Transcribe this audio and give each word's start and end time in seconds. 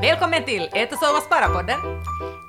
Välkommen 0.00 0.44
till 0.44 0.68
Ät 0.72 0.92
och 0.92 0.98
sova 0.98 1.20
spara-podden! 1.20 2.02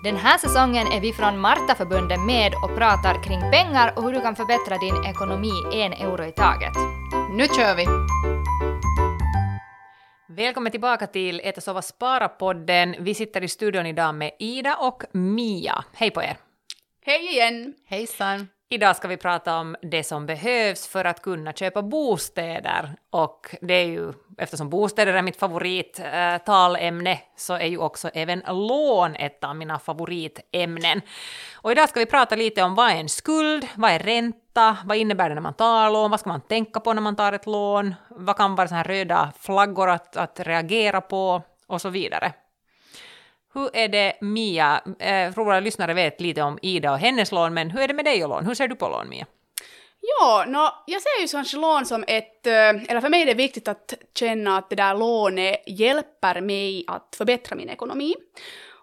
Den 0.03 0.15
här 0.15 0.37
säsongen 0.37 0.87
är 0.87 1.01
vi 1.01 1.13
från 1.13 1.39
Martaförbundet 1.39 2.19
med 2.19 2.53
och 2.63 2.75
pratar 2.77 3.23
kring 3.23 3.39
pengar 3.39 3.93
och 3.95 4.03
hur 4.03 4.13
du 4.13 4.21
kan 4.21 4.35
förbättra 4.35 4.77
din 4.77 5.05
ekonomi 5.05 5.51
en 5.73 5.93
euro 5.93 6.25
i 6.25 6.31
taget. 6.31 6.73
Nu 7.31 7.47
kör 7.47 7.75
vi! 7.75 7.85
Välkommen 10.27 10.71
tillbaka 10.71 11.07
till 11.07 11.41
Ät 11.43 11.57
och 11.57 11.63
sova 11.63 11.81
spara-podden. 11.81 12.95
Vi 12.99 13.13
sitter 13.13 13.43
i 13.43 13.47
studion 13.47 13.85
idag 13.85 14.15
med 14.15 14.31
Ida 14.39 14.75
och 14.75 15.03
Mia. 15.13 15.83
Hej 15.93 16.11
på 16.11 16.23
er! 16.23 16.37
Hej 17.05 17.31
igen! 17.31 17.73
Hejsan! 17.87 18.47
Idag 18.71 18.95
ska 18.95 19.07
vi 19.07 19.17
prata 19.17 19.57
om 19.57 19.75
det 19.81 20.03
som 20.03 20.25
behövs 20.25 20.87
för 20.87 21.05
att 21.05 21.21
kunna 21.21 21.53
köpa 21.53 21.81
bostäder. 21.81 22.95
Och 23.09 23.55
det 23.61 23.73
är 23.73 23.85
ju, 23.85 24.13
eftersom 24.37 24.69
bostäder 24.69 25.13
är 25.13 25.21
mitt 25.21 25.39
favorittalämne, 25.39 27.11
eh, 27.11 27.19
så 27.37 27.53
är 27.53 27.65
ju 27.65 27.77
också 27.77 28.09
även 28.13 28.43
lån 28.47 29.15
ett 29.15 29.43
av 29.43 29.55
mina 29.55 29.79
favoritämnen. 29.79 31.01
Och 31.55 31.71
idag 31.71 31.89
ska 31.89 31.99
vi 31.99 32.05
prata 32.05 32.35
lite 32.35 32.63
om 32.63 32.75
vad 32.75 32.91
är 32.91 32.95
en 32.95 33.09
skuld, 33.09 33.67
vad 33.75 33.91
är 33.91 33.99
ränta, 33.99 34.77
vad 34.85 34.97
innebär 34.97 35.29
det 35.29 35.35
när 35.35 35.41
man 35.41 35.53
tar 35.53 35.91
lån, 35.91 36.11
vad 36.11 36.19
ska 36.19 36.29
man 36.29 36.41
tänka 36.41 36.79
på 36.79 36.93
när 36.93 37.01
man 37.01 37.15
tar 37.15 37.33
ett 37.33 37.45
lån, 37.45 37.95
vad 38.09 38.37
kan 38.37 38.55
vara 38.55 38.67
sådana 38.67 38.83
här 38.83 38.89
röda 38.89 39.31
flaggor 39.39 39.89
att, 39.89 40.17
att 40.17 40.39
reagera 40.39 41.01
på 41.01 41.41
och 41.67 41.81
så 41.81 41.89
vidare. 41.89 42.33
Hur 43.53 43.69
är 43.73 43.87
det 43.87 44.17
Mia, 44.21 44.81
jag 44.99 45.25
eh, 45.25 45.33
våra 45.33 45.59
lyssnare 45.59 45.93
vet 45.93 46.21
lite 46.21 46.41
om 46.41 46.59
Ida 46.61 46.91
och 46.91 46.99
hennes 46.99 47.31
lån, 47.31 47.53
men 47.53 47.71
hur 47.71 47.81
är 47.81 47.87
det 47.87 47.93
med 47.93 48.05
dig 48.05 48.23
och 48.23 48.29
lån? 48.29 48.45
Hur 48.45 48.55
ser 48.55 48.67
du 48.67 48.75
på 48.75 48.89
lån 48.89 49.09
Mia? 49.09 49.25
Ja, 50.01 50.45
no, 50.47 50.69
jag 50.85 51.01
ser 51.01 51.21
ju 51.21 51.27
kanske 51.27 51.57
lån 51.57 51.85
som 51.85 52.03
ett, 52.07 52.47
eh, 52.47 52.69
eller 52.69 53.01
för 53.01 53.09
mig 53.09 53.21
är 53.21 53.25
det 53.25 53.33
viktigt 53.33 53.67
att 53.67 53.93
känna 54.19 54.57
att 54.57 54.69
det 54.69 54.75
där 54.75 54.95
lånet 54.95 55.63
hjälper 55.67 56.41
mig 56.41 56.83
att 56.87 57.15
förbättra 57.17 57.55
min 57.55 57.69
ekonomi. 57.69 58.15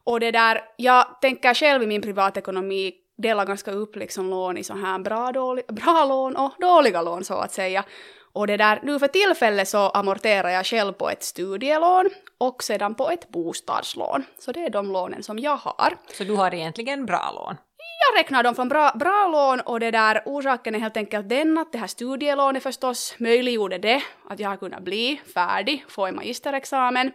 Och 0.04 0.20
det 0.20 0.30
där, 0.30 0.60
jag 0.76 1.20
tänker 1.20 1.54
själv 1.54 1.82
i 1.82 1.86
min 1.86 2.02
privatekonomi 2.02 2.92
dela 3.18 3.44
ganska 3.44 3.70
upp 3.70 3.96
liksom 3.96 4.30
lån 4.30 4.56
i 4.58 4.64
så 4.64 4.74
här 4.74 4.98
bra, 4.98 5.32
dålig, 5.32 5.64
bra 5.66 6.04
lån 6.08 6.36
och 6.36 6.52
dåliga 6.60 7.02
lån 7.02 7.24
så 7.24 7.34
att 7.34 7.52
säga. 7.52 7.84
Och 8.36 8.46
det 8.46 8.56
där, 8.56 8.80
nu 8.82 8.98
för 8.98 9.08
tillfället 9.08 9.68
så 9.68 9.78
amorterar 9.78 10.48
jag 10.48 10.66
själv 10.66 10.92
på 10.92 11.10
ett 11.10 11.22
studielån 11.22 12.10
och 12.38 12.62
sedan 12.62 12.94
på 12.94 13.10
ett 13.10 13.28
bostadslån. 13.28 14.24
Så 14.38 14.52
det 14.52 14.64
är 14.64 14.70
de 14.70 14.92
lånen 14.92 15.22
som 15.22 15.38
jag 15.38 15.56
har. 15.56 15.96
Så 16.12 16.24
du 16.24 16.34
har 16.34 16.54
egentligen 16.54 17.06
bra 17.06 17.32
lån? 17.34 17.56
Jag 18.08 18.20
räknar 18.20 18.42
dem 18.42 18.54
från 18.54 18.68
bra, 18.68 18.92
bra 18.94 19.28
lån 19.28 19.60
och 19.60 19.80
det 19.80 19.90
där 19.90 20.22
orsaken 20.26 20.74
är 20.74 20.78
helt 20.78 20.96
enkelt 20.96 21.28
den 21.28 21.58
att 21.58 21.72
det 21.72 21.78
här 21.78 21.86
studielånet 21.86 22.62
förstås 22.62 23.14
möjliggjorde 23.18 23.78
det 23.78 24.02
att 24.28 24.40
jag 24.40 24.48
har 24.48 24.56
kunnat 24.56 24.82
bli 24.82 25.20
färdig, 25.34 25.84
få 25.88 26.06
en 26.06 26.16
magisterexamen 26.16 27.12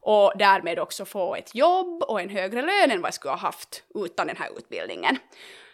och 0.00 0.32
därmed 0.38 0.78
också 0.78 1.04
få 1.04 1.34
ett 1.34 1.54
jobb 1.54 2.02
och 2.02 2.20
en 2.20 2.30
högre 2.30 2.62
lön 2.62 2.90
än 2.90 3.00
vad 3.00 3.08
jag 3.08 3.14
skulle 3.14 3.32
ha 3.32 3.38
haft 3.38 3.82
utan 3.94 4.26
den 4.26 4.36
här 4.36 4.48
utbildningen. 4.58 5.18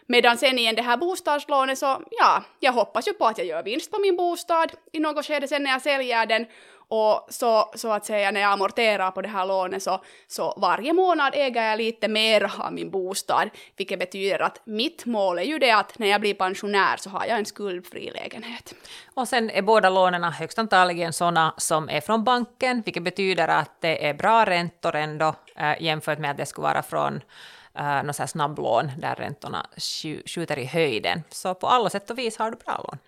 Medan 0.06 0.38
sen 0.38 0.58
igen 0.58 0.74
det 0.74 0.82
här 0.82 0.96
bostadslånet 0.96 1.78
så, 1.78 2.02
ja, 2.10 2.42
jag 2.60 2.72
hoppas 2.72 3.08
ju 3.08 3.12
på 3.12 3.26
att 3.26 3.38
jag 3.38 3.46
gör 3.46 3.62
vinst 3.62 3.90
på 3.90 3.98
min 3.98 4.16
bostad. 4.16 4.72
I 4.92 5.00
något 5.00 5.26
skede 5.26 5.48
sen 5.48 5.62
när 5.62 5.70
jag 5.70 5.82
säljer 5.82 6.26
den 6.26 6.46
och 6.88 7.26
så, 7.30 7.70
så 7.74 7.92
att 7.92 8.06
säga 8.06 8.30
när 8.30 8.40
jag 8.40 8.52
amorterar 8.52 9.10
på 9.10 9.22
det 9.22 9.28
här 9.28 9.46
lånet 9.46 9.82
så, 9.82 10.00
så 10.28 10.54
varje 10.56 10.92
månad 10.92 11.32
äger 11.36 11.62
jag 11.62 11.78
lite 11.78 12.08
mer 12.08 12.52
av 12.58 12.72
min 12.72 12.90
bostad, 12.90 13.50
vilket 13.76 13.98
betyder 13.98 14.42
att 14.42 14.60
mitt 14.64 15.06
mål 15.06 15.38
är 15.38 15.42
ju 15.42 15.58
det 15.58 15.70
att 15.70 15.98
när 15.98 16.06
jag 16.06 16.20
blir 16.20 16.34
pensionär 16.34 16.96
så 16.96 17.10
har 17.10 17.26
jag 17.26 17.38
en 17.38 17.46
skuldfri 17.46 18.10
lägenhet. 18.10 18.74
Och 19.14 19.28
sen 19.28 19.50
är 19.50 19.62
båda 19.62 19.90
lånen 19.90 20.24
högst 20.24 20.58
antagligen 20.58 21.12
sådana 21.12 21.54
som 21.56 21.88
är 21.88 22.00
från 22.00 22.24
banken, 22.24 22.82
vilket 22.84 23.02
betyder 23.02 23.48
att 23.48 23.80
det 23.80 24.08
är 24.08 24.14
bra 24.14 24.44
räntor 24.44 24.94
ändå 24.94 25.34
äh, 25.56 25.82
jämfört 25.82 26.18
med 26.18 26.30
att 26.30 26.36
det 26.36 26.46
skulle 26.46 26.68
vara 26.68 26.82
från 26.82 27.20
äh, 27.78 28.02
något 28.02 28.30
snabblån 28.30 28.90
där 28.98 29.14
räntorna 29.14 29.66
skjuter 30.26 30.58
i 30.58 30.64
höjden. 30.64 31.22
Så 31.30 31.54
på 31.54 31.66
alla 31.66 31.90
sätt 31.90 32.10
och 32.10 32.18
vis 32.18 32.38
har 32.38 32.50
du 32.50 32.56
bra 32.56 32.84
lån. 32.88 32.98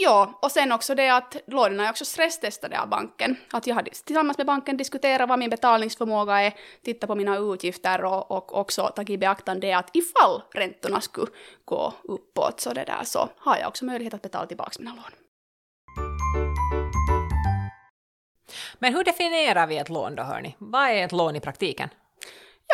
Ja, 0.00 0.38
och 0.42 0.52
sen 0.52 0.72
också 0.72 0.94
det 0.94 1.08
att 1.08 1.36
lånen 1.46 1.80
är 1.80 1.90
också 1.90 2.04
stresstestade 2.04 2.80
av 2.80 2.88
banken. 2.88 3.36
Att 3.50 3.66
jag 3.66 3.74
har 3.74 3.82
tillsammans 3.82 4.38
med 4.38 4.46
banken 4.46 4.76
diskuterat 4.76 5.28
vad 5.28 5.38
min 5.38 5.50
betalningsförmåga 5.50 6.40
är, 6.40 6.54
tittat 6.82 7.08
på 7.08 7.14
mina 7.14 7.36
utgifter 7.36 8.04
och, 8.04 8.30
och 8.30 8.58
också 8.58 8.86
tagit 8.86 9.10
i 9.10 9.18
beaktande 9.18 9.76
att 9.76 9.90
ifall 9.92 10.42
räntorna 10.54 11.00
skulle 11.00 11.30
gå 11.64 11.92
uppåt 12.02 12.60
så, 12.60 12.72
det 12.72 12.84
där, 12.84 13.04
så 13.04 13.28
har 13.38 13.56
jag 13.56 13.68
också 13.68 13.84
möjlighet 13.84 14.14
att 14.14 14.22
betala 14.22 14.46
tillbaka 14.46 14.70
mina 14.78 14.94
lån. 14.94 15.12
Men 18.78 18.94
hur 18.94 19.04
definierar 19.04 19.66
vi 19.66 19.78
ett 19.78 19.88
lån 19.88 20.14
då, 20.14 20.22
hörni? 20.22 20.56
Vad 20.58 20.88
är 20.88 21.04
ett 21.04 21.12
lån 21.12 21.36
i 21.36 21.40
praktiken? 21.40 21.88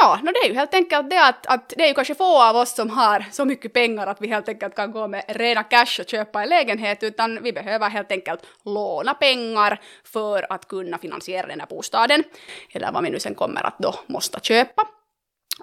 Ja, 0.00 0.18
no 0.22 0.32
det 0.32 0.38
är 0.38 0.48
ju 0.48 0.54
helt 0.54 0.74
enkelt 0.74 1.10
det 1.10 1.24
att, 1.24 1.46
att 1.46 1.68
det 1.76 1.84
är 1.84 1.88
ju 1.88 1.94
kanske 1.94 2.14
få 2.14 2.42
av 2.42 2.56
oss 2.56 2.74
som 2.74 2.90
har 2.90 3.24
så 3.32 3.44
mycket 3.44 3.72
pengar 3.72 4.06
att 4.06 4.20
vi 4.20 4.28
helt 4.28 4.48
enkelt 4.48 4.74
kan 4.74 4.92
gå 4.92 5.08
med 5.08 5.24
rena 5.28 5.62
cash 5.62 6.00
och 6.00 6.08
köpa 6.08 6.42
en 6.42 6.48
lägenhet, 6.48 7.02
utan 7.02 7.42
vi 7.42 7.52
behöver 7.52 7.88
helt 7.88 8.12
enkelt 8.12 8.40
låna 8.64 9.14
pengar 9.14 9.80
för 10.04 10.52
att 10.52 10.68
kunna 10.68 10.98
finansiera 10.98 11.46
den 11.46 11.60
här 11.60 11.66
bostaden, 11.66 12.24
eller 12.72 12.92
vad 12.92 13.02
vi 13.02 13.10
nu 13.10 13.20
sen 13.20 13.34
kommer 13.34 13.66
att 13.66 13.78
då 13.78 13.94
måste 14.06 14.38
köpa. 14.42 14.97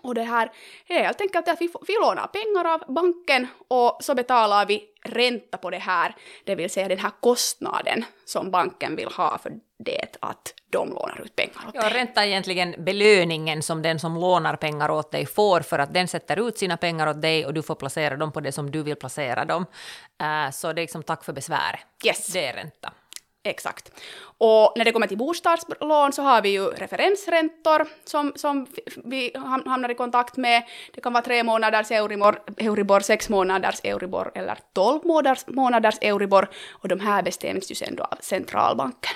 Och 0.01 0.15
det 0.15 0.23
här 0.23 0.51
är 0.87 1.03
helt 1.03 1.21
enkelt 1.21 1.47
att 1.47 1.61
vi, 1.61 1.69
vi 1.87 1.93
lånar 2.01 2.27
pengar 2.27 2.73
av 2.73 2.93
banken 2.93 3.47
och 3.67 3.97
så 4.01 4.15
betalar 4.15 4.65
vi 4.65 4.83
ränta 5.03 5.57
på 5.57 5.69
det 5.69 5.77
här, 5.77 6.15
det 6.43 6.55
vill 6.55 6.69
säga 6.69 6.87
den 6.87 6.99
här 6.99 7.11
kostnaden 7.19 8.05
som 8.25 8.51
banken 8.51 8.95
vill 8.95 9.07
ha 9.07 9.37
för 9.37 9.51
det 9.77 10.17
att 10.19 10.53
de 10.69 10.89
lånar 10.89 11.21
ut 11.25 11.35
pengar 11.35 11.67
åt 11.67 11.73
dig. 11.73 11.81
Ja, 11.83 11.89
ränta 11.89 12.23
är 12.23 12.27
egentligen 12.27 12.75
belöningen 12.77 13.61
som 13.63 13.81
den 13.81 13.99
som 13.99 14.15
lånar 14.15 14.55
pengar 14.55 14.91
åt 14.91 15.11
dig 15.11 15.25
får 15.25 15.61
för 15.61 15.79
att 15.79 15.93
den 15.93 16.07
sätter 16.07 16.47
ut 16.47 16.57
sina 16.57 16.77
pengar 16.77 17.07
åt 17.07 17.21
dig 17.21 17.45
och 17.45 17.53
du 17.53 17.63
får 17.63 17.75
placera 17.75 18.17
dem 18.17 18.31
på 18.31 18.41
det 18.41 18.51
som 18.51 18.71
du 18.71 18.83
vill 18.83 18.95
placera 18.95 19.45
dem. 19.45 19.65
Uh, 20.21 20.51
så 20.51 20.73
det 20.73 20.81
är 20.81 20.83
liksom 20.83 21.03
tack 21.03 21.23
för 21.23 21.33
besvär. 21.33 21.79
Yes. 22.05 22.27
Det 22.27 22.45
är 22.45 22.53
ränta. 22.53 22.93
Exakt. 23.45 23.91
Och 24.37 24.73
när 24.75 24.85
det 24.85 24.91
kommer 24.91 25.07
till 25.07 25.17
bostadslån 25.17 26.13
så 26.13 26.21
har 26.21 26.41
vi 26.41 26.49
ju 26.49 26.65
referensräntor 26.67 27.87
som, 28.05 28.33
som 28.35 28.67
vi 29.03 29.31
hamnar 29.65 29.91
i 29.91 29.95
kontakt 29.95 30.37
med. 30.37 30.63
Det 30.93 31.01
kan 31.01 31.13
vara 31.13 31.23
tre 31.23 31.43
månaders 31.43 31.91
Euribor, 31.91 32.39
Euribor 32.57 32.99
sex 32.99 33.29
månaders 33.29 33.79
Euribor 33.83 34.31
eller 34.35 34.57
tolv 34.73 35.05
månaders, 35.05 35.47
månaders 35.47 35.95
Euribor 36.01 36.49
och 36.71 36.87
de 36.87 36.99
här 36.99 37.23
bestäms 37.23 37.71
ju 37.71 37.75
sen 37.75 37.95
då 37.95 38.03
av 38.03 38.17
centralbanken. 38.19 39.15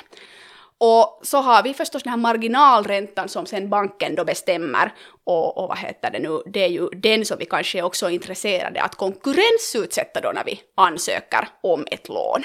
Och 0.77 1.19
så 1.23 1.37
har 1.37 1.63
vi 1.63 1.73
förstås 1.73 2.03
den 2.03 2.09
här 2.09 2.17
marginalräntan 2.17 3.29
som 3.29 3.45
sen 3.45 3.69
banken 3.69 4.15
då 4.15 4.25
bestämmer. 4.25 4.93
Och, 5.23 5.57
och 5.57 5.67
vad 5.67 5.77
heter 5.77 6.11
det 6.11 6.19
nu, 6.19 6.41
det 6.45 6.63
är 6.63 6.69
ju 6.69 6.89
den 6.89 7.25
som 7.25 7.37
vi 7.37 7.45
kanske 7.45 7.81
också 7.81 8.05
är 8.05 8.09
intresserade 8.09 8.81
att 8.81 8.95
konkurrensutsätta 8.95 10.21
då 10.21 10.31
när 10.31 10.43
vi 10.43 10.61
ansöker 10.75 11.47
om 11.61 11.85
ett 11.91 12.09
lån. 12.09 12.43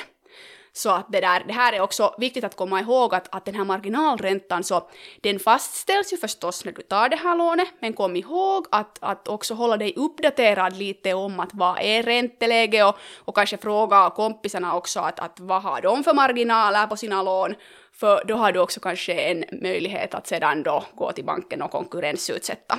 Så 0.76 0.90
att 0.90 1.06
det, 1.12 1.20
där, 1.20 1.44
det 1.46 1.52
här 1.52 1.72
är 1.72 1.80
också 1.80 2.14
viktigt 2.18 2.44
att 2.44 2.56
komma 2.56 2.80
ihåg 2.80 3.14
att, 3.14 3.34
att 3.34 3.44
den 3.44 3.54
här 3.54 3.64
marginalräntan 3.64 4.64
så 4.64 4.88
den 5.20 5.38
fastställs 5.38 6.12
ju 6.12 6.16
förstås 6.16 6.64
när 6.64 6.72
du 6.72 6.82
tar 6.82 7.08
det 7.08 7.16
här 7.16 7.36
lånet, 7.36 7.68
men 7.80 7.92
kom 7.92 8.16
ihåg 8.16 8.66
att, 8.70 8.98
att 9.00 9.28
också 9.28 9.54
hålla 9.54 9.76
dig 9.76 9.92
uppdaterad 9.96 10.76
lite 10.76 11.14
om 11.14 11.40
att 11.40 11.50
vad 11.52 11.78
är 11.80 12.02
ränteläge 12.02 12.84
och, 12.84 12.96
och 13.24 13.36
kanske 13.36 13.56
fråga 13.56 14.10
kompisarna 14.10 14.76
också 14.76 15.00
att, 15.00 15.20
att 15.20 15.40
vad 15.40 15.62
har 15.62 15.80
de 15.80 16.04
för 16.04 16.14
marginaler 16.14 16.86
på 16.86 16.96
sina 16.96 17.22
lån, 17.22 17.54
för 17.92 18.24
då 18.24 18.34
har 18.34 18.52
du 18.52 18.60
också 18.60 18.80
kanske 18.80 19.12
en 19.12 19.44
möjlighet 19.62 20.14
att 20.14 20.26
sedan 20.26 20.62
då 20.62 20.84
gå 20.94 21.12
till 21.12 21.24
banken 21.24 21.62
och 21.62 21.70
konkurrensutsätta 21.70 22.78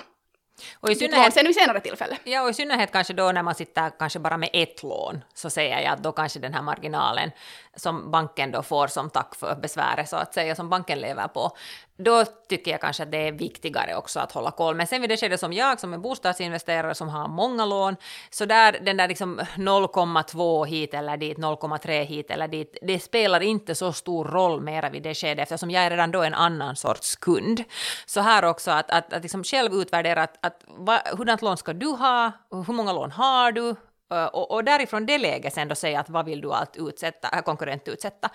och 0.79 0.91
i 0.91 0.95
synnerhet, 0.95 1.33
sen 1.33 1.45
vid 1.45 1.55
senare 1.55 1.79
tillfälle. 1.79 2.17
Ja, 2.23 2.41
och 2.41 2.49
i 2.49 2.53
synnerhet 2.53 2.91
kanske 2.91 3.13
då 3.13 3.31
när 3.31 3.43
man 3.43 3.55
sitter 3.55 3.89
kanske 3.99 4.19
bara 4.19 4.37
med 4.37 4.49
ett 4.53 4.83
lån, 4.83 5.23
så 5.33 5.49
säger 5.49 5.81
jag 5.81 5.93
att 5.93 6.03
då 6.03 6.11
kanske 6.11 6.39
den 6.39 6.53
här 6.53 6.61
marginalen 6.61 7.31
som 7.75 8.11
banken 8.11 8.51
då 8.51 8.63
får 8.63 8.87
som 8.87 9.09
tack 9.09 9.35
för 9.35 9.55
besväret, 9.55 10.09
så 10.09 10.15
att 10.15 10.33
säga, 10.33 10.55
som 10.55 10.69
banken 10.69 10.99
lever 10.99 11.27
på, 11.27 11.57
då 11.97 12.25
tycker 12.25 12.71
jag 12.71 12.81
kanske 12.81 13.03
att 13.03 13.11
det 13.11 13.27
är 13.27 13.31
viktigare 13.31 13.95
också 13.95 14.19
att 14.19 14.31
hålla 14.31 14.51
koll. 14.51 14.75
Men 14.75 14.87
sen 14.87 15.01
vid 15.01 15.09
det 15.09 15.17
skedet 15.17 15.39
som 15.39 15.53
jag, 15.53 15.79
som 15.79 15.93
är 15.93 15.97
bostadsinvesterare 15.97 16.95
som 16.95 17.09
har 17.09 17.27
många 17.27 17.65
lån, 17.65 17.95
så 18.29 18.45
där 18.45 18.79
den 18.81 18.97
där 18.97 19.07
liksom 19.07 19.39
0,2 19.39 20.65
hit 20.65 20.93
eller 20.93 21.17
dit, 21.17 21.37
0,3 21.37 22.03
hit 22.03 22.31
eller 22.31 22.47
dit, 22.47 22.77
det 22.81 22.99
spelar 22.99 23.43
inte 23.43 23.75
så 23.75 23.93
stor 23.93 24.25
roll 24.25 24.61
mera 24.61 24.89
vid 24.89 25.03
det 25.03 25.15
skedet 25.15 25.43
eftersom 25.43 25.71
jag 25.71 25.83
är 25.83 25.89
redan 25.89 26.11
då 26.11 26.23
en 26.23 26.33
annan 26.33 26.75
sorts 26.75 27.15
kund. 27.15 27.63
Så 28.05 28.21
här 28.21 28.45
också 28.45 28.71
att, 28.71 28.91
att, 28.91 29.13
att 29.13 29.21
liksom 29.23 29.43
själv 29.43 29.73
utvärdera 29.73 30.23
att, 30.23 30.45
att 30.45 30.63
va, 30.67 31.01
hurdant 31.17 31.41
lån 31.41 31.57
ska 31.57 31.73
du 31.73 31.87
ha, 31.87 32.31
hur 32.67 32.73
många 32.73 32.93
lån 32.93 33.11
har 33.11 33.51
du, 33.51 33.75
och, 34.33 34.51
och 34.51 34.63
därifrån 34.63 35.05
det 35.05 35.17
läget 35.17 35.53
sen 35.53 35.67
då 35.67 35.75
säga 35.75 35.99
att 35.99 36.09
vad 36.09 36.25
vill 36.25 36.41
du 36.41 36.51
allt 36.51 36.77
utsätta, 36.77 37.41
konkurrent 37.41 37.87
utsätta. 37.87 38.29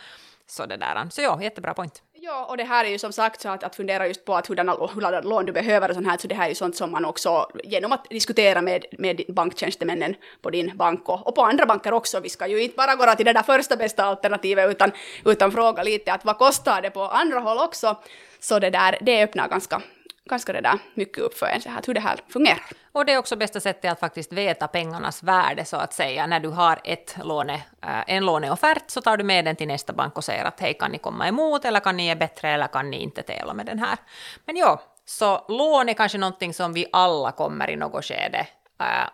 Så 0.47 0.67
det 0.67 0.77
där. 0.77 1.09
Så 1.11 1.23
ja, 1.23 1.43
jättebra 1.43 1.75
point. 1.75 2.03
Ja, 2.23 2.45
och 2.45 2.57
det 2.57 2.65
här 2.65 2.85
är 2.85 2.89
ju 2.89 2.99
som 2.99 3.13
sagt 3.13 3.41
så 3.41 3.49
att, 3.49 3.65
att 3.65 3.77
fundera 3.77 4.07
just 4.07 4.25
på 4.25 4.35
att 4.35 4.47
hurdana, 4.47 4.73
hur 4.73 5.23
lån 5.23 5.47
du 5.47 5.53
behöver 5.53 5.89
och 5.89 5.95
sånt 5.95 6.07
här, 6.07 6.17
så 6.19 6.29
det 6.29 6.35
här 6.35 6.45
är 6.45 6.49
ju 6.49 6.55
sånt 6.55 6.77
som 6.77 6.91
man 6.91 7.05
också 7.05 7.51
genom 7.65 7.93
att 7.93 8.11
diskutera 8.11 8.63
med, 8.63 8.85
med 8.99 9.23
banktjänstemännen 9.29 10.15
på 10.43 10.51
din 10.51 10.77
bank 10.77 11.09
och, 11.09 11.27
och 11.27 11.35
på 11.35 11.43
andra 11.43 11.67
banker 11.67 11.93
också, 11.93 12.21
vi 12.21 12.29
ska 12.29 12.47
ju 12.47 12.63
inte 12.63 12.77
bara 12.77 12.95
gå 12.95 13.15
till 13.15 13.27
det 13.27 13.33
där 13.33 13.43
första 13.43 13.77
bästa 13.77 14.05
alternativet 14.05 14.71
utan, 14.71 14.91
utan 15.25 15.53
fråga 15.53 15.83
lite 15.83 16.13
att 16.13 16.25
vad 16.25 16.39
kostar 16.39 16.83
det 16.83 16.91
på 16.91 17.03
andra 17.03 17.39
håll 17.39 17.59
också, 17.59 17.97
så 18.41 18.59
det 18.59 18.71
där, 18.71 18.99
det 19.01 19.23
öppnar 19.23 19.49
ganska 19.49 19.83
ganska 20.31 20.53
det 20.53 20.61
där 20.61 20.79
mycket 20.95 21.19
upp 21.19 21.35
för 21.35 21.47
en 21.47 21.61
så 21.61 21.69
här, 21.69 21.83
hur 21.87 21.95
det 21.95 22.01
här 22.01 22.21
fungerar. 22.29 22.63
Och 22.93 23.05
det 23.05 23.13
är 23.13 23.19
också 23.19 23.37
bästa 23.37 23.61
sättet 23.61 23.93
att 23.93 24.01
faktiskt 24.01 24.33
veta 24.33 24.69
pengarnas 24.69 25.23
värde 25.23 25.65
så 25.65 25.77
att 25.77 25.93
säga. 25.93 26.27
När 26.27 26.41
du 26.41 26.49
har 26.49 26.81
ett 26.85 27.17
låne, 27.25 27.55
äh, 27.83 28.05
en 28.07 28.27
låneoffert 28.27 28.91
så 28.91 29.01
tar 29.01 29.17
du 29.17 29.25
med 29.25 29.45
den 29.45 29.57
till 29.57 29.69
nästa 29.69 29.93
bank 29.93 30.17
och 30.17 30.25
säger 30.25 30.45
att 30.45 30.61
hej 30.61 30.75
kan 30.75 30.91
ni 30.91 30.99
komma 30.99 31.29
emot 31.29 31.65
eller 31.65 31.81
kan 31.81 31.97
ni 31.97 32.07
ge 32.07 32.15
bättre 32.15 32.49
eller 32.49 32.67
kan 32.67 32.91
ni 32.91 32.97
inte 33.03 33.23
tävla 33.23 33.55
med 33.55 33.67
den 33.67 33.79
här. 33.79 33.99
Men 34.45 34.57
ja, 34.57 34.83
så 35.05 35.45
lån 35.49 35.89
är 35.89 35.95
kanske 35.95 36.19
någonting 36.19 36.55
som 36.55 36.73
vi 36.73 36.87
alla 36.93 37.33
kommer 37.33 37.71
i 37.71 37.77
något 37.77 38.05
skede 38.05 38.47
äh, 38.81 39.09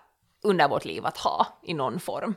under 0.45 0.69
vårt 0.69 0.85
liv 0.85 1.07
att 1.07 1.19
ha 1.19 1.47
i 1.63 1.75
någon 1.75 2.01
form. 2.01 2.35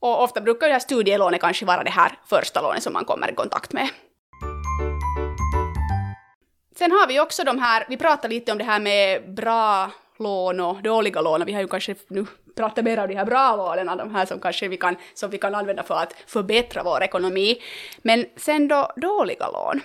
Och 0.00 0.22
ofta 0.22 0.40
brukar 0.40 0.70
här 0.70 0.78
studielånet 0.78 1.40
kanske 1.40 1.66
vara 1.66 1.84
det 1.84 1.90
här 1.90 2.18
första 2.26 2.60
lånet 2.60 2.82
som 2.82 2.92
man 2.92 3.04
kommer 3.04 3.32
i 3.32 3.34
kontakt 3.34 3.72
med. 3.72 3.88
Sen 6.78 6.92
har 6.92 7.06
vi 7.08 7.20
också 7.20 7.44
de 7.44 7.58
här, 7.58 7.84
vi 7.88 7.96
pratade 7.96 8.34
lite 8.34 8.52
om 8.52 8.58
det 8.58 8.64
här 8.64 8.80
med 8.80 9.34
bra 9.34 9.90
lån 10.18 10.60
och 10.60 10.82
dåliga 10.82 11.20
lån. 11.20 11.44
Vi 11.44 11.52
har 11.52 11.60
ju 11.60 11.68
kanske 11.68 11.94
nu 12.08 12.26
pratat 12.56 12.84
mer 12.84 12.98
om 12.98 13.08
de 13.08 13.14
här 13.14 13.24
bra 13.24 13.56
lånen, 13.56 13.98
de 13.98 14.14
här 14.14 14.26
som 14.26 14.40
kanske 14.40 14.68
vi 14.68 14.76
kan, 14.76 14.96
som 15.14 15.30
vi 15.30 15.38
kan 15.38 15.54
använda 15.54 15.82
för 15.82 15.94
att 15.94 16.14
förbättra 16.26 16.82
vår 16.82 17.02
ekonomi. 17.02 17.62
Men 18.02 18.26
sen 18.36 18.68
då 18.68 18.92
dåliga 18.96 19.50
lån. 19.50 19.80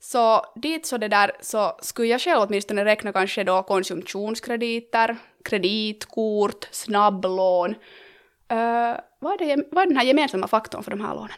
Så 0.00 0.44
dit 0.54 0.86
så 0.86 0.98
det 0.98 1.08
där 1.08 1.32
så 1.40 1.76
skulle 1.80 2.08
jag 2.08 2.20
själv 2.20 2.40
åtminstone 2.42 2.84
räkna 2.84 3.12
kanske 3.12 3.44
då 3.44 3.62
konsumtionskrediter, 3.62 5.16
kreditkort, 5.44 6.68
snabblån. 6.70 7.70
Uh, 8.52 8.96
vad, 9.18 9.40
är 9.40 9.56
det, 9.56 9.64
vad 9.70 9.82
är 9.82 9.86
den 9.86 9.96
här 9.96 10.04
gemensamma 10.04 10.48
faktorn 10.48 10.82
för 10.82 10.90
de 10.90 11.00
här 11.00 11.14
lånen? 11.14 11.36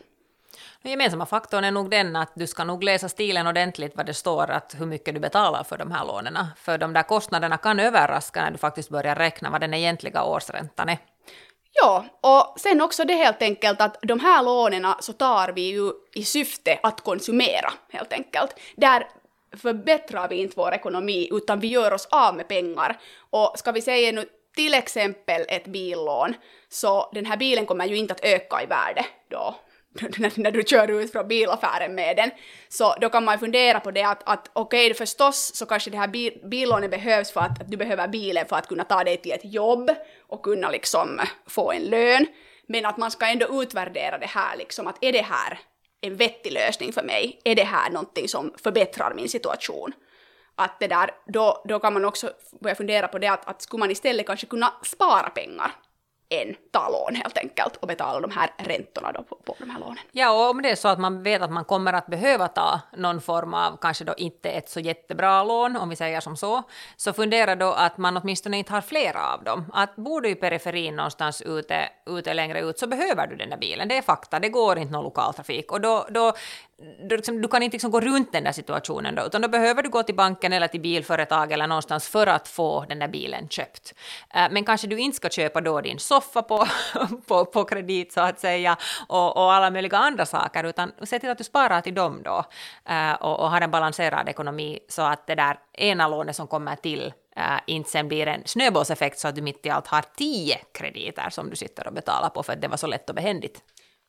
Den 0.83 0.91
gemensamma 0.91 1.27
faktorn 1.27 1.65
är 1.65 1.71
nog 1.71 1.91
den 1.91 2.17
att 2.17 2.33
du 2.35 2.47
ska 2.47 2.65
nog 2.65 2.85
läsa 2.85 3.09
stilen 3.09 3.47
ordentligt 3.47 3.97
vad 3.97 4.07
det 4.07 4.15
står 4.15 4.51
att 4.51 4.75
hur 4.79 4.87
mycket 4.87 5.15
du 5.15 5.21
betalar 5.21 5.65
för 5.65 5.79
de 5.79 5.91
här 5.91 6.05
lånen. 6.05 6.39
För 6.57 6.79
de 6.79 6.93
där 6.93 7.03
kostnaderna 7.03 7.57
kan 7.57 7.81
överraska 7.81 8.45
när 8.45 8.51
du 8.51 8.59
faktiskt 8.59 8.91
börjar 8.91 9.15
räkna 9.15 9.51
vad 9.51 9.61
den 9.61 9.75
egentliga 9.75 10.25
årsräntan 10.25 10.89
är. 10.89 10.99
Ja, 11.73 12.05
och 12.21 12.61
sen 12.61 12.81
också 12.81 13.05
det 13.05 13.15
helt 13.15 13.43
enkelt 13.43 13.81
att 13.81 13.97
de 14.03 14.21
här 14.21 14.43
lånen 14.43 14.95
så 15.01 15.13
tar 15.13 15.53
vi 15.53 15.61
ju 15.61 15.93
i 16.15 16.25
syfte 16.25 16.79
att 16.83 17.01
konsumera 17.01 17.73
helt 17.93 18.13
enkelt. 18.13 18.61
Där 18.77 19.07
förbättrar 19.57 20.29
vi 20.29 20.37
inte 20.37 20.55
vår 20.57 20.75
ekonomi 20.75 21.29
utan 21.33 21.61
vi 21.61 21.69
gör 21.69 21.93
oss 21.93 22.09
av 22.11 22.37
med 22.37 22.49
pengar. 22.49 23.01
Och 23.31 23.53
ska 23.57 23.73
vi 23.73 23.83
säga 23.83 24.13
nu 24.13 24.25
till 24.57 24.75
exempel 24.75 25.45
ett 25.49 25.67
billån, 25.67 26.35
så 26.69 27.11
den 27.13 27.27
här 27.27 27.37
bilen 27.37 27.67
kommer 27.67 27.87
ju 27.87 27.97
inte 27.97 28.15
att 28.15 28.25
öka 28.25 28.63
i 28.63 28.67
värde 28.67 29.05
då 29.31 29.55
när, 30.37 30.51
du 30.51 30.63
kör 30.63 30.91
ut 30.91 31.13
från 31.13 31.29
bilaffären 31.29 31.95
med 31.95 32.17
den. 32.17 32.31
Så 32.69 32.95
då 33.01 33.09
kan 33.09 33.25
man 33.25 33.39
fundera 33.39 33.81
på 33.81 33.91
det 33.91 34.03
att, 34.03 34.29
att 34.29 34.51
okej, 34.53 34.87
okay, 34.87 34.95
förstås 34.95 35.55
så 35.55 35.67
kanske 35.67 35.91
det 35.91 35.97
här 35.97 36.09
bil, 36.09 36.41
billånet 36.45 36.91
behövs 36.91 37.33
för 37.33 37.41
att, 37.41 37.61
att, 37.61 37.71
du 37.71 37.77
behöver 37.77 38.09
bilen 38.09 38.47
för 38.47 38.57
att 38.57 38.69
kunna 38.69 38.85
ta 38.85 39.05
dig 39.05 39.17
till 39.17 39.33
ett 39.33 39.45
jobb 39.45 39.91
och 40.29 40.43
kunna 40.43 40.71
liksom 40.71 41.21
få 41.47 41.73
en 41.73 41.83
lön. 41.83 42.27
Men 42.67 42.87
att 42.87 42.97
man 42.97 43.11
ska 43.11 43.27
ändå 43.27 43.63
utvärdera 43.63 44.19
det 44.19 44.27
här 44.27 44.57
liksom, 44.57 44.87
att 44.87 45.05
är 45.05 45.13
det 45.13 45.23
här 45.23 45.59
en 46.01 46.17
vettig 46.17 46.53
lösning 46.53 46.93
för 46.93 47.03
mig? 47.03 47.41
Är 47.45 47.55
det 47.55 47.65
här 47.65 47.91
någonting 47.91 48.29
som 48.29 48.55
förbättrar 48.63 49.15
min 49.15 49.29
situation? 49.29 49.93
Att 50.55 50.81
det 50.81 50.87
där, 50.87 51.11
då, 51.27 51.65
då 51.69 51.79
kan 51.79 51.93
man 51.93 52.05
också 52.05 52.31
börja 52.61 52.75
fundera 52.75 53.09
på 53.09 53.19
det 53.19 53.27
att, 53.27 53.49
att 53.49 53.63
skulle 53.63 53.81
man 53.81 53.91
istället 53.91 54.27
kanske 54.27 54.47
kunna 54.47 54.73
spara 54.83 55.31
pengar 55.31 55.73
än 56.33 56.55
ta 56.71 56.89
lån 56.89 57.15
helt 57.15 57.39
enkelt 57.39 57.77
och 57.77 57.89
betala 57.89 58.21
de 58.21 58.31
här 58.31 58.51
räntorna 58.57 59.13
då 59.13 59.23
på, 59.23 59.37
på 59.37 59.57
de 59.59 59.71
här 59.71 59.81
lånen. 59.81 59.99
Ja, 60.13 60.31
och 60.31 60.51
om 60.51 60.63
det 60.63 60.71
är 60.71 60.77
så 60.77 60.89
att 60.89 60.99
man 60.99 61.23
vet 61.23 61.43
att 61.43 61.53
man 61.53 61.65
kommer 61.65 61.93
att 61.93 62.07
behöva 62.07 62.49
ta 62.49 62.81
någon 62.97 63.21
form 63.21 63.55
av, 63.55 63.77
kanske 63.81 64.05
då 64.05 64.15
inte 64.17 64.51
ett 64.51 64.71
så 64.71 64.81
jättebra 64.81 65.45
lån, 65.45 65.77
om 65.77 65.89
vi 65.89 65.97
säger 65.97 66.21
som 66.21 66.37
så, 66.37 66.63
så 66.97 67.13
fundera 67.13 67.57
då 67.57 67.73
att 67.73 67.99
man 67.99 68.17
åtminstone 68.17 68.59
inte 68.59 68.73
har 68.73 68.81
flera 68.81 69.35
av 69.35 69.45
dem. 69.45 69.73
Att 69.73 69.97
bor 69.97 70.21
du 70.21 70.29
i 70.29 70.35
periferin 70.35 70.97
någonstans 70.97 71.43
ute, 71.43 71.89
ute 72.07 72.35
längre 72.35 72.61
ut 72.61 72.79
så 72.79 72.87
behöver 72.87 73.27
du 73.27 73.37
den 73.37 73.51
där 73.51 73.57
bilen. 73.57 73.89
Det 73.89 73.97
är 73.97 74.03
fakta, 74.03 74.41
det 74.41 74.49
går 74.49 74.79
inte 74.79 74.93
någon 74.93 75.05
lokaltrafik. 75.05 75.73
Och 75.73 75.81
då, 75.81 76.07
då 76.11 76.33
du, 77.09 77.17
liksom, 77.17 77.43
du 77.43 77.49
kan 77.49 77.63
inte 77.63 77.75
liksom 77.75 77.91
gå 77.91 78.01
runt 78.01 78.33
den 78.33 78.45
där 78.45 78.53
situationen 78.53 79.15
då, 79.15 79.23
utan 79.23 79.43
då 79.43 79.49
behöver 79.49 79.83
du 79.83 79.89
gå 79.89 80.03
till 80.03 80.15
banken 80.15 80.53
eller 80.53 80.69
till 80.69 80.81
bilföretag 80.81 81.53
eller 81.53 81.67
någonstans 81.67 82.09
för 82.09 82.27
att 82.27 82.49
få 82.49 82.85
den 82.89 82.99
där 82.99 83.09
bilen 83.09 83.49
köpt. 83.49 83.95
Uh, 84.37 84.47
men 84.51 84.65
kanske 84.65 84.87
du 84.87 84.99
inte 84.99 85.17
ska 85.17 85.29
köpa 85.29 85.61
då 85.61 85.81
din 85.81 85.99
soffa 85.99 86.43
på, 86.43 86.67
på, 87.27 87.45
på 87.45 87.65
kredit 87.65 88.13
så 88.13 88.21
att 88.21 88.41
säga 88.41 88.77
och, 89.09 89.37
och 89.37 89.53
alla 89.53 89.71
möjliga 89.71 89.99
andra 89.99 90.27
saker, 90.27 90.65
utan 90.65 90.93
se 91.03 91.19
till 91.19 91.31
att 91.31 91.39
du 91.39 91.45
sparar 91.45 91.81
till 91.81 91.95
dem 91.95 92.23
då 92.25 92.45
uh, 92.91 93.13
och, 93.13 93.41
och 93.41 93.51
har 93.51 93.61
en 93.61 93.71
balanserad 93.71 94.29
ekonomi 94.29 94.79
så 94.89 95.03
att 95.03 95.27
det 95.27 95.35
där 95.35 95.59
ena 95.73 96.09
lånet 96.09 96.37
som 96.37 96.47
kommer 96.47 96.77
till 96.77 97.13
Uh, 97.37 97.61
inte 97.67 97.91
sen 97.91 98.09
blir 98.09 98.27
en 98.27 98.43
snöbollseffekt 98.45 99.19
så 99.19 99.29
att 99.29 99.35
du 99.35 99.43
mitt 99.43 99.67
i 99.67 99.71
allt 99.71 99.87
har 99.87 100.05
tio 100.17 100.59
krediter 100.73 101.31
som 101.31 101.51
du 101.51 101.57
sitter 101.57 101.87
och 101.87 101.93
betalar 101.93 102.29
på 102.29 102.43
för 102.43 102.53
att 102.53 102.61
det 102.61 102.69
var 102.69 102.77
så 102.77 102.87
lätt 102.87 103.09
och 103.09 103.15
behändigt. 103.15 103.63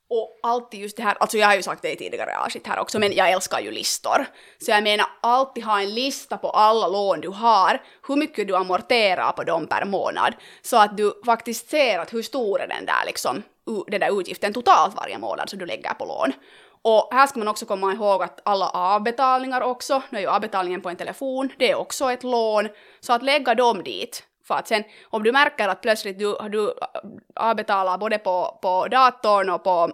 Och 0.10 0.40
alltid 0.44 0.80
just 0.80 0.98
det 0.98 1.04
här, 1.04 1.18
alltså 1.20 1.38
jag 1.38 1.48
har 1.48 1.56
ju 1.56 1.64
sagt 1.64 1.82
det 1.82 1.92
i 1.92 1.96
tidigare 1.96 2.38
avsnitt 2.38 2.68
här 2.68 2.80
också, 2.80 3.00
men 3.00 3.14
jag 3.14 3.32
älskar 3.32 3.60
ju 3.60 3.72
listor. 3.72 4.26
Så 4.60 4.72
jag 4.72 4.84
menar 4.84 5.06
alltid 5.22 5.64
ha 5.64 5.82
en 5.82 5.94
lista 5.94 6.38
på 6.38 6.50
alla 6.50 6.88
lån 6.88 7.22
du 7.22 7.30
har, 7.30 7.82
hur 8.08 8.16
mycket 8.16 8.48
du 8.48 8.56
amorterar 8.56 9.32
på 9.32 9.44
dem 9.44 9.68
per 9.68 9.86
månad, 9.86 10.36
så 10.62 10.78
att 10.78 10.98
du 10.98 11.22
faktiskt 11.26 11.70
ser 11.70 12.00
att 12.00 12.14
hur 12.14 12.22
stor 12.22 12.62
är 12.62 12.68
den 12.68 12.86
där 12.86 13.06
liksom, 13.06 13.44
den 13.88 14.00
där 14.00 14.20
utgiften 14.20 14.54
totalt 14.54 14.96
varje 14.96 15.18
månad 15.18 15.50
som 15.50 15.60
du 15.60 15.66
lägger 15.66 15.94
på 15.94 16.06
lån. 16.06 16.34
Och 16.82 17.10
här 17.12 17.28
ska 17.28 17.40
man 17.40 17.48
också 17.48 17.66
komma 17.66 17.94
ihåg 17.94 18.24
att 18.24 18.40
alla 18.46 18.70
avbetalningar 18.70 19.62
också, 19.62 20.02
nu 20.10 20.18
är 20.18 20.22
ju 20.22 20.30
avbetalningen 20.30 20.82
på 20.82 20.90
en 20.90 20.96
telefon, 20.96 21.50
det 21.58 21.72
är 21.72 21.76
också 21.76 22.12
ett 22.12 22.24
lån, 22.24 22.70
så 23.00 23.14
att 23.14 23.24
lägga 23.24 23.56
dem 23.56 23.84
dit 23.84 24.24
för 24.48 24.56
att 24.56 24.68
sen 24.68 24.84
om 25.10 25.24
du 25.24 25.31
märker 25.31 25.68
att 25.68 25.81
plötsligt 25.81 26.19
du, 26.19 26.38
du 26.50 26.68
äh, 26.68 26.74
äh, 26.94 27.50
avbetalar 27.50 27.98
både 27.98 28.18
på, 28.18 28.60
på 28.62 28.88
datorn 28.88 29.50
och 29.50 29.63
på 29.63 29.92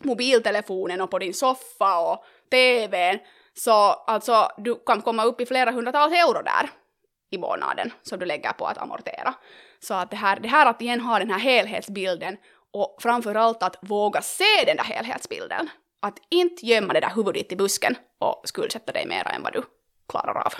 mobiltelefonen 0.00 1.00
och 1.00 1.10
på 1.10 1.18
din 1.18 1.34
soffa 1.34 1.98
och 1.98 2.24
TVn, 2.50 3.18
så 3.54 3.72
alltså 3.92 4.48
du 4.56 4.74
kan 4.86 5.02
komma 5.02 5.24
upp 5.24 5.40
i 5.40 5.46
flera 5.46 5.70
hundratals 5.70 6.12
euro 6.12 6.42
där 6.42 6.70
i 7.30 7.38
månaden 7.38 7.92
som 8.02 8.18
du 8.18 8.26
lägger 8.26 8.52
på 8.52 8.66
att 8.66 8.78
amortera. 8.78 9.34
Så 9.80 9.94
att 9.94 10.10
det 10.10 10.16
här, 10.16 10.40
det 10.40 10.48
här 10.48 10.66
att 10.66 10.82
igen 10.82 11.00
ha 11.00 11.18
den 11.18 11.30
här 11.30 11.38
helhetsbilden 11.38 12.36
och 12.72 12.96
framförallt 13.00 13.62
att 13.62 13.76
våga 13.80 14.22
se 14.22 14.64
den 14.66 14.76
där 14.76 14.84
helhetsbilden. 14.84 15.68
Att 16.00 16.18
inte 16.28 16.66
gömma 16.66 16.92
det 16.92 17.00
där 17.00 17.12
huvudet 17.14 17.52
i 17.52 17.56
busken 17.56 17.96
och 18.18 18.42
skuldsätta 18.44 18.92
dig 18.92 19.06
mer 19.06 19.28
än 19.28 19.42
vad 19.42 19.52
du 19.52 19.62
klarar 20.08 20.46
av. 20.46 20.54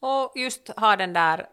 Och 0.00 0.32
just 0.36 0.68
ha 0.76 0.96
den 0.96 1.12
där 1.12 1.46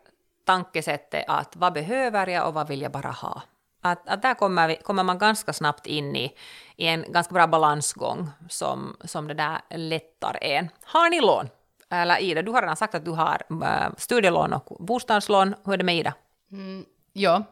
tankesättet 0.45 1.25
att 1.27 1.55
vad 1.55 1.73
behöver 1.73 2.27
jag 2.27 2.47
och 2.47 2.53
vad 2.53 2.67
vill 2.67 2.81
jag 2.81 2.91
bara 2.91 3.11
ha? 3.11 3.41
Att, 3.81 4.09
att 4.09 4.21
där 4.21 4.33
kommer, 4.33 4.67
vi, 4.67 4.75
kommer 4.75 5.03
man 5.03 5.17
ganska 5.17 5.53
snabbt 5.53 5.87
in 5.87 6.15
i, 6.15 6.35
i 6.75 6.87
en 6.87 7.05
ganska 7.11 7.33
bra 7.33 7.47
balansgång 7.47 8.29
som, 8.49 8.97
som 9.03 9.27
det 9.27 9.33
där 9.33 9.61
lättar 9.69 10.37
en. 10.41 10.69
Har 10.83 11.09
ni 11.09 11.21
lån? 11.21 11.49
Eller 11.89 12.21
Ida, 12.21 12.41
du 12.41 12.51
har 12.51 12.61
redan 12.61 12.75
sagt 12.75 12.95
att 12.95 13.05
du 13.05 13.11
har 13.11 13.41
äh, 13.63 13.93
studielån 13.97 14.53
och 14.53 14.77
bostadslån. 14.79 15.55
Hur 15.63 15.73
är 15.73 15.77
det 15.77 15.83
med 15.83 15.97
Ida? 15.97 16.13
Mm, 16.51 16.85
ja. 17.13 17.43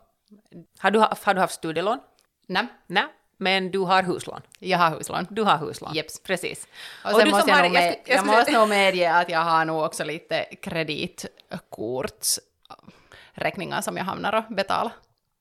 Har 0.80 0.92
du, 0.92 1.00
har 1.00 1.34
du 1.34 1.40
haft 1.40 1.54
studielån? 1.54 2.00
Nej. 2.48 2.68
Nej. 2.88 3.06
Men 3.38 3.72
du 3.72 3.80
har 3.80 4.04
huslån? 4.04 4.42
Jag 4.60 4.78
har 4.78 4.90
huslån. 4.90 5.28
Du 5.30 5.44
har 5.44 5.58
huslån? 5.58 5.94
Jeps. 5.94 6.20
Precis. 6.20 6.68
Och 7.04 7.12
sen 7.12 7.22
och 7.22 7.28
måste 7.28 7.50
jag, 7.50 7.58
har, 7.58 7.70
med, 7.70 7.84
jag, 7.84 7.94
skulle, 7.94 8.16
jag, 8.16 8.26
jag 8.28 8.38
måste 8.38 8.52
nog 8.52 8.70
medge 8.70 9.14
att 9.14 9.30
jag 9.30 9.40
har 9.40 9.66
nog 9.66 9.84
också 9.84 10.04
lite 10.04 10.46
räkningar 13.32 13.82
som 13.82 13.98
jag 13.98 14.04
hamnar 14.04 14.36
och 14.36 14.56
betalar. 14.56 14.92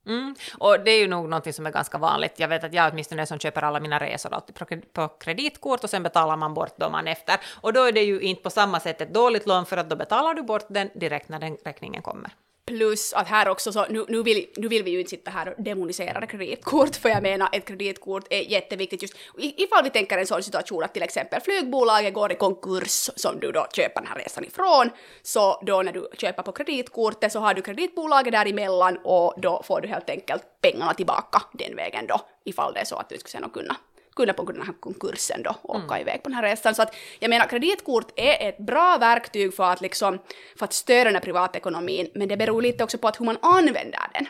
Mm. 0.06 0.34
Och 0.58 0.80
det 0.80 0.90
är 0.90 1.00
ju 1.00 1.08
nog 1.08 1.28
något 1.28 1.54
som 1.54 1.66
är 1.66 1.70
ganska 1.70 1.98
vanligt. 1.98 2.38
Jag 2.38 2.48
vet 2.48 2.64
att 2.64 2.74
jag 2.74 2.92
åtminstone 2.92 3.26
som 3.26 3.38
köper 3.38 3.64
alla 3.64 3.80
mina 3.80 4.00
resor 4.00 4.34
alltid 4.34 4.54
på 4.92 5.08
kreditkort 5.08 5.84
och 5.84 5.90
sen 5.90 6.02
betalar 6.02 6.36
man 6.36 6.54
bort 6.54 6.78
dem 6.78 6.92
man 6.92 7.08
efter. 7.08 7.36
Och 7.60 7.72
då 7.72 7.84
är 7.84 7.92
det 7.92 8.02
ju 8.02 8.20
inte 8.20 8.42
på 8.42 8.50
samma 8.50 8.80
sätt 8.80 9.00
ett 9.00 9.14
dåligt 9.14 9.46
lån 9.46 9.66
för 9.66 9.76
att 9.76 9.90
då 9.90 9.96
betalar 9.96 10.34
du 10.34 10.42
bort 10.42 10.66
den 10.68 10.90
direkt 10.94 11.28
när 11.28 11.38
den 11.38 11.56
räkningen 11.64 12.02
kommer. 12.02 12.30
Plus 12.66 13.12
att 13.12 13.28
här 13.28 13.48
också 13.48 13.72
så, 13.72 13.86
nu, 13.90 14.04
nu, 14.08 14.22
vill, 14.22 14.46
nu 14.56 14.68
vill 14.68 14.82
vi 14.82 14.90
ju 14.90 14.98
inte 14.98 15.10
sitta 15.10 15.30
här 15.30 15.48
och 15.48 15.62
demonisera 15.62 16.26
kreditkort, 16.26 16.96
för 16.96 17.08
jag 17.08 17.22
menar 17.22 17.48
ett 17.52 17.64
kreditkort 17.64 18.26
är 18.30 18.40
jätteviktigt 18.40 19.02
just 19.02 19.14
ifall 19.38 19.84
vi 19.84 19.90
tänker 19.90 20.18
en 20.18 20.26
sån 20.26 20.42
situation 20.42 20.84
att 20.84 20.94
till 20.94 21.02
exempel 21.02 21.40
flygbolaget 21.40 22.14
går 22.14 22.32
i 22.32 22.34
konkurs 22.34 23.10
som 23.16 23.40
du 23.40 23.52
då 23.52 23.66
köper 23.72 24.00
den 24.00 24.06
här 24.06 24.18
resan 24.18 24.44
ifrån, 24.44 24.90
så 25.22 25.62
då 25.66 25.82
när 25.82 25.92
du 25.92 26.08
köper 26.18 26.42
på 26.42 26.52
kreditkortet 26.52 27.32
så 27.32 27.38
har 27.38 27.54
du 27.54 27.62
kreditbolaget 27.62 28.32
däremellan 28.32 28.98
och 29.04 29.34
då 29.36 29.62
får 29.62 29.80
du 29.80 29.88
helt 29.88 30.10
enkelt 30.10 30.42
pengarna 30.60 30.94
tillbaka 30.94 31.42
den 31.52 31.76
vägen 31.76 32.06
då, 32.06 32.20
ifall 32.44 32.72
det 32.74 32.80
är 32.80 32.84
så 32.84 32.96
att 32.96 33.08
du 33.08 33.18
skulle 33.18 33.48
kunna 33.48 33.76
kunna 34.16 34.32
på 34.32 34.42
grund 34.42 34.58
av 34.58 34.66
den 34.66 34.74
här 34.74 34.80
konkursen 34.80 35.42
då 35.42 35.56
åka 35.62 35.94
mm. 35.94 36.00
iväg 36.00 36.22
på 36.22 36.28
den 36.28 36.36
här 36.36 36.42
resan. 36.42 36.74
Så 36.74 36.82
att 36.82 36.94
jag 37.18 37.28
menar, 37.28 37.46
kreditkort 37.46 38.12
är 38.16 38.48
ett 38.48 38.58
bra 38.58 38.98
verktyg 39.00 39.54
för 39.54 39.72
att 39.72 39.80
liksom, 39.80 40.18
för 40.58 40.64
att 40.64 40.72
stödja 40.72 41.04
den 41.04 41.14
här 41.14 41.20
privatekonomin, 41.20 42.10
men 42.14 42.28
det 42.28 42.36
beror 42.36 42.62
lite 42.62 42.84
också 42.84 42.98
på 42.98 43.08
att 43.08 43.20
hur 43.20 43.24
man 43.24 43.38
använder 43.42 44.00
den. 44.14 44.26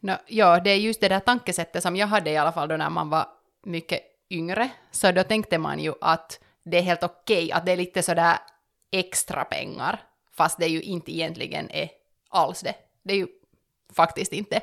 No, 0.00 0.12
ja, 0.26 0.60
det 0.60 0.70
är 0.70 0.76
just 0.76 1.00
det 1.00 1.08
där 1.08 1.20
tankesättet 1.20 1.82
som 1.82 1.96
jag 1.96 2.06
hade 2.06 2.30
i 2.30 2.36
alla 2.36 2.52
fall 2.52 2.68
då 2.68 2.76
när 2.76 2.90
man 2.90 3.10
var 3.10 3.26
mycket 3.64 4.00
yngre, 4.30 4.70
så 4.90 5.12
då 5.12 5.22
tänkte 5.22 5.58
man 5.58 5.78
ju 5.78 5.92
att 6.00 6.40
det 6.64 6.78
är 6.78 6.82
helt 6.82 7.02
okej, 7.02 7.44
okay, 7.44 7.52
att 7.52 7.66
det 7.66 7.72
är 7.72 7.76
lite 7.76 8.02
sådär 8.02 8.36
extra 8.92 9.44
pengar 9.44 10.00
fast 10.36 10.58
det 10.58 10.66
ju 10.66 10.82
inte 10.82 11.12
egentligen 11.12 11.70
är 11.70 11.88
alls 12.30 12.60
det. 12.60 12.74
Det 13.04 13.12
är 13.12 13.16
ju 13.16 13.26
faktiskt 13.96 14.32
inte. 14.32 14.56
Uh, 14.56 14.62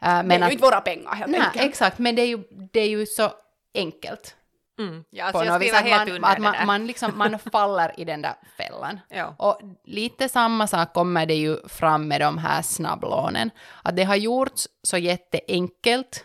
men 0.00 0.28
det 0.28 0.34
är 0.34 0.46
ju 0.46 0.52
inte 0.52 0.64
våra 0.64 0.80
pengar 0.80 1.14
helt 1.14 1.30
nej, 1.30 1.40
enkelt. 1.40 1.64
Exakt, 1.64 1.98
men 1.98 2.14
det 2.14 2.22
är 2.22 2.26
ju, 2.26 2.38
det 2.72 2.80
är 2.80 2.88
ju 2.88 3.06
så 3.06 3.32
enkelt. 3.74 4.36
Mm. 4.78 5.04
Ja, 5.10 5.28
på 5.32 5.38
alltså 5.38 5.52
något 5.52 5.66
jag 5.66 5.82
vis, 5.82 5.94
att 5.94 6.08
man, 6.08 6.24
att 6.24 6.38
man, 6.38 6.66
man, 6.66 6.86
liksom, 6.86 7.18
man 7.18 7.38
faller 7.52 8.00
i 8.00 8.04
den 8.04 8.22
där 8.22 8.34
fällan. 8.56 9.00
Ja. 9.08 9.34
Och 9.38 9.60
lite 9.84 10.28
samma 10.28 10.66
sak 10.66 10.92
kommer 10.92 11.26
det 11.26 11.34
ju 11.34 11.68
fram 11.68 12.08
med 12.08 12.20
de 12.20 12.38
här 12.38 12.62
snabblånen. 12.62 13.50
Att 13.82 13.96
det 13.96 14.04
har 14.04 14.16
gjorts 14.16 14.68
så 14.82 14.98
jätteenkelt 14.98 16.24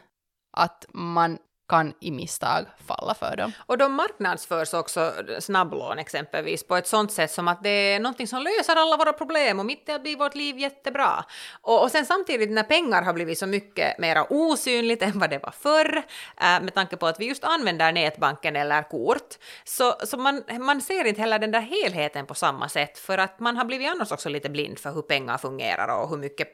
att 0.57 0.85
man 0.93 1.37
kan 1.69 1.93
i 1.99 2.11
misstag 2.11 2.65
falla 2.87 3.13
för 3.13 3.35
dem. 3.35 3.51
Och 3.65 3.77
de 3.77 3.93
marknadsförs 3.93 4.73
också, 4.73 5.13
snabblån 5.39 5.99
exempelvis, 5.99 6.67
på 6.67 6.75
ett 6.75 6.87
sånt 6.87 7.11
sätt 7.11 7.31
som 7.31 7.47
att 7.47 7.63
det 7.63 7.69
är 7.69 7.99
någonting 7.99 8.27
som 8.27 8.41
löser 8.41 8.75
alla 8.75 8.97
våra 8.97 9.13
problem 9.13 9.59
och 9.59 9.65
mitt 9.65 9.89
i 9.89 9.91
att 9.91 10.01
bli 10.01 10.15
vårt 10.15 10.35
liv 10.35 10.57
jättebra. 10.57 11.25
Och, 11.61 11.83
och 11.83 11.91
sen 11.91 12.05
samtidigt 12.05 12.51
när 12.51 12.63
pengar 12.63 13.01
har 13.01 13.13
blivit 13.13 13.37
så 13.37 13.47
mycket 13.47 13.99
mera 13.99 14.25
osynligt 14.29 15.01
än 15.01 15.19
vad 15.19 15.29
det 15.29 15.39
var 15.39 15.51
förr, 15.51 16.03
äh, 16.41 16.61
med 16.61 16.73
tanke 16.73 16.97
på 16.97 17.07
att 17.07 17.19
vi 17.19 17.25
just 17.25 17.43
använder 17.43 17.91
nätbanken 17.91 18.55
eller 18.55 18.83
kort, 18.83 19.35
så, 19.63 19.95
så 20.03 20.17
man, 20.17 20.43
man 20.59 20.81
ser 20.81 21.05
inte 21.05 21.21
heller 21.21 21.39
den 21.39 21.51
där 21.51 21.61
helheten 21.61 22.25
på 22.25 22.33
samma 22.33 22.69
sätt, 22.69 22.97
för 22.97 23.17
att 23.17 23.39
man 23.39 23.57
har 23.57 23.65
blivit 23.65 23.89
annars 23.89 24.11
också 24.11 24.29
lite 24.29 24.49
blind 24.49 24.79
för 24.79 24.91
hur 24.91 25.01
pengar 25.01 25.37
fungerar 25.37 26.01
och 26.01 26.09
hur 26.09 26.17
mycket 26.17 26.47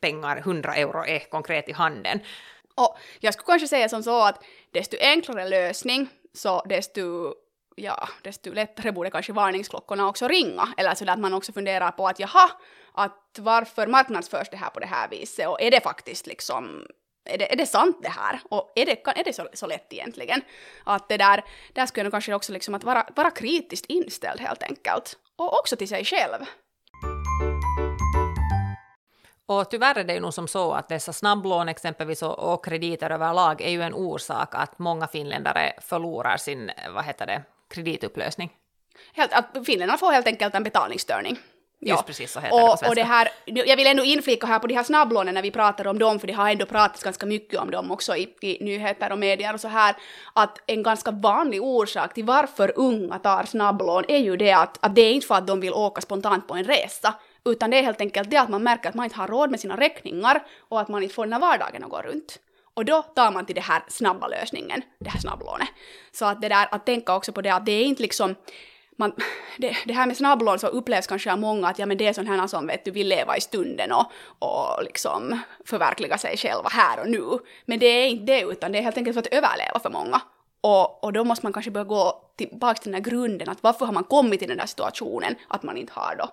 pengar 0.00 0.36
100 0.36 0.74
euro 0.74 1.04
är 1.06 1.30
konkret 1.30 1.68
i 1.68 1.72
handen. 1.72 2.20
Och 2.78 2.98
jag 3.20 3.34
skulle 3.34 3.46
kanske 3.46 3.68
säga 3.68 3.88
som 3.88 4.02
så 4.02 4.22
att 4.22 4.44
desto 4.72 4.96
enklare 5.00 5.48
lösning, 5.48 6.08
så 6.34 6.62
desto, 6.68 7.34
ja, 7.76 8.08
desto 8.22 8.52
lättare 8.52 8.92
borde 8.92 9.10
kanske 9.10 9.32
varningsklockorna 9.32 10.08
också 10.08 10.28
ringa. 10.28 10.68
Eller 10.76 10.94
så 10.94 11.10
att 11.10 11.18
man 11.18 11.34
också 11.34 11.52
funderar 11.52 11.90
på 11.90 12.06
att 12.06 12.18
jaha, 12.18 12.50
att 12.92 13.38
varför 13.38 13.86
marknadsförs 13.86 14.50
det 14.50 14.56
här 14.56 14.70
på 14.70 14.80
det 14.80 14.86
här 14.86 15.08
viset 15.08 15.48
och 15.48 15.62
är 15.62 15.70
det 15.70 15.80
faktiskt 15.80 16.26
liksom 16.26 16.86
är 17.30 17.38
det, 17.38 17.52
är 17.52 17.56
det 17.56 17.66
sant 17.66 17.98
det 18.02 18.08
här? 18.08 18.40
Och 18.50 18.72
är 18.74 18.86
det, 18.86 18.96
kan, 18.96 19.14
är 19.16 19.24
det 19.24 19.32
så, 19.32 19.48
så 19.52 19.66
lätt 19.66 19.92
egentligen? 19.92 20.40
Att 20.84 21.08
det 21.08 21.16
där, 21.16 21.44
där 21.72 21.86
skulle 21.86 22.00
jag 22.00 22.04
nog 22.04 22.12
kanske 22.12 22.34
också 22.34 22.52
liksom 22.52 22.74
att 22.74 22.84
vara, 22.84 23.06
vara 23.16 23.30
kritiskt 23.30 23.86
inställd 23.86 24.40
helt 24.40 24.62
enkelt. 24.62 25.18
Och 25.36 25.58
också 25.58 25.76
till 25.76 25.88
sig 25.88 26.04
själv. 26.04 26.44
Och 29.50 29.70
tyvärr 29.70 29.98
är 29.98 30.04
det 30.04 30.14
ju 30.14 30.20
nog 30.20 30.34
som 30.34 30.48
så 30.48 30.72
att 30.72 30.88
dessa 30.88 31.12
snabblån 31.12 31.68
exempelvis 31.68 32.22
och, 32.22 32.52
och 32.52 32.64
krediter 32.64 33.10
överlag 33.10 33.60
är 33.60 33.70
ju 33.70 33.82
en 33.82 33.94
orsak 33.94 34.48
att 34.54 34.78
många 34.78 35.06
finländare 35.06 35.72
förlorar 35.82 36.36
sin, 36.36 36.70
vad 36.94 37.04
heter 37.04 37.26
det, 37.26 37.42
kreditupplösning. 37.70 38.50
Helt, 39.12 39.32
att 39.32 39.66
finländarna 39.66 39.98
får 39.98 40.12
helt 40.12 40.26
enkelt 40.26 40.54
en 40.54 40.62
betalningsstörning. 40.62 41.38
Just 41.80 42.06
precis 42.06 42.32
så 42.32 42.40
heter 42.40 42.56
det 42.56 42.62
på 42.62 42.66
och, 42.66 42.78
svenska. 42.78 42.88
och 42.88 42.94
det 42.94 43.02
här, 43.02 43.28
jag 43.44 43.76
vill 43.76 43.86
ändå 43.86 44.04
inflika 44.04 44.46
här 44.46 44.58
på 44.58 44.66
de 44.66 44.74
här 44.74 44.82
snabblånen 44.82 45.34
när 45.34 45.42
vi 45.42 45.50
pratar 45.50 45.86
om 45.86 45.98
dem, 45.98 46.20
för 46.20 46.26
det 46.26 46.32
har 46.32 46.50
ändå 46.50 46.66
pratats 46.66 47.02
ganska 47.02 47.26
mycket 47.26 47.60
om 47.60 47.70
dem 47.70 47.90
också 47.90 48.16
i, 48.16 48.34
i 48.40 48.64
nyheter 48.64 49.12
och 49.12 49.18
medier 49.18 49.54
och 49.54 49.60
så 49.60 49.68
här, 49.68 49.96
att 50.32 50.58
en 50.66 50.82
ganska 50.82 51.10
vanlig 51.10 51.62
orsak 51.62 52.14
till 52.14 52.24
varför 52.24 52.72
unga 52.76 53.18
tar 53.18 53.44
snabblån 53.44 54.04
är 54.08 54.18
ju 54.18 54.36
det 54.36 54.52
att, 54.52 54.78
att 54.80 54.94
det 54.94 55.02
är 55.02 55.12
inte 55.12 55.26
för 55.26 55.34
att 55.34 55.46
de 55.46 55.60
vill 55.60 55.72
åka 55.72 56.00
spontant 56.00 56.48
på 56.48 56.54
en 56.54 56.64
resa, 56.64 57.14
utan 57.48 57.70
det 57.70 57.78
är 57.78 57.82
helt 57.82 58.00
enkelt 58.00 58.30
det 58.30 58.36
att 58.36 58.48
man 58.48 58.62
märker 58.62 58.88
att 58.88 58.94
man 58.94 59.04
inte 59.04 59.16
har 59.16 59.28
råd 59.28 59.50
med 59.50 59.60
sina 59.60 59.76
räkningar 59.76 60.46
och 60.68 60.80
att 60.80 60.88
man 60.88 61.02
inte 61.02 61.14
får 61.14 61.26
den 61.26 61.32
här 61.32 61.40
vardagen 61.40 61.84
att 61.84 61.90
gå 61.90 62.02
runt. 62.02 62.38
Och 62.74 62.84
då 62.84 63.02
tar 63.02 63.32
man 63.32 63.46
till 63.46 63.54
den 63.54 63.64
här 63.64 63.84
snabba 63.88 64.28
lösningen, 64.28 64.82
det 64.98 65.10
här 65.10 65.20
snabblånet. 65.20 65.68
Så 66.12 66.24
att 66.24 66.40
det 66.40 66.48
där 66.48 66.68
att 66.70 66.86
tänka 66.86 67.16
också 67.16 67.32
på 67.32 67.42
det 67.42 67.50
att 67.50 67.66
det 67.66 67.72
är 67.72 67.84
inte 67.84 68.02
liksom 68.02 68.34
man, 68.98 69.12
det, 69.58 69.76
det 69.86 69.92
här 69.92 70.06
med 70.06 70.16
snabblån 70.16 70.58
så 70.58 70.66
upplevs 70.66 71.06
kanske 71.06 71.32
av 71.32 71.38
många 71.38 71.68
att 71.68 71.78
ja, 71.78 71.86
men 71.86 71.96
det 71.96 72.06
är 72.06 72.12
sån 72.12 72.26
här 72.26 72.46
som 72.46 72.66
vet 72.66 72.84
du 72.84 72.90
vill 72.90 73.08
leva 73.08 73.36
i 73.36 73.40
stunden 73.40 73.92
och, 73.92 74.12
och 74.38 74.84
liksom 74.84 75.40
förverkliga 75.64 76.18
sig 76.18 76.36
själva 76.36 76.68
här 76.68 77.00
och 77.00 77.10
nu. 77.10 77.38
Men 77.66 77.78
det 77.78 77.86
är 77.86 78.08
inte 78.08 78.24
det 78.24 78.40
utan 78.40 78.72
det 78.72 78.78
är 78.78 78.82
helt 78.82 78.96
enkelt 78.96 79.14
för 79.14 79.20
att 79.20 79.26
överleva 79.26 79.78
för 79.82 79.90
många. 79.90 80.20
Och, 80.60 81.04
och 81.04 81.12
då 81.12 81.24
måste 81.24 81.46
man 81.46 81.52
kanske 81.52 81.70
börja 81.70 81.84
gå 81.84 82.30
tillbaka 82.36 82.82
till 82.82 82.92
den 82.92 83.04
här 83.04 83.10
grunden 83.10 83.48
att 83.48 83.62
varför 83.62 83.86
har 83.86 83.92
man 83.92 84.04
kommit 84.04 84.38
till 84.38 84.48
den 84.48 84.58
där 84.58 84.66
situationen 84.66 85.34
att 85.48 85.62
man 85.62 85.76
inte 85.76 85.92
har 85.96 86.16
då 86.16 86.24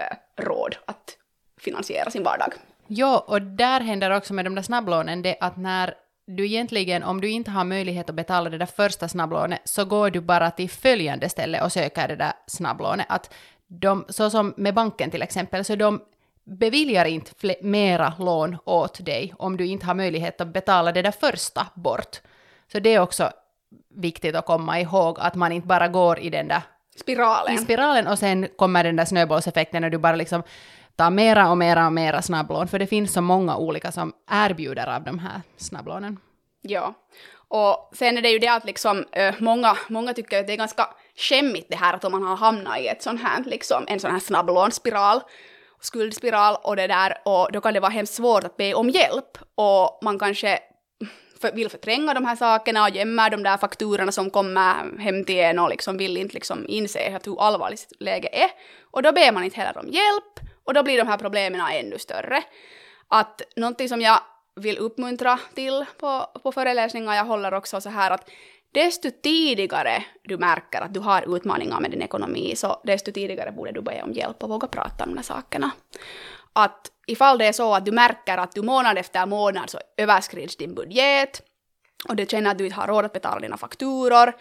eh, 0.00 0.16
finansiera 1.64 2.10
sin 2.10 2.22
vardag. 2.22 2.52
Ja, 2.86 3.24
och 3.28 3.42
där 3.42 3.80
händer 3.80 4.10
också 4.10 4.34
med 4.34 4.44
de 4.46 4.54
där 4.54 4.62
snabblånen 4.62 5.22
det 5.22 5.36
att 5.40 5.56
när 5.56 5.94
du 6.26 6.46
egentligen, 6.46 7.02
om 7.02 7.20
du 7.20 7.28
inte 7.28 7.50
har 7.50 7.64
möjlighet 7.64 8.10
att 8.10 8.16
betala 8.16 8.50
det 8.50 8.58
där 8.58 8.66
första 8.66 9.08
snabblånet, 9.08 9.60
så 9.64 9.84
går 9.84 10.10
du 10.10 10.20
bara 10.20 10.50
till 10.50 10.70
följande 10.70 11.28
ställe 11.28 11.62
och 11.62 11.72
söker 11.72 12.08
det 12.08 12.16
där 12.16 12.32
snabblånet. 12.46 13.06
Att 13.08 13.34
de, 13.66 14.04
så 14.08 14.30
som 14.30 14.54
med 14.56 14.74
banken 14.74 15.10
till 15.10 15.22
exempel, 15.22 15.64
så 15.64 15.76
de 15.76 16.00
beviljar 16.44 17.04
inte 17.04 17.56
mera 17.60 18.12
lån 18.18 18.56
åt 18.64 19.04
dig 19.04 19.34
om 19.38 19.56
du 19.56 19.66
inte 19.66 19.86
har 19.86 19.94
möjlighet 19.94 20.40
att 20.40 20.48
betala 20.48 20.92
det 20.92 21.02
där 21.02 21.10
första 21.10 21.66
bort. 21.74 22.20
Så 22.72 22.78
det 22.78 22.94
är 22.94 23.00
också 23.00 23.30
viktigt 23.94 24.34
att 24.34 24.46
komma 24.46 24.80
ihåg 24.80 25.20
att 25.20 25.34
man 25.34 25.52
inte 25.52 25.66
bara 25.66 25.88
går 25.88 26.18
i 26.18 26.30
den 26.30 26.48
där 26.48 26.62
Spiralen. 26.96 27.54
i 27.54 27.58
spiralen 27.58 28.06
och 28.06 28.18
sen 28.18 28.48
kommer 28.56 28.84
den 28.84 28.96
där 28.96 29.04
snöbollseffekten 29.04 29.82
när 29.82 29.90
du 29.90 29.98
bara 29.98 30.16
liksom 30.16 30.42
tar 30.96 31.10
mera 31.10 31.50
och 31.50 31.58
mera 31.58 31.86
och 31.86 31.92
mera 31.92 32.22
snabblån, 32.22 32.68
för 32.68 32.78
det 32.78 32.86
finns 32.86 33.12
så 33.12 33.20
många 33.20 33.56
olika 33.56 33.92
som 33.92 34.12
erbjuder 34.30 34.86
av 34.96 35.04
de 35.04 35.18
här 35.18 35.40
snabblånen. 35.56 36.18
Ja. 36.62 36.94
Och 37.48 37.90
sen 37.92 38.18
är 38.18 38.22
det 38.22 38.30
ju 38.30 38.38
det 38.38 38.48
att 38.48 38.64
liksom, 38.64 39.04
äh, 39.12 39.34
många, 39.38 39.76
många 39.88 40.14
tycker 40.14 40.40
att 40.40 40.46
det 40.46 40.52
är 40.52 40.56
ganska 40.56 40.88
skämmigt 41.16 41.66
det 41.70 41.76
här 41.76 41.94
att 41.94 42.04
om 42.04 42.12
man 42.12 42.22
har 42.22 42.36
hamnat 42.36 42.78
i 42.78 42.86
ett 42.86 43.02
sån 43.02 43.18
här, 43.18 43.44
liksom, 43.44 43.84
en 43.88 44.00
sån 44.00 44.10
här 44.10 44.18
snabblånsspiral, 44.18 45.20
skuldspiral 45.80 46.56
och 46.62 46.76
det 46.76 46.86
där, 46.86 47.16
och 47.24 47.52
då 47.52 47.60
kan 47.60 47.74
det 47.74 47.80
vara 47.80 47.90
hemskt 47.90 48.14
svårt 48.14 48.44
att 48.44 48.56
be 48.56 48.74
om 48.74 48.90
hjälp. 48.90 49.38
Och 49.54 49.98
man 50.02 50.18
kanske 50.18 50.58
för, 51.40 51.52
vill 51.52 51.70
förtränga 51.70 52.14
de 52.14 52.24
här 52.24 52.36
sakerna 52.36 52.82
och 52.82 52.90
gömmer 52.90 53.30
de 53.30 53.42
där 53.42 53.56
fakturorna 53.56 54.12
som 54.12 54.30
kommer 54.30 54.98
hem 54.98 55.24
till 55.24 55.38
en 55.38 55.58
och 55.58 55.70
liksom 55.70 55.96
vill 55.96 56.16
inte 56.16 56.34
liksom 56.34 56.64
inse 56.68 57.20
hur 57.24 57.40
allvarligt 57.40 57.92
läget 58.00 58.34
är. 58.34 58.50
Och 58.90 59.02
då 59.02 59.12
ber 59.12 59.32
man 59.32 59.44
inte 59.44 59.56
heller 59.56 59.78
om 59.78 59.86
hjälp 59.86 60.43
och 60.64 60.74
då 60.74 60.82
blir 60.82 60.98
de 60.98 61.08
här 61.08 61.18
problemen 61.18 61.60
ännu 61.72 61.98
större. 61.98 62.42
Att 63.08 63.42
någonting 63.56 63.88
som 63.88 64.00
jag 64.00 64.20
vill 64.56 64.78
uppmuntra 64.78 65.38
till 65.54 65.84
på, 65.98 66.26
på 66.42 66.52
föreläsningar 66.52 67.14
jag 67.14 67.24
håller 67.24 67.54
också 67.54 67.80
så 67.80 67.88
här 67.90 68.10
att 68.10 68.30
desto 68.72 69.10
tidigare 69.22 70.04
du 70.22 70.38
märker 70.38 70.80
att 70.80 70.94
du 70.94 71.00
har 71.00 71.36
utmaningar 71.36 71.80
med 71.80 71.90
din 71.90 72.02
ekonomi 72.02 72.56
så 72.56 72.80
desto 72.84 73.12
tidigare 73.12 73.52
borde 73.52 73.72
du 73.72 73.80
be 73.80 74.02
om 74.02 74.12
hjälp 74.12 74.42
och 74.42 74.48
våga 74.48 74.68
prata 74.68 75.04
om 75.04 75.10
de 75.10 75.16
här 75.16 75.24
sakerna. 75.24 75.70
Att 76.52 76.90
ifall 77.06 77.38
det 77.38 77.46
är 77.46 77.52
så 77.52 77.74
att 77.74 77.84
du 77.84 77.92
märker 77.92 78.38
att 78.38 78.52
du 78.52 78.62
månad 78.62 78.98
efter 78.98 79.26
månad 79.26 79.70
så 79.70 79.78
överskrids 79.96 80.56
din 80.56 80.74
budget 80.74 81.42
och 82.08 82.16
du 82.16 82.26
känner 82.26 82.50
att 82.50 82.58
du 82.58 82.64
inte 82.64 82.76
har 82.76 82.86
råd 82.86 83.04
att 83.04 83.12
betala 83.12 83.40
dina 83.40 83.56
fakturor, 83.56 84.32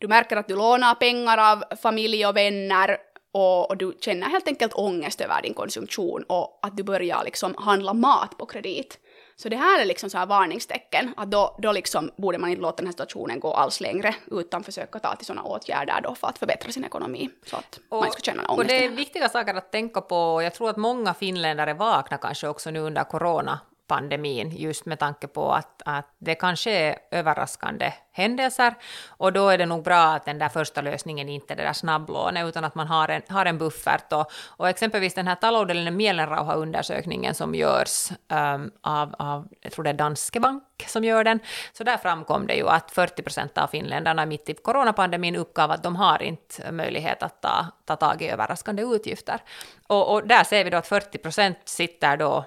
du 0.00 0.08
märker 0.08 0.36
att 0.36 0.48
du 0.48 0.56
lånar 0.56 0.94
pengar 0.94 1.52
av 1.52 1.64
familj 1.82 2.26
och 2.26 2.36
vänner 2.36 2.98
och, 3.32 3.70
och, 3.70 3.76
du 3.76 3.96
känner 4.00 4.26
helt 4.26 4.48
enkelt 4.48 4.72
ångest 4.74 5.20
över 5.20 5.42
din 5.42 5.54
konsumtion 5.54 6.24
och 6.28 6.58
att 6.62 6.76
du 6.76 6.82
börjar 6.82 7.24
liksom 7.24 7.54
handla 7.58 7.94
mat 7.94 8.38
på 8.38 8.46
kredit. 8.46 8.98
Så 9.36 9.48
det 9.48 9.56
här 9.56 9.80
är 9.80 9.84
liksom 9.84 10.10
så 10.10 10.18
här 10.18 10.26
varningstecken, 10.26 11.14
att 11.16 11.30
då, 11.30 11.56
då 11.58 11.72
liksom 11.72 12.10
borde 12.16 12.38
man 12.38 12.50
inte 12.50 12.62
låta 12.62 12.76
den 12.76 12.86
här 12.86 12.92
situationen 12.92 13.40
gå 13.40 13.54
alls 13.54 13.80
längre, 13.80 14.14
utan 14.30 14.62
försöka 14.62 14.98
ta 14.98 15.16
till 15.16 15.26
sådana 15.26 15.42
åtgärder 15.42 16.00
då 16.02 16.14
för 16.14 16.26
att 16.26 16.38
förbättra 16.38 16.72
sin 16.72 16.84
ekonomi, 16.84 17.30
så 17.46 17.56
att 17.56 17.80
man 17.90 18.04
inte 18.04 18.12
ska 18.12 18.20
känna 18.20 18.42
och 18.42 18.54
ångest. 18.54 18.68
det 18.68 18.84
är 18.84 18.88
viktiga 18.88 19.28
saker 19.28 19.54
att 19.54 19.72
tänka 19.72 20.00
på. 20.00 20.42
Jag 20.42 20.54
tror 20.54 20.70
att 20.70 20.76
många 20.76 21.14
finländare 21.14 21.74
vaknar 21.74 22.18
kanske 22.18 22.48
också 22.48 22.70
nu 22.70 22.80
under 22.80 23.04
pandemin, 23.92 24.50
just 24.56 24.86
med 24.86 24.98
tanke 24.98 25.26
på 25.26 25.52
att, 25.52 25.82
att 25.84 26.06
det 26.18 26.34
kanske 26.34 26.70
är 26.70 26.98
överraskande 27.10 27.92
händelser, 28.12 28.74
och 29.08 29.32
då 29.32 29.48
är 29.48 29.58
det 29.58 29.66
nog 29.66 29.84
bra 29.84 30.02
att 30.14 30.24
den 30.24 30.38
där 30.38 30.48
första 30.48 30.80
lösningen 30.80 31.28
inte 31.28 31.54
är 31.54 31.56
det 31.56 31.62
där 31.62 31.72
snabblånet, 31.72 32.48
utan 32.48 32.64
att 32.64 32.74
man 32.74 32.86
har 32.86 33.08
en, 33.08 33.22
har 33.28 33.46
en 33.46 33.58
buffert. 33.58 34.12
Och, 34.12 34.32
och 34.56 34.68
exempelvis 34.68 35.14
den 35.14 35.28
här 35.28 35.34
taloudellinen 35.34 35.96
mielenrauha-undersökningen 35.96 37.34
som 37.34 37.54
görs 37.54 38.10
um, 38.28 38.70
av, 38.80 39.14
av, 39.18 39.48
jag 39.60 39.72
tror 39.72 39.84
det 39.84 39.90
är 39.90 39.94
Danske 39.94 40.40
Bank 40.40 40.62
som 40.86 41.04
gör 41.04 41.24
den, 41.24 41.40
så 41.72 41.84
där 41.84 41.96
framkom 41.96 42.46
det 42.46 42.54
ju 42.54 42.68
att 42.68 42.90
40 42.90 43.22
procent 43.22 43.58
av 43.58 43.66
finländarna 43.66 44.26
mitt 44.26 44.48
i 44.48 44.54
coronapandemin 44.54 45.36
uppgav 45.36 45.70
att 45.70 45.82
de 45.82 45.96
har 45.96 46.22
inte 46.22 46.72
möjlighet 46.72 47.22
att 47.22 47.42
ta, 47.42 47.66
ta 47.84 47.96
tag 47.96 48.22
i 48.22 48.28
överraskande 48.28 48.82
utgifter. 48.82 49.40
Och, 49.86 50.12
och 50.12 50.26
där 50.26 50.44
ser 50.44 50.64
vi 50.64 50.70
då 50.70 50.76
att 50.76 50.86
40 50.86 51.18
procent 51.18 51.58
sitter 51.64 52.16
då 52.16 52.44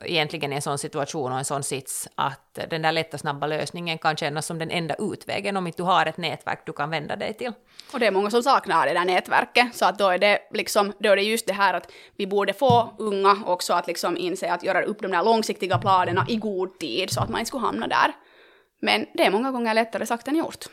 egentligen 0.00 0.52
i 0.52 0.56
en 0.56 0.62
sån 0.62 0.78
situation 0.78 1.32
och 1.32 1.38
en 1.38 1.44
sån 1.44 1.62
sits 1.62 2.08
att 2.14 2.58
den 2.70 2.82
där 2.82 2.92
lätta 2.92 3.18
snabba 3.18 3.46
lösningen 3.46 3.98
kan 3.98 4.16
kännas 4.16 4.46
som 4.46 4.58
den 4.58 4.70
enda 4.70 4.94
utvägen 4.98 5.56
om 5.56 5.66
inte 5.66 5.82
du 5.82 5.86
har 5.86 6.06
ett 6.06 6.16
nätverk 6.16 6.66
du 6.66 6.72
kan 6.72 6.90
vända 6.90 7.16
dig 7.16 7.34
till. 7.34 7.52
Och 7.92 8.00
det 8.00 8.06
är 8.06 8.10
många 8.10 8.30
som 8.30 8.42
saknar 8.42 8.86
det 8.86 8.92
där 8.92 9.04
nätverket, 9.04 9.74
så 9.74 9.84
att 9.84 9.98
då 9.98 10.08
är 10.08 10.18
det 10.18 10.38
liksom, 10.50 10.92
då 10.98 11.10
är 11.10 11.16
det 11.16 11.22
just 11.22 11.46
det 11.46 11.52
här 11.52 11.74
att 11.74 11.92
vi 12.16 12.26
borde 12.26 12.52
få 12.52 12.94
unga 12.98 13.36
också 13.46 13.72
att 13.72 13.86
liksom 13.86 14.16
inse 14.16 14.52
att 14.52 14.62
göra 14.62 14.82
upp 14.82 15.02
de 15.02 15.10
där 15.10 15.24
långsiktiga 15.24 15.78
planerna 15.78 16.26
i 16.28 16.36
god 16.36 16.78
tid 16.78 17.10
så 17.10 17.20
att 17.20 17.28
man 17.28 17.40
inte 17.40 17.48
skulle 17.48 17.66
hamna 17.66 17.86
där. 17.86 18.12
Men 18.80 19.06
det 19.14 19.26
är 19.26 19.30
många 19.30 19.50
gånger 19.50 19.74
lättare 19.74 20.06
sagt 20.06 20.28
än 20.28 20.36
gjort. 20.36 20.64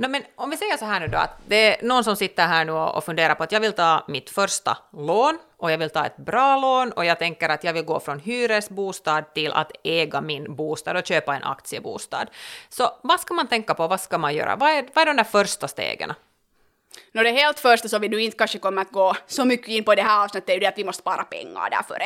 No, 0.00 0.08
men 0.08 0.22
om 0.36 0.50
vi 0.50 0.56
säger 0.56 0.76
så 0.76 0.84
här 0.84 1.00
nu 1.00 1.08
då, 1.08 1.18
att 1.18 1.38
det 1.46 1.56
är 1.56 1.86
någon 1.86 2.04
som 2.04 2.16
sitter 2.16 2.46
här 2.46 2.64
nu 2.64 2.72
och 2.72 3.04
funderar 3.04 3.34
på 3.34 3.42
att 3.42 3.52
jag 3.52 3.60
vill 3.60 3.72
ta 3.72 4.04
mitt 4.08 4.30
första 4.30 4.78
lån 4.92 5.38
och 5.56 5.72
jag 5.72 5.78
vill 5.78 5.90
ta 5.90 6.06
ett 6.06 6.16
bra 6.16 6.56
lån 6.56 6.92
och 6.92 7.04
jag 7.04 7.18
tänker 7.18 7.48
att 7.48 7.64
jag 7.64 7.72
vill 7.72 7.84
gå 7.84 8.00
från 8.00 8.20
hyresbostad 8.20 9.22
till 9.22 9.52
att 9.52 9.72
äga 9.84 10.20
min 10.20 10.56
bostad 10.56 10.96
och 10.96 11.06
köpa 11.06 11.36
en 11.36 11.42
aktiebostad. 11.42 12.26
Så 12.68 12.90
vad 13.02 13.20
ska 13.20 13.34
man 13.34 13.46
tänka 13.46 13.74
på, 13.74 13.88
vad 13.88 14.00
ska 14.00 14.18
man 14.18 14.34
göra? 14.34 14.56
Vad 14.56 14.70
är, 14.70 14.84
vad 14.94 15.02
är 15.02 15.06
de 15.06 15.16
där 15.16 15.24
första 15.24 15.68
stegen? 15.68 16.12
Nå 17.12 17.22
det 17.22 17.30
helt 17.30 17.58
första 17.58 17.88
som 17.88 18.00
vi 18.00 18.08
nu 18.08 18.22
inte 18.22 18.36
kanske 18.36 18.58
kommer 18.58 18.82
att 18.82 18.92
gå 18.92 19.16
så 19.26 19.44
mycket 19.44 19.68
in 19.68 19.84
på 19.84 19.94
det 19.94 20.02
här 20.02 20.24
avsnittet 20.24 20.48
är 20.48 20.54
ju 20.54 20.60
det 20.60 20.66
att 20.66 20.78
vi 20.78 20.84
måste 20.84 21.00
spara 21.00 21.24
pengar 21.24 21.70
därför. 21.70 21.98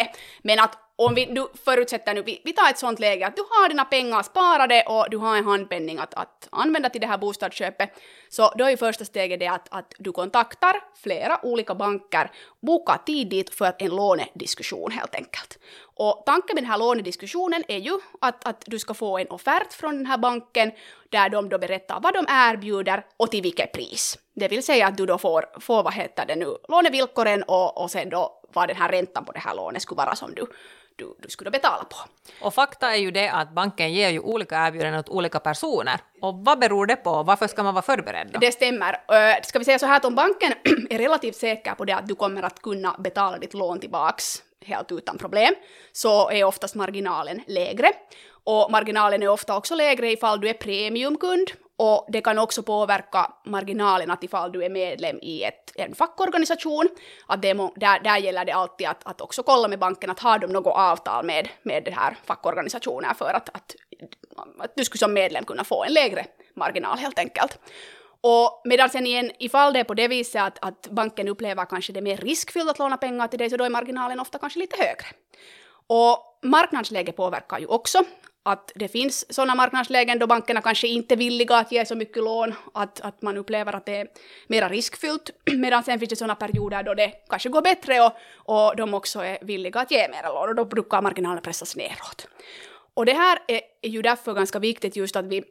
Men 0.43 0.59
att 0.59 0.79
om 0.97 1.15
vi 1.15 1.25
du 1.25 1.49
förutsätter 1.65 2.15
nu, 2.15 2.23
vi, 2.23 2.43
vi 2.45 2.53
tar 2.53 2.71
ett 2.71 2.79
sånt 2.79 3.01
läge 3.01 3.27
att 3.27 3.37
du 3.37 3.43
har 3.43 3.69
dina 3.69 3.85
pengar 3.85 4.23
sparade 4.23 4.83
och 4.87 5.07
du 5.11 5.17
har 5.17 5.37
en 5.37 5.45
handpenning 5.45 5.99
att, 5.99 6.15
att 6.15 6.49
använda 6.51 6.89
till 6.89 7.01
det 7.01 7.07
här 7.07 7.19
bostadsköpet, 7.19 7.91
så 8.29 8.53
då 8.59 8.65
är 8.65 8.77
första 8.77 9.05
steget 9.05 9.41
det 9.41 9.47
att, 9.47 9.69
att 9.71 9.95
du 9.99 10.13
kontaktar 10.13 10.81
flera 11.03 11.47
olika 11.47 11.75
banker, 11.75 12.31
boka 12.61 12.99
tid 13.07 13.29
dit 13.29 13.55
för 13.55 13.75
en 13.79 13.91
lånediskussion 13.91 14.91
helt 14.91 15.15
enkelt. 15.15 15.59
Och 15.95 16.23
tanken 16.27 16.55
med 16.55 16.65
den 16.65 16.71
här 16.71 16.79
lånediskussionen 16.79 17.65
är 17.69 17.79
ju 17.79 17.99
att, 18.21 18.47
att 18.47 18.65
du 18.67 18.79
ska 18.79 18.95
få 18.95 19.19
en 19.19 19.31
offert 19.31 19.73
från 19.73 19.97
den 19.97 20.07
här 20.07 20.19
banken 20.19 20.73
där 21.11 21.29
de 21.29 21.49
då 21.49 21.59
berättar 21.59 22.01
vad 22.01 22.15
de 22.15 22.27
erbjuder 22.29 23.05
och 23.17 23.31
till 23.31 23.43
vilket 23.43 23.73
pris. 23.73 24.19
Det 24.35 24.49
vill 24.49 24.63
säga 24.63 24.87
att 24.87 24.97
du 24.97 25.07
då 25.07 25.19
får, 25.19 25.61
får 25.61 25.83
vad 25.83 25.95
heter 25.95 26.27
det 26.27 26.37
nu, 26.37 26.57
lånevillkoren 26.69 27.43
och, 27.43 27.83
och 27.83 27.91
sen 27.91 28.09
då 28.09 28.43
vad 28.53 28.69
den 28.69 28.77
här 28.77 28.89
räntan 28.89 29.25
på 29.25 29.33
det 29.33 29.39
här 29.39 29.55
lånet 29.55 29.83
skulle 29.83 29.97
vara 29.97 30.17
som 30.17 30.35
du, 30.35 30.47
du, 30.97 31.15
du 31.19 31.29
skulle 31.29 31.51
betala 31.51 31.85
på. 31.85 31.97
Och 32.47 32.55
fakta 32.55 32.93
är 32.93 32.97
ju 32.97 33.11
det 33.11 33.29
att 33.29 33.55
banken 33.55 33.93
ger 33.93 34.11
ju 34.11 34.21
olika 34.21 34.67
erbjudanden 34.67 35.01
åt 35.01 35.09
olika 35.09 35.41
personer. 35.41 36.01
Och 36.21 36.35
vad 36.35 36.59
beror 36.59 36.87
det 36.87 36.97
på? 36.97 37.23
Varför 37.23 37.47
ska 37.47 37.63
man 37.63 37.75
vara 37.75 37.83
förberedd 37.83 38.31
då? 38.33 38.39
Det 38.39 38.53
stämmer. 38.53 38.93
Uh, 38.93 39.43
ska 39.43 39.59
vi 39.59 39.65
säga 39.65 39.79
så 39.79 39.87
här 39.87 39.97
att 39.97 40.05
om 40.05 40.15
banken 40.15 40.53
är 40.91 40.99
relativt 40.99 41.37
säker 41.37 41.75
på 41.75 41.85
det 41.85 41.93
att 41.93 42.07
du 42.07 42.15
kommer 42.15 42.43
att 42.43 42.63
kunna 42.63 42.97
betala 42.99 43.39
ditt 43.39 43.55
lån 43.55 43.81
tillbaks 43.81 44.43
helt 44.65 44.93
utan 44.93 45.19
problem, 45.19 45.55
så 45.93 46.31
är 46.31 46.45
oftast 46.45 46.75
marginalen 46.75 47.43
lägre. 47.47 47.93
Och 48.45 48.71
marginalen 48.71 49.23
är 49.23 49.29
ofta 49.29 49.57
också 49.57 49.75
lägre 49.75 50.13
ifall 50.13 50.41
du 50.41 50.49
är 50.49 50.55
premiumkund 50.55 51.51
och 51.83 52.07
det 52.09 52.21
kan 52.21 52.39
också 52.39 52.63
påverka 52.63 53.33
marginalen 53.45 54.11
att 54.11 54.25
ifall 54.25 54.53
du 54.53 54.65
är 54.65 54.71
medlem 54.71 55.19
i 55.23 55.43
ett, 55.43 55.73
en 55.75 55.95
fackorganisation, 55.95 56.89
att 57.27 57.43
det 57.43 57.55
må, 57.55 57.73
där, 57.77 58.01
där 58.01 58.19
gäller 58.19 58.45
det 58.45 58.53
alltid 58.53 58.87
att, 58.87 59.07
att 59.07 59.21
också 59.21 59.43
kolla 59.43 59.69
med 59.69 59.79
banken 59.79 60.11
att 60.11 60.21
har 60.21 60.39
de 60.39 60.47
något 60.47 60.77
avtal 60.77 61.25
med, 61.25 61.49
med 61.63 61.85
det 61.85 61.91
här 61.91 62.17
fackorganisationen 62.25 63.15
för 63.15 63.35
att, 63.35 63.49
att, 63.49 63.75
att 64.59 64.73
du 64.77 64.85
skulle 64.85 64.99
som 64.99 65.13
medlem 65.13 65.45
kunna 65.45 65.65
få 65.65 65.85
en 65.85 65.93
lägre 65.93 66.27
marginal 66.57 66.99
helt 66.99 67.19
enkelt. 67.19 67.59
Och 68.21 68.63
medan 68.65 68.91
sen 68.91 69.07
igen, 69.07 69.31
ifall 69.39 69.73
det 69.73 69.81
är 69.81 69.85
på 69.85 69.95
det 69.95 70.09
viset 70.09 70.43
att, 70.43 70.59
att 70.61 70.89
banken 70.91 71.29
upplever 71.29 71.65
kanske 71.65 71.93
det 71.93 72.01
mer 72.01 72.17
riskfyllt 72.17 72.71
att 72.71 72.79
låna 72.79 72.97
pengar 72.97 73.29
till 73.29 73.39
dig, 73.39 73.51
så 73.51 73.57
då 73.57 73.65
är 73.65 73.71
marginalen 73.71 74.21
ofta 74.21 74.39
kanske 74.39 74.59
lite 74.59 74.77
högre. 74.77 75.07
Och 75.87 76.39
marknadsläge 76.43 77.13
påverkar 77.13 77.59
ju 77.59 77.67
också 77.67 78.05
att 78.43 78.73
det 78.75 78.89
finns 78.89 79.35
sådana 79.35 79.55
marknadslägen 79.55 80.19
då 80.19 80.27
bankerna 80.27 80.61
kanske 80.61 80.89
inte 80.89 81.15
är 81.15 81.17
villiga 81.17 81.57
att 81.57 81.73
ge 81.73 81.87
så 81.87 81.95
mycket 81.95 82.23
lån, 82.23 82.55
att, 82.75 83.01
att 83.01 83.23
man 83.23 83.37
upplever 83.37 83.77
att 83.77 83.87
det 83.87 83.97
är 83.97 84.09
mera 84.47 84.69
riskfyllt, 84.69 85.31
medan 85.53 85.83
sen 85.83 85.99
finns 85.99 86.11
det 86.11 86.17
sådana 86.17 86.35
perioder 86.35 86.83
då 86.83 86.95
det 86.95 87.13
kanske 87.29 87.49
går 87.49 87.63
bättre 87.63 88.01
och, 88.01 88.13
och 88.35 88.77
de 88.77 88.95
också 88.95 89.21
är 89.21 89.39
villiga 89.43 89.81
att 89.81 89.91
ge 89.91 90.09
mera 90.09 90.33
lån 90.33 90.49
och 90.49 90.55
då 90.55 90.65
brukar 90.65 91.03
marginalerna 91.03 91.41
pressas 91.41 91.77
neråt. 91.77 92.29
Och 92.95 93.07
det 93.07 93.13
här 93.13 93.39
är, 93.49 93.61
är 93.83 93.89
ju 93.89 94.03
därför 94.03 94.35
ganska 94.35 94.59
viktigt 94.59 94.97
just 94.97 95.17
att 95.17 95.25
vi 95.25 95.45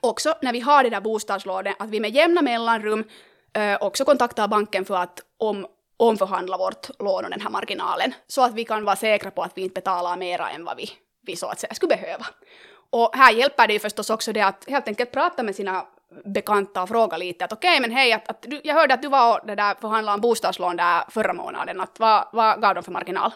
också 0.00 0.34
när 0.42 0.52
vi 0.52 0.60
har 0.60 0.82
det 0.82 0.90
där 0.90 1.00
bostadslånet, 1.00 1.76
att 1.78 1.90
vi 1.90 2.00
med 2.00 2.10
jämna 2.10 2.42
mellanrum 2.42 3.04
eh, 3.52 3.76
också 3.80 4.04
kontaktar 4.04 4.48
banken 4.48 4.84
för 4.84 4.96
att 4.96 5.20
om, 5.38 5.66
omförhandla 5.96 6.56
vårt 6.56 6.88
lån 6.98 7.24
och 7.24 7.30
den 7.30 7.40
här 7.40 7.50
marginalen, 7.50 8.14
så 8.26 8.42
att 8.44 8.54
vi 8.54 8.64
kan 8.64 8.84
vara 8.84 8.96
säkra 8.96 9.30
på 9.30 9.42
att 9.42 9.52
vi 9.54 9.62
inte 9.62 9.74
betalar 9.74 10.16
mera 10.16 10.50
än 10.50 10.64
vad 10.64 10.76
vi 10.76 10.90
vi 11.26 11.36
så 11.36 11.46
att 11.46 11.60
säga 11.60 11.74
skulle 11.74 11.96
behöva. 11.96 12.26
Och 12.90 13.16
här 13.16 13.32
hjälper 13.32 13.66
det 13.66 13.72
ju 13.72 13.78
förstås 13.78 14.10
också 14.10 14.32
det 14.32 14.40
att 14.40 14.64
helt 14.68 14.88
enkelt 14.88 15.12
prata 15.12 15.42
med 15.42 15.56
sina 15.56 15.86
bekanta 16.24 16.82
och 16.82 16.88
fråga 16.88 17.16
lite 17.16 17.44
att 17.44 17.52
okej 17.52 17.70
okay, 17.70 17.80
men 17.80 17.90
hej, 17.90 18.12
att, 18.12 18.28
att 18.28 18.42
du, 18.42 18.60
jag 18.64 18.74
hörde 18.74 18.94
att 18.94 19.02
du 19.02 19.08
var 19.08 19.40
och 19.40 19.46
det 19.46 19.54
där 19.54 19.74
förhandlade 19.80 20.14
om 20.14 20.20
bostadslån 20.20 20.76
där 20.76 21.02
förra 21.08 21.32
månaden, 21.32 21.80
att 21.80 22.00
vad, 22.00 22.28
vad 22.32 22.60
gav 22.62 22.74
de 22.74 22.84
för 22.84 22.92
marginal? 22.92 23.32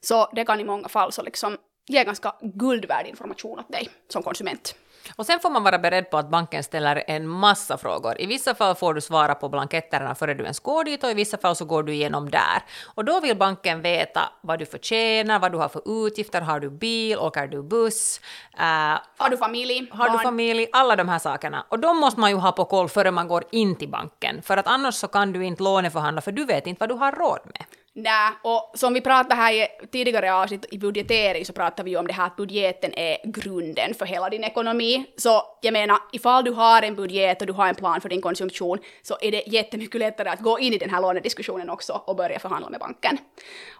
Så 0.00 0.30
det 0.32 0.44
kan 0.44 0.60
i 0.60 0.64
många 0.64 0.88
fall 0.88 1.12
så 1.12 1.22
liksom 1.22 1.58
ge 1.86 2.04
ganska 2.04 2.34
guldvärdig 2.40 3.10
information 3.10 3.58
åt 3.58 3.72
dig 3.72 3.88
som 4.08 4.22
konsument. 4.22 4.74
Och 5.16 5.26
sen 5.26 5.40
får 5.40 5.50
man 5.50 5.62
vara 5.62 5.78
beredd 5.78 6.10
på 6.10 6.18
att 6.18 6.30
banken 6.30 6.62
ställer 6.62 7.04
en 7.06 7.28
massa 7.28 7.78
frågor. 7.78 8.20
I 8.20 8.26
vissa 8.26 8.54
fall 8.54 8.74
får 8.74 8.94
du 8.94 9.00
svara 9.00 9.34
på 9.34 9.48
blanketterna 9.48 10.14
före 10.14 10.34
du 10.34 10.42
ens 10.42 10.60
går 10.60 10.84
dit 10.84 11.04
och 11.04 11.10
i 11.10 11.14
vissa 11.14 11.38
fall 11.38 11.56
så 11.56 11.64
går 11.64 11.82
du 11.82 11.92
igenom 11.92 12.30
där. 12.30 12.62
Och 12.94 13.04
då 13.04 13.20
vill 13.20 13.36
banken 13.36 13.82
veta 13.82 14.20
vad 14.40 14.58
du 14.58 14.66
förtjänar, 14.66 15.38
vad 15.38 15.52
du 15.52 15.58
har 15.58 15.68
för 15.68 16.06
utgifter, 16.06 16.40
har 16.40 16.60
du 16.60 16.70
bil, 16.70 17.18
åker 17.18 17.46
du 17.46 17.62
buss? 17.62 18.20
Uh, 18.54 18.98
har 19.16 19.30
du 19.30 19.36
familj? 19.36 19.88
Har 19.90 20.08
barn? 20.08 20.18
du 20.18 20.22
familj? 20.22 20.66
Alla 20.72 20.96
de 20.96 21.08
här 21.08 21.18
sakerna. 21.18 21.66
Och 21.68 21.78
de 21.78 21.98
måste 21.98 22.20
man 22.20 22.30
ju 22.30 22.36
ha 22.36 22.52
på 22.52 22.64
koll 22.64 22.88
före 22.88 23.10
man 23.10 23.28
går 23.28 23.44
in 23.50 23.76
till 23.76 23.88
banken. 23.88 24.42
För 24.42 24.56
att 24.56 24.66
annars 24.66 24.94
så 24.94 25.08
kan 25.08 25.32
du 25.32 25.44
inte 25.44 25.62
låneförhandla 25.62 26.20
för 26.20 26.32
du 26.32 26.44
vet 26.44 26.66
inte 26.66 26.80
vad 26.80 26.88
du 26.88 26.94
har 26.94 27.12
råd 27.12 27.40
med. 27.44 27.64
Nej, 27.94 28.32
och 28.42 28.72
som 28.74 28.94
vi 28.94 29.00
pratade 29.00 29.34
här 29.34 29.52
i 29.52 29.68
tidigare 29.92 30.34
avsnitt 30.34 30.66
i 30.70 30.78
budgetering 30.78 31.46
så 31.46 31.52
pratade 31.52 31.84
vi 31.84 31.90
ju 31.90 31.96
om 31.96 32.06
det 32.06 32.12
här 32.12 32.26
att 32.26 32.36
budgeten 32.36 32.94
är 32.94 33.18
grunden 33.24 33.94
för 33.94 34.06
hela 34.06 34.30
din 34.30 34.44
ekonomi. 34.44 35.04
Så 35.16 35.42
jag 35.62 35.72
menar, 35.72 35.98
ifall 36.12 36.44
du 36.44 36.50
har 36.50 36.82
en 36.82 36.96
budget 36.96 37.40
och 37.40 37.46
du 37.46 37.52
har 37.52 37.68
en 37.68 37.74
plan 37.74 38.00
för 38.00 38.08
din 38.08 38.20
konsumtion 38.20 38.78
så 39.02 39.18
är 39.20 39.30
det 39.30 39.42
jättemycket 39.46 40.00
lättare 40.00 40.28
att 40.28 40.40
gå 40.40 40.58
in 40.58 40.72
i 40.72 40.78
den 40.78 40.90
här 40.90 41.00
lånediskussionen 41.00 41.70
också 41.70 42.02
och 42.06 42.16
börja 42.16 42.38
förhandla 42.38 42.70
med 42.70 42.80
banken. 42.80 43.18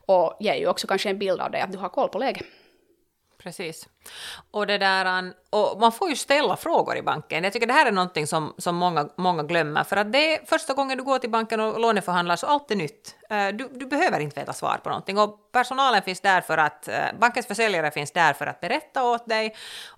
Och 0.06 0.36
ger 0.40 0.54
ju 0.54 0.66
också 0.66 0.86
kanske 0.86 1.10
en 1.10 1.18
bild 1.18 1.40
av 1.40 1.50
det 1.50 1.62
att 1.62 1.72
du 1.72 1.78
har 1.78 1.88
koll 1.88 2.08
på 2.08 2.18
läget. 2.18 2.46
Precis. 3.38 3.88
Och, 4.50 4.66
det 4.66 4.78
där, 4.78 5.18
ähm, 5.18 5.32
och 5.50 5.80
man 5.80 5.92
får 5.92 6.08
ju 6.08 6.16
ställa 6.16 6.56
frågor 6.56 6.96
i 6.96 7.02
banken. 7.02 7.44
Jag 7.44 7.52
tycker 7.52 7.66
det 7.66 7.72
här 7.72 7.86
är 7.86 7.92
någonting 7.92 8.26
som, 8.26 8.54
som 8.58 8.76
många, 8.76 9.08
många 9.16 9.42
glömmer. 9.42 9.84
För 9.84 9.96
att 9.96 10.12
det 10.12 10.34
är 10.34 10.46
första 10.46 10.74
gången 10.74 10.98
du 10.98 11.04
går 11.04 11.18
till 11.18 11.30
banken 11.30 11.60
och 11.60 11.80
låneförhandlar 11.80 12.36
så 12.36 12.46
allt 12.46 12.70
är 12.70 12.76
nytt. 12.76 13.16
Äh, 13.30 13.48
du, 13.48 13.68
du 13.72 13.86
behöver 13.86 14.20
inte 14.20 14.40
veta 14.40 14.52
svar 14.52 14.80
på 14.82 14.88
någonting. 14.88 15.18
Och 15.18 15.52
personalen 15.52 16.02
finns 16.02 16.20
där 16.20 16.40
för 16.40 16.58
att, 16.58 16.88
äh, 16.88 16.94
bankens 17.20 17.46
försäljare 17.46 17.90
finns 17.90 18.12
där 18.12 18.32
för 18.32 18.46
att 18.46 18.60
berätta 18.60 19.04
åt 19.04 19.28
dig. 19.28 19.54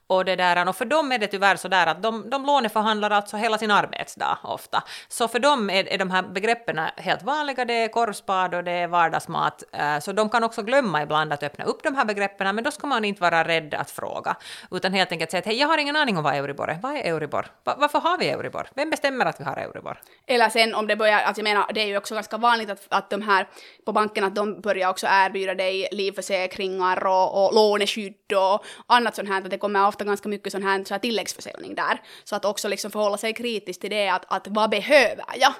Och, 0.06 0.24
det 0.24 0.36
där, 0.36 0.56
äh, 0.56 0.68
och 0.68 0.76
för 0.76 0.84
dem 0.84 1.12
är 1.12 1.18
det 1.18 1.26
tyvärr 1.26 1.56
så 1.56 1.68
där 1.68 1.86
att 1.86 2.02
de, 2.02 2.30
de 2.30 2.46
låneförhandlar 2.46 3.10
alltså 3.10 3.36
hela 3.36 3.58
sin 3.58 3.70
arbetsdag 3.70 4.38
ofta. 4.42 4.82
Så 5.08 5.28
för 5.28 5.38
dem 5.38 5.70
är, 5.70 5.88
är 5.88 5.98
de 5.98 6.10
här 6.10 6.22
begreppen 6.22 6.80
helt 6.96 7.22
vanliga, 7.22 7.64
det 7.64 7.74
är 7.74 7.88
korvspad 7.88 8.54
och 8.54 8.64
det 8.64 8.72
är 8.72 8.86
vardagsmat. 8.86 9.62
Så 10.00 10.12
de 10.12 10.28
kan 10.30 10.44
också 10.44 10.62
glömma 10.62 11.02
ibland 11.02 11.32
att 11.32 11.42
öppna 11.42 11.64
upp 11.64 11.82
de 11.82 11.94
här 11.94 12.04
begreppen, 12.04 12.54
men 12.54 12.64
då 12.64 12.70
ska 12.70 12.86
man 12.86 13.04
inte 13.04 13.22
vara 13.22 13.44
rädd 13.44 13.74
att 13.74 13.90
fråga, 13.94 14.36
utan 14.70 14.92
helt 14.92 15.12
enkelt 15.12 15.30
säga 15.30 15.38
att 15.38 15.46
hej, 15.46 15.56
jag 15.60 15.68
har 15.68 15.78
ingen 15.78 15.96
aning 15.96 16.16
om 16.16 16.24
vad 16.24 16.34
Euribor 16.34 16.70
är. 16.70 16.78
Vad 16.82 16.96
är 16.96 17.00
Euribor? 17.00 17.46
Va, 17.64 17.76
varför 17.78 18.00
har 18.00 18.18
vi 18.18 18.28
Euribor? 18.28 18.66
Vem 18.74 18.90
bestämmer 18.90 19.26
att 19.26 19.40
vi 19.40 19.44
har 19.44 19.56
Euribor? 19.56 20.00
Eller 20.26 20.48
sen 20.48 20.74
om 20.74 20.86
det 20.86 20.96
börjar, 20.96 21.18
alltså 21.18 21.40
jag 21.40 21.44
menar, 21.44 21.72
det 21.74 21.80
är 21.80 21.86
ju 21.86 21.96
också 21.96 22.14
ganska 22.14 22.36
vanligt 22.36 22.70
att, 22.70 22.86
att 22.88 23.10
de 23.10 23.22
här 23.22 23.48
på 23.86 23.92
banken 23.92 24.24
att 24.24 24.34
de 24.34 24.60
börjar 24.60 24.90
också 24.90 25.06
erbjuda 25.10 25.54
dig 25.54 25.88
livförsäkringar 25.92 27.06
och, 27.06 27.44
och 27.44 27.54
låneskydd 27.54 28.32
och 28.32 28.64
annat 28.86 29.16
sånt 29.16 29.28
här, 29.28 29.38
att 29.42 29.50
det 29.50 29.58
kommer 29.58 29.88
ofta 29.88 30.04
ganska 30.04 30.28
mycket 30.28 30.52
sån 30.52 30.62
här, 30.62 30.84
så 30.84 30.94
här 30.94 30.98
tilläggsförsäljning 30.98 31.74
där. 31.74 32.00
Så 32.24 32.36
att 32.36 32.44
också 32.44 32.68
liksom 32.68 32.90
förhålla 32.90 33.16
sig 33.16 33.32
kritiskt 33.32 33.80
till 33.80 33.90
det, 33.90 34.08
att, 34.08 34.24
att 34.28 34.46
vad 34.48 34.70
behöver 34.70 35.24
jag? 35.36 35.52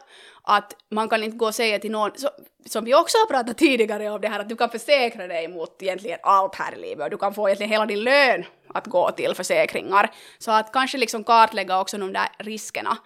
Att 0.46 0.76
man 0.90 1.09
kan 1.09 1.22
inte 1.22 1.37
gå 1.37 1.46
och 1.46 1.54
säga 1.54 1.78
till 1.78 1.90
någon, 1.90 2.11
så, 2.16 2.28
som 2.66 2.85
vi 2.85 2.94
också 2.94 3.18
har 3.18 3.26
pratat 3.26 3.59
tidigare 3.59 4.11
om 4.11 4.20
det 4.20 4.28
här, 4.28 4.40
att 4.40 4.48
du 4.48 4.57
kan 4.57 4.70
försäkra 4.70 5.26
dig 5.26 5.48
mot 5.48 5.83
egentligen 5.83 6.18
allt 6.22 6.54
här 6.54 6.74
i 6.74 6.80
livet 6.80 7.04
och 7.04 7.11
du 7.11 7.16
kan 7.16 7.35
få 7.35 7.48
egentligen 7.48 7.70
hela 7.70 7.87
din 7.87 8.04
lön 8.04 8.44
att 8.68 8.87
gå 8.87 9.11
till 9.11 9.35
försäkringar. 9.35 10.11
Så 10.38 10.50
att 10.50 10.72
kanske 10.72 10.98
liksom 10.98 11.24
kartlägga 11.24 11.80
också 11.80 11.98
de 11.98 12.12
där 12.12 12.28
riskerna 12.38 12.96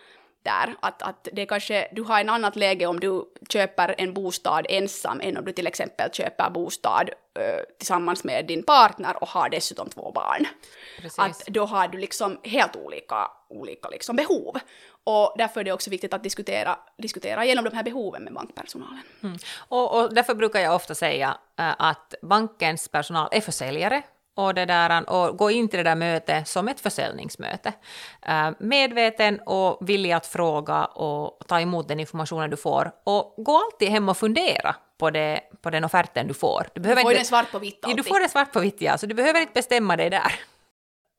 där, 0.42 0.74
att, 0.80 1.02
att 1.02 1.28
det 1.32 1.46
kanske, 1.46 1.88
du 1.92 2.02
har 2.02 2.20
en 2.20 2.28
annat 2.28 2.56
läge 2.56 2.86
om 2.86 3.00
du 3.00 3.24
köper 3.48 3.94
en 3.98 4.14
bostad 4.14 4.66
ensam 4.68 5.20
än 5.20 5.36
om 5.36 5.44
du 5.44 5.52
till 5.52 5.66
exempel 5.66 6.10
köper 6.12 6.50
bostad 6.50 7.10
ö, 7.34 7.64
tillsammans 7.78 8.24
med 8.24 8.46
din 8.46 8.62
partner 8.62 9.22
och 9.22 9.28
har 9.28 9.48
dessutom 9.48 9.88
två 9.88 10.12
barn. 10.12 10.46
Precis. 11.00 11.18
Att 11.18 11.46
då 11.46 11.64
har 11.64 11.88
du 11.88 11.98
liksom 11.98 12.40
helt 12.44 12.76
olika, 12.76 13.30
olika 13.48 13.88
liksom 13.88 14.16
behov. 14.16 14.58
Och 15.04 15.34
därför 15.38 15.60
är 15.60 15.64
det 15.64 15.72
också 15.72 15.90
viktigt 15.90 16.14
att 16.14 16.22
diskutera, 16.22 16.78
diskutera 16.98 17.44
genom 17.44 17.64
de 17.64 17.76
här 17.76 17.82
behoven 17.82 18.24
med 18.24 18.32
bankpersonalen. 18.32 19.02
Mm. 19.22 19.38
Och, 19.68 20.00
och 20.00 20.14
därför 20.14 20.34
brukar 20.34 20.60
jag 20.60 20.74
ofta 20.74 20.94
säga 20.94 21.38
äh, 21.58 21.74
att 21.78 22.14
bankens 22.22 22.88
personal 22.88 23.28
är 23.32 23.40
försäljare 23.40 24.02
och, 24.38 24.54
det 24.54 24.64
där, 24.64 25.10
och 25.10 25.36
gå 25.36 25.50
in 25.50 25.68
till 25.68 25.76
det 25.76 25.82
där 25.82 25.94
mötet 25.94 26.48
som 26.48 26.68
ett 26.68 26.80
försäljningsmöte. 26.80 27.72
Äh, 28.26 28.50
medveten 28.58 29.40
och 29.46 29.88
villig 29.88 30.12
att 30.12 30.26
fråga 30.26 30.84
och 30.84 31.38
ta 31.46 31.60
emot 31.60 31.88
den 31.88 32.00
informationen 32.00 32.50
du 32.50 32.56
får. 32.56 32.92
Och 33.04 33.34
gå 33.36 33.56
alltid 33.56 33.88
hem 33.88 34.08
och 34.08 34.16
fundera 34.16 34.74
på, 34.98 35.10
det, 35.10 35.40
på 35.62 35.70
den 35.70 35.84
offerten 35.84 36.28
du 36.28 36.34
får. 36.34 36.66
Du, 36.74 36.80
behöver 36.80 37.00
du 37.00 37.04
får 37.04 37.12
inte, 37.12 37.20
den 37.20 37.26
svart 37.26 37.52
på 37.52 37.58
vitt 37.58 37.84
alltid. 37.84 37.96
Du 37.96 38.02
får 38.02 38.20
den 38.20 38.28
svart 38.28 38.52
på 38.52 38.60
vitt, 38.60 38.76
ja, 38.80 38.98
så 38.98 39.06
du 39.06 39.14
behöver 39.14 39.40
inte 39.40 39.52
bestämma 39.52 39.96
dig 39.96 40.10
där 40.10 40.32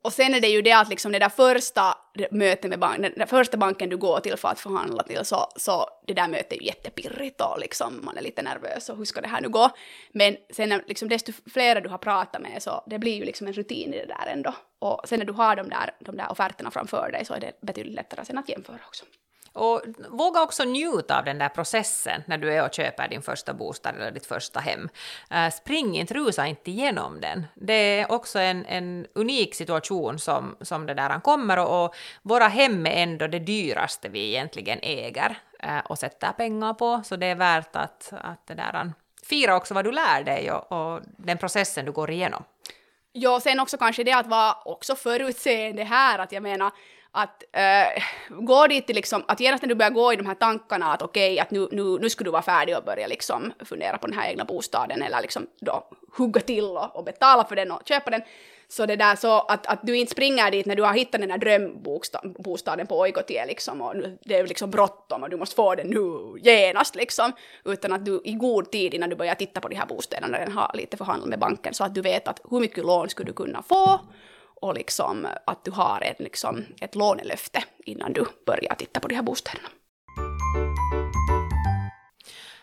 och 0.01 0.13
sen 0.13 0.33
är 0.33 0.41
det 0.41 0.47
ju 0.47 0.61
det 0.61 0.71
att 0.71 0.89
liksom 0.89 1.11
det 1.11 1.19
där 1.19 1.29
första 1.29 1.97
mötet 2.31 2.69
med 2.69 2.79
banken, 2.79 3.13
den 3.15 3.27
första 3.27 3.57
banken 3.57 3.89
du 3.89 3.97
går 3.97 4.19
till 4.19 4.37
för 4.37 4.47
att 4.47 4.59
förhandla 4.59 5.03
till, 5.03 5.25
så, 5.25 5.47
så 5.55 5.87
det 6.07 6.13
där 6.13 6.27
mötet 6.27 6.53
är 6.53 6.55
ju 6.55 6.65
jättepirrigt 6.65 7.41
och 7.41 7.59
liksom 7.59 7.99
man 8.03 8.17
är 8.17 8.21
lite 8.21 8.41
nervös 8.41 8.89
och 8.89 8.97
hur 8.97 9.05
ska 9.05 9.21
det 9.21 9.27
här 9.27 9.41
nu 9.41 9.49
gå? 9.49 9.69
Men 10.11 10.37
sen 10.49 10.81
liksom 10.87 11.09
desto 11.09 11.31
fler 11.53 11.81
du 11.81 11.89
har 11.89 11.97
pratat 11.97 12.41
med 12.41 12.63
så 12.63 12.83
det 12.87 12.99
blir 12.99 13.15
ju 13.15 13.25
liksom 13.25 13.47
en 13.47 13.53
rutin 13.53 13.93
i 13.93 13.97
det 13.97 14.05
där 14.05 14.31
ändå. 14.33 14.53
Och 14.79 15.01
sen 15.05 15.19
när 15.19 15.25
du 15.25 15.33
har 15.33 15.55
de 15.55 15.69
där, 15.69 15.91
de 15.99 16.17
där 16.17 16.31
offerterna 16.31 16.71
framför 16.71 17.11
dig 17.11 17.25
så 17.25 17.33
är 17.33 17.39
det 17.39 17.51
betydligt 17.61 17.95
lättare 17.95 18.25
sen 18.25 18.37
att 18.37 18.49
jämföra 18.49 18.79
också. 18.87 19.05
Och 19.53 19.81
våga 20.09 20.41
också 20.41 20.63
njuta 20.63 21.17
av 21.17 21.25
den 21.25 21.37
där 21.37 21.49
processen 21.49 22.23
när 22.25 22.37
du 22.37 22.53
är 22.53 22.65
och 22.65 22.73
köper 22.73 23.07
din 23.07 23.21
första 23.21 23.53
bostad 23.53 23.95
eller 23.95 24.11
ditt 24.11 24.25
första 24.25 24.59
hem. 24.59 24.89
Uh, 25.33 25.49
spring 25.49 25.97
inte, 25.97 26.13
rusa 26.13 26.47
inte 26.47 26.71
igenom 26.71 27.21
den. 27.21 27.45
Det 27.55 27.99
är 27.99 28.11
också 28.11 28.39
en, 28.39 28.65
en 28.65 29.07
unik 29.15 29.55
situation 29.55 30.19
som, 30.19 30.55
som 30.61 30.85
det 30.85 30.93
där 30.93 31.19
kommer 31.19 31.59
och, 31.59 31.85
och 31.85 31.95
våra 32.21 32.47
hem 32.47 32.85
är 32.85 33.03
ändå 33.03 33.27
det 33.27 33.39
dyraste 33.39 34.09
vi 34.09 34.27
egentligen 34.27 34.79
äger 34.81 35.39
uh, 35.65 35.79
och 35.85 35.99
sätter 35.99 36.31
pengar 36.31 36.73
på, 36.73 37.01
så 37.05 37.15
det 37.15 37.25
är 37.25 37.35
värt 37.35 37.75
att, 37.75 38.13
att 38.21 38.47
det 38.47 38.53
där, 38.53 38.93
fira 39.23 39.55
också 39.55 39.73
vad 39.73 39.85
du 39.85 39.91
lär 39.91 40.23
dig 40.23 40.51
och, 40.51 40.71
och 40.71 41.01
den 41.17 41.37
processen 41.37 41.85
du 41.85 41.91
går 41.91 42.11
igenom. 42.11 42.43
Ja, 43.11 43.39
sen 43.39 43.59
också 43.59 43.77
kanske 43.77 44.03
det 44.03 44.13
att 44.13 44.27
vara 44.27 44.57
också 44.65 44.95
förutseende 44.95 45.83
här, 45.83 46.19
att 46.19 46.31
jag 46.31 46.43
menar 46.43 46.71
att 47.11 47.43
eh, 47.51 47.87
äh, 47.87 48.03
gå 48.29 48.67
dit 48.67 48.87
till 48.87 48.95
liksom, 48.95 49.23
att 49.27 49.39
genast 49.39 49.63
när 49.63 49.69
du 49.69 49.75
börjar 49.75 49.91
gå 49.91 50.13
i 50.13 50.15
de 50.15 50.25
här 50.25 50.35
tankarna 50.35 50.93
att 50.93 51.01
okej, 51.01 51.33
okay, 51.33 51.39
att 51.39 51.51
nu, 51.51 51.67
nu, 51.71 51.99
nu 51.99 52.09
skulle 52.09 52.27
du 52.27 52.31
vara 52.31 52.41
färdig 52.41 52.77
och 52.77 52.83
börja 52.83 53.07
liksom 53.07 53.53
fundera 53.65 53.97
på 53.97 54.07
den 54.07 54.17
här 54.19 54.29
egna 54.29 54.45
bostaden 54.45 55.01
eller 55.01 55.21
liksom 55.21 55.47
då 55.59 55.87
hugga 56.17 56.41
till 56.41 56.65
och, 56.65 56.95
och 56.95 57.03
betala 57.03 57.45
för 57.45 57.55
den 57.55 57.71
och 57.71 57.81
köpa 57.85 58.11
den, 58.11 58.21
så 58.67 58.85
det 58.85 58.95
där 58.95 59.15
så 59.15 59.39
att, 59.39 59.67
att 59.67 59.79
du 59.83 59.97
inte 59.97 60.11
springer 60.11 60.51
dit 60.51 60.65
när 60.65 60.75
du 60.75 60.83
har 60.83 60.93
hittat 60.93 61.21
den 61.21 61.31
här 61.31 61.37
drömbostaden 61.37 62.87
på 62.87 62.99
Oikotie 62.99 63.45
liksom 63.45 63.81
och 63.81 63.95
det 64.25 64.35
är 64.35 64.47
liksom 64.47 64.71
bråttom 64.71 65.23
och 65.23 65.29
du 65.29 65.37
måste 65.37 65.55
få 65.55 65.75
den 65.75 65.87
nu 65.87 66.39
genast 66.41 66.95
liksom, 66.95 67.31
utan 67.65 67.93
att 67.93 68.05
du 68.05 68.21
i 68.25 68.33
god 68.33 68.71
tid 68.71 68.93
innan 68.93 69.09
du 69.09 69.15
börjar 69.15 69.35
titta 69.35 69.61
på 69.61 69.67
de 69.67 69.75
här 69.75 69.85
bostäderna 69.85 70.39
den 70.39 70.51
har 70.51 70.71
lite 70.73 70.97
förhandlat 70.97 71.29
med 71.29 71.39
banken 71.39 71.73
så 71.73 71.83
att 71.83 71.95
du 71.95 72.01
vet 72.01 72.27
att 72.27 72.41
hur 72.49 72.59
mycket 72.59 72.85
lån 72.85 73.09
skulle 73.09 73.29
du 73.29 73.33
kunna 73.33 73.61
få 73.61 73.99
och 74.61 74.73
liksom 74.73 75.27
att 75.45 75.65
du 75.65 75.71
har 75.71 76.01
ett, 76.01 76.19
liksom, 76.19 76.65
ett 76.81 76.95
lånelöfte 76.95 77.63
innan 77.85 78.13
du 78.13 78.25
börjar 78.45 78.75
titta 78.75 78.99
på 78.99 79.07
de 79.07 79.15
här 79.15 79.23
bostäderna. 79.23 79.69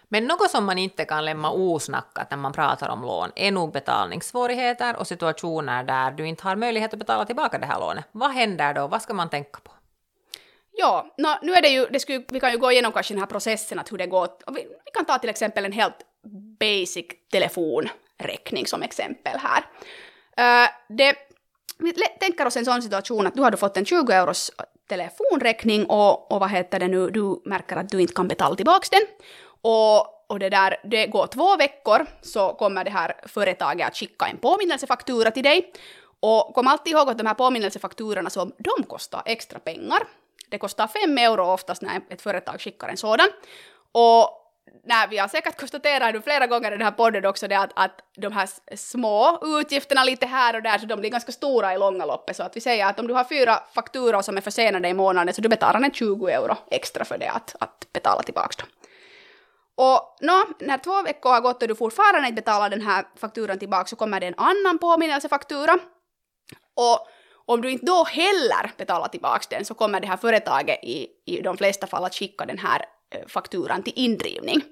Men 0.09 0.25
något 0.25 0.51
som 0.51 0.65
man 0.65 0.79
inte 0.79 1.05
kan 1.05 1.25
lämna 1.25 1.51
osnackat 1.51 2.31
när 2.31 2.39
man 2.39 2.53
pratar 2.53 2.89
om 2.89 3.03
lån 3.03 3.31
är 3.37 3.51
nog 3.51 3.73
betalningssvårigheter 3.73 4.97
och 4.97 5.07
situationer 5.07 5.85
där 5.85 6.11
du 6.11 6.27
inte 6.27 6.45
har 6.45 6.57
möjlighet 6.57 6.93
att 6.93 6.99
betala 6.99 7.25
tillbaka 7.25 7.59
det 7.59 7.67
här 7.67 7.81
lånet. 7.81 8.05
Vad 8.13 8.31
händer 8.31 8.75
då? 8.75 8.87
Vad 8.87 9.03
ska 9.03 9.15
man 9.15 9.31
tänka 9.31 9.61
på? 9.63 9.73
Ja, 10.79 11.15
no, 11.19 11.29
nu 11.43 11.53
är 11.53 11.63
det 11.63 11.69
ju, 11.69 11.87
det 11.87 12.01
skulle, 12.01 12.25
vi 12.29 12.41
kan 12.41 12.53
ju 12.53 12.59
gå 12.59 12.73
igenom 12.73 12.93
kanske 12.93 13.15
den 13.15 13.21
här 13.21 13.27
processen, 13.27 13.79
att 13.79 13.93
hur 13.93 13.99
det 13.99 14.07
går. 14.07 14.29
Vi, 14.47 14.63
vi, 14.85 14.91
kan 14.95 15.05
ta 15.05 15.19
till 15.19 15.31
exempel 15.31 15.65
en 15.65 15.73
helt 15.73 15.97
basic 16.61 17.07
telefonräkning 17.33 18.67
som 18.67 18.83
exempel 18.83 19.39
här. 19.39 19.65
Uh, 20.41 20.71
det 20.89 21.17
tänker 22.21 22.47
oss 22.47 22.57
en 22.57 22.65
sån 22.65 22.83
situation 22.83 23.27
att 23.27 23.35
du 23.35 23.43
har 23.43 23.53
fått 23.53 23.77
en 23.77 23.85
20 23.85 24.13
euros 24.13 24.51
telefonräkning 24.89 25.87
och, 25.87 26.33
och 26.33 26.41
vad 26.41 26.51
heter 26.51 26.79
det 26.79 26.89
nu, 26.89 27.11
du 27.11 27.41
märker 27.45 27.77
att 27.77 27.89
du 27.89 28.01
inte 28.01 28.15
kan 28.15 28.29
betala 28.29 28.57
tillbaka 28.57 28.87
den. 28.91 29.03
Och, 29.61 30.31
och 30.31 30.39
det 30.39 30.49
där, 30.49 30.77
det 30.85 31.07
går 31.07 31.27
två 31.27 31.57
veckor 31.57 32.07
så 32.23 32.55
kommer 32.55 32.85
det 32.85 32.91
här 32.91 33.15
företaget 33.27 33.89
att 33.89 33.97
skicka 33.97 34.27
en 34.27 34.37
påminnelsefaktura 34.37 35.31
till 35.31 35.43
dig. 35.43 35.73
Och 36.21 36.55
kom 36.55 36.67
alltid 36.67 36.93
ihåg 36.93 37.11
att 37.11 37.19
de 37.19 37.27
här 37.27 37.35
påminnelsefakturorna 37.35 38.31
så 38.31 38.45
de 38.45 38.85
kostar 38.85 39.23
extra 39.25 39.59
pengar. 39.59 39.99
Det 40.49 40.59
kostar 40.59 40.87
5 40.87 41.19
euro 41.19 41.45
oftast 41.45 41.83
när 41.83 42.01
ett 42.11 42.23
företag 42.23 42.61
skickar 42.61 42.89
en 42.89 42.97
sådan. 42.97 43.29
Och 43.93 44.46
nej, 44.85 45.07
vi 45.11 45.19
har 45.19 45.29
säkert 45.29 45.61
konstaterat 45.61 46.15
nu 46.15 46.21
flera 46.21 46.47
gånger 46.47 46.69
i 46.69 46.71
den 46.71 46.83
här 46.83 46.91
podden 46.91 47.27
också 47.27 47.49
det 47.49 47.59
att, 47.59 47.71
att 47.75 48.01
de 48.17 48.33
här 48.33 48.49
små 48.77 49.41
utgifterna 49.43 50.05
lite 50.05 50.27
här 50.27 50.57
och 50.57 50.63
där, 50.63 50.79
så 50.79 50.87
de 50.87 51.01
blir 51.01 51.11
ganska 51.11 51.33
stora 51.33 51.75
i 51.75 51.79
långa 51.79 52.05
loppet. 52.05 52.37
Så 52.37 52.43
att 52.43 52.57
vi 52.57 52.61
säger 52.61 52.87
att 52.87 53.01
om 53.01 53.07
du 53.07 53.15
har 53.15 53.25
fyra 53.25 53.63
fakturor 53.75 54.23
som 54.23 54.37
är 54.37 54.41
försenade 54.41 54.89
i 54.89 54.95
månaden 54.95 55.35
så 55.35 55.41
du 55.41 55.49
betalar 55.49 55.81
en 55.83 55.93
20 55.93 56.29
euro 56.29 56.57
extra 56.71 57.05
för 57.05 57.19
det 57.19 57.29
att, 57.29 57.57
att 57.61 57.87
betala 57.93 58.23
tillbaka 58.23 58.63
dem. 58.63 58.69
Och 59.77 60.17
nå, 60.21 60.45
när 60.59 60.79
två 60.79 61.03
veckor 61.03 61.31
har 61.31 61.41
gått 61.41 61.63
och 61.63 61.69
du 61.69 61.75
fortfarande 61.75 62.29
inte 62.29 62.43
betalar 62.43 62.71
den 62.71 62.83
här 62.83 63.05
fakturan 63.17 63.59
tillbaka 63.59 63.87
så 63.87 63.97
kommer 63.97 64.21
det 64.21 64.27
en 64.27 64.35
annan 64.37 64.79
påminnelsefaktura. 64.79 65.79
Och 66.75 67.09
om 67.47 67.61
du 67.61 67.71
inte 67.71 67.87
då 67.87 68.05
heller 68.05 68.71
betalar 68.77 69.09
tillbaka 69.09 69.47
den 69.51 69.65
så 69.65 69.75
kommer 69.75 70.01
det 70.01 70.07
här 70.07 70.17
företaget 70.17 70.85
i, 70.85 71.09
i 71.27 71.41
de 71.41 71.57
flesta 71.57 71.87
fall 71.87 72.05
att 72.05 72.15
skicka 72.15 72.45
den 72.47 72.59
här 72.59 72.85
fakturan 73.29 73.83
till 73.83 73.93
indrivning. 73.97 74.63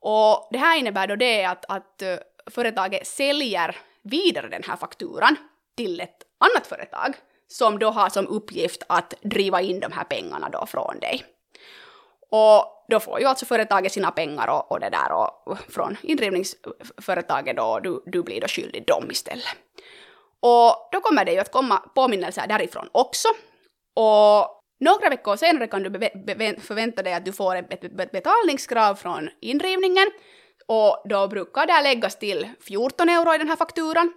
Och 0.00 0.48
det 0.50 0.58
här 0.58 0.78
innebär 0.78 1.06
då 1.06 1.16
det 1.16 1.44
att, 1.44 1.64
att 1.68 2.02
eh, 2.02 2.16
företaget 2.50 3.06
säljer 3.06 3.76
vidare 4.02 4.48
den 4.48 4.62
här 4.62 4.76
fakturan 4.76 5.36
till 5.76 6.00
ett 6.00 6.22
annat 6.38 6.66
företag 6.66 7.14
som 7.48 7.78
då 7.78 7.90
har 7.90 8.08
som 8.08 8.26
uppgift 8.26 8.82
att 8.86 9.14
driva 9.22 9.60
in 9.60 9.80
de 9.80 9.92
här 9.92 10.04
pengarna 10.04 10.48
då 10.48 10.66
från 10.66 10.98
dig. 11.00 11.24
Och 12.30 12.84
då 12.88 13.00
får 13.00 13.20
ju 13.20 13.26
alltså 13.26 13.46
företaget 13.46 13.92
sina 13.92 14.10
pengar 14.10 14.48
och, 14.48 14.72
och 14.72 14.80
det 14.80 14.90
där 14.90 15.12
och 15.12 15.58
från 15.68 15.96
indrivningsföretaget 16.02 17.56
då, 17.56 17.80
du, 17.80 18.02
du 18.06 18.22
blir 18.22 18.40
då 18.40 18.48
skyldig 18.48 18.86
dem 18.86 19.10
istället. 19.10 19.44
Och 20.40 20.88
då 20.92 21.00
kommer 21.00 21.24
det 21.24 21.32
ju 21.32 21.38
att 21.38 21.52
komma 21.52 21.78
påminnelser 21.94 22.46
därifrån 22.46 22.88
också. 22.92 23.28
Och 23.94 24.57
några 24.78 25.08
veckor 25.08 25.36
senare 25.36 25.66
kan 25.66 25.82
du 25.82 25.90
förvänta 26.60 27.02
dig 27.02 27.14
att 27.14 27.24
du 27.24 27.32
får 27.32 27.56
ett 27.56 28.12
betalningskrav 28.12 28.94
från 28.94 29.28
indrivningen 29.40 30.10
och 30.66 31.02
då 31.04 31.28
brukar 31.28 31.66
det 31.66 31.82
läggas 31.82 32.18
till 32.18 32.48
14 32.60 33.08
euro 33.08 33.34
i 33.34 33.38
den 33.38 33.48
här 33.48 33.56
fakturan. 33.56 34.12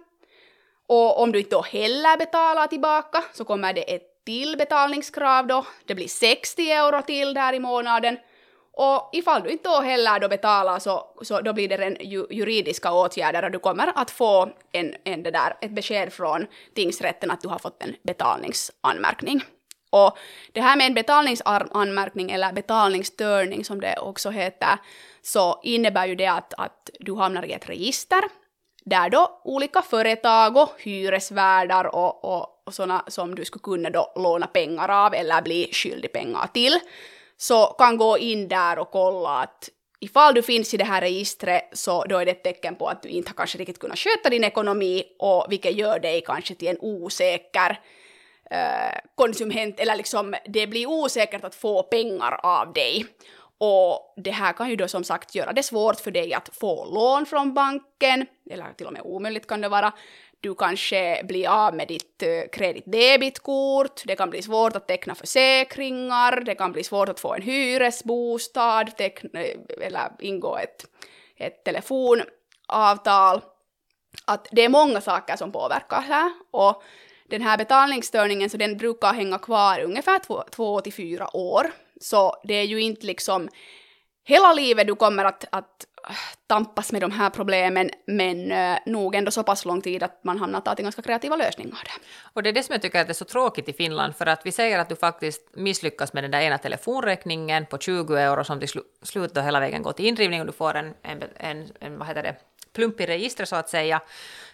Och 0.86 1.22
om 1.22 1.32
du 1.32 1.38
inte 1.38 1.56
då 1.56 1.62
heller 1.62 2.16
betalar 2.16 2.66
tillbaka 2.66 3.24
så 3.32 3.44
kommer 3.44 3.72
det 3.72 3.94
ett 3.94 4.12
till 4.24 4.56
betalningskrav 4.58 5.46
då. 5.46 5.66
Det 5.86 5.94
blir 5.94 6.08
60 6.08 6.70
euro 6.70 7.02
till 7.02 7.34
där 7.34 7.52
i 7.52 7.60
månaden. 7.60 8.18
Och 8.72 9.10
ifall 9.12 9.42
du 9.42 9.50
inte 9.50 9.68
då 9.68 9.80
heller 9.80 10.20
då 10.20 10.28
betalar 10.28 10.78
så, 10.78 11.06
så 11.22 11.40
då 11.40 11.52
blir 11.52 11.68
det 11.68 11.76
en 11.76 11.96
ju, 12.00 12.26
juridiska 12.30 12.92
åtgärder 12.92 13.44
och 13.44 13.50
du 13.50 13.58
kommer 13.58 13.92
att 13.94 14.10
få 14.10 14.50
en, 14.72 14.94
en 15.04 15.22
det 15.22 15.30
där, 15.30 15.56
ett 15.60 15.70
besked 15.70 16.12
från 16.12 16.46
tingsrätten 16.74 17.30
att 17.30 17.40
du 17.40 17.48
har 17.48 17.58
fått 17.58 17.82
en 17.82 17.94
betalningsanmärkning. 18.02 19.42
Och 19.92 20.18
det 20.52 20.60
här 20.60 20.76
med 20.76 20.86
en 20.86 20.94
betalningsanmärkning 20.94 22.30
eller 22.30 22.52
betalningsstörning 22.52 23.64
som 23.64 23.80
det 23.80 23.98
också 23.98 24.30
heter, 24.30 24.78
så 25.22 25.60
innebär 25.62 26.06
ju 26.06 26.14
det 26.14 26.26
att, 26.26 26.54
att 26.54 26.90
du 27.00 27.14
hamnar 27.14 27.44
i 27.44 27.52
ett 27.52 27.68
register 27.68 28.22
där 28.84 29.10
då 29.10 29.40
olika 29.44 29.82
företag 29.82 30.56
och 30.56 30.70
hyresvärdar 30.78 31.94
och, 31.94 32.24
och, 32.24 32.62
och 32.66 32.74
sådana 32.74 33.04
som 33.08 33.34
du 33.34 33.44
skulle 33.44 33.62
kunna 33.62 33.90
då 33.90 34.12
låna 34.16 34.46
pengar 34.46 34.88
av 34.88 35.14
eller 35.14 35.42
bli 35.42 35.68
skyldig 35.72 36.12
pengar 36.12 36.46
till, 36.46 36.78
så 37.36 37.66
kan 37.66 37.96
gå 37.96 38.18
in 38.18 38.48
där 38.48 38.78
och 38.78 38.90
kolla 38.90 39.28
att 39.28 39.68
ifall 40.00 40.34
du 40.34 40.42
finns 40.42 40.74
i 40.74 40.76
det 40.76 40.84
här 40.84 41.00
registret 41.00 41.70
så 41.72 42.04
då 42.04 42.18
är 42.18 42.24
det 42.24 42.30
ett 42.30 42.44
tecken 42.44 42.76
på 42.76 42.88
att 42.88 43.02
du 43.02 43.08
inte 43.08 43.30
har 43.30 43.34
kanske 43.34 43.58
riktigt 43.58 43.78
kunnat 43.78 43.98
sköta 43.98 44.30
din 44.30 44.44
ekonomi 44.44 45.04
och 45.18 45.46
vilket 45.48 45.76
gör 45.76 45.98
dig 45.98 46.20
kanske 46.26 46.54
till 46.54 46.68
en 46.68 46.78
osäker 46.80 47.80
Eh, 48.52 48.98
konsument, 49.14 49.80
eller 49.80 49.96
liksom 49.96 50.34
det 50.44 50.66
blir 50.66 50.86
osäkert 50.86 51.44
att 51.44 51.54
få 51.54 51.82
pengar 51.82 52.40
av 52.42 52.72
dig. 52.72 53.06
Och 53.58 54.14
det 54.16 54.30
här 54.30 54.52
kan 54.52 54.70
ju 54.70 54.76
då 54.76 54.88
som 54.88 55.04
sagt 55.04 55.34
göra 55.34 55.52
det 55.52 55.62
svårt 55.62 56.00
för 56.00 56.10
dig 56.10 56.34
att 56.34 56.50
få 56.52 56.84
lån 56.84 57.26
från 57.26 57.54
banken, 57.54 58.26
eller 58.50 58.72
till 58.72 58.86
och 58.86 58.92
med 58.92 59.02
omöjligt 59.04 59.46
kan 59.46 59.60
det 59.60 59.68
vara. 59.68 59.92
Du 60.40 60.54
kanske 60.54 61.24
blir 61.24 61.48
av 61.48 61.74
med 61.74 61.88
ditt 61.88 62.22
eh, 62.22 62.50
kreditdebitkort, 62.52 64.02
det 64.04 64.16
kan 64.16 64.30
bli 64.30 64.42
svårt 64.42 64.76
att 64.76 64.88
teckna 64.88 65.14
försäkringar, 65.14 66.40
det 66.40 66.54
kan 66.54 66.72
bli 66.72 66.84
svårt 66.84 67.08
att 67.08 67.20
få 67.20 67.34
en 67.34 67.42
hyresbostad, 67.42 68.84
teckna, 68.84 69.42
eh, 69.42 69.56
eller 69.80 70.10
ingå 70.18 70.56
ett, 70.56 70.84
ett 71.36 71.64
telefonavtal. 71.64 73.40
Att 74.26 74.48
det 74.50 74.64
är 74.64 74.68
många 74.68 75.00
saker 75.00 75.36
som 75.36 75.52
påverkar 75.52 76.00
här 76.00 76.32
och 76.50 76.82
den 77.32 77.42
här 77.42 77.58
betalningsstörningen 77.58 78.50
så 78.50 78.56
den 78.56 78.76
brukar 78.76 79.12
hänga 79.12 79.38
kvar 79.38 79.80
ungefär 79.80 80.18
två, 80.18 80.44
två 80.50 80.80
till 80.80 80.92
fyra 80.92 81.36
år. 81.36 81.70
Så 82.00 82.36
det 82.44 82.54
är 82.54 82.64
ju 82.64 82.80
inte 82.80 83.06
liksom 83.06 83.48
hela 84.24 84.52
livet 84.52 84.86
du 84.86 84.94
kommer 84.94 85.24
att, 85.24 85.44
att 85.50 85.86
äh, 86.08 86.16
tampas 86.46 86.92
med 86.92 87.00
de 87.00 87.10
här 87.10 87.30
problemen, 87.30 87.90
men 88.06 88.52
äh, 88.52 88.78
nog 88.86 89.14
ändå 89.14 89.30
så 89.30 89.42
pass 89.42 89.64
lång 89.64 89.80
tid 89.80 90.02
att 90.02 90.24
man 90.24 90.38
hamnar 90.38 90.62
att 90.64 90.76
till 90.76 90.84
ganska 90.84 91.02
kreativa 91.02 91.36
lösningar. 91.36 91.78
Och 92.32 92.42
det 92.42 92.48
är 92.48 92.52
det 92.52 92.62
som 92.62 92.72
jag 92.72 92.82
tycker 92.82 93.00
att 93.00 93.06
det 93.06 93.12
är 93.12 93.24
så 93.24 93.24
tråkigt 93.24 93.68
i 93.68 93.72
Finland, 93.72 94.16
för 94.16 94.26
att 94.26 94.46
vi 94.46 94.52
säger 94.52 94.78
att 94.78 94.88
du 94.88 94.96
faktiskt 94.96 95.56
misslyckas 95.56 96.12
med 96.12 96.24
den 96.24 96.30
där 96.30 96.40
ena 96.40 96.58
telefonräkningen 96.58 97.66
på 97.66 97.78
20 97.78 98.14
euro 98.14 98.44
som 98.44 98.58
till 98.58 98.68
sl 98.68 98.78
slut 99.02 99.34
då 99.34 99.40
hela 99.40 99.60
vägen 99.60 99.82
går 99.82 99.92
till 99.92 100.06
indrivning 100.06 100.40
och 100.40 100.46
du 100.46 100.52
får 100.52 100.74
en, 100.74 100.94
en, 101.02 101.22
en, 101.36 101.72
en 101.80 101.98
vad 101.98 102.08
heter 102.08 102.22
det, 102.22 102.36
plump 102.72 103.00
i 103.00 103.06
registret 103.06 103.48
så 103.48 103.56
att 103.56 103.68
säga, 103.68 104.00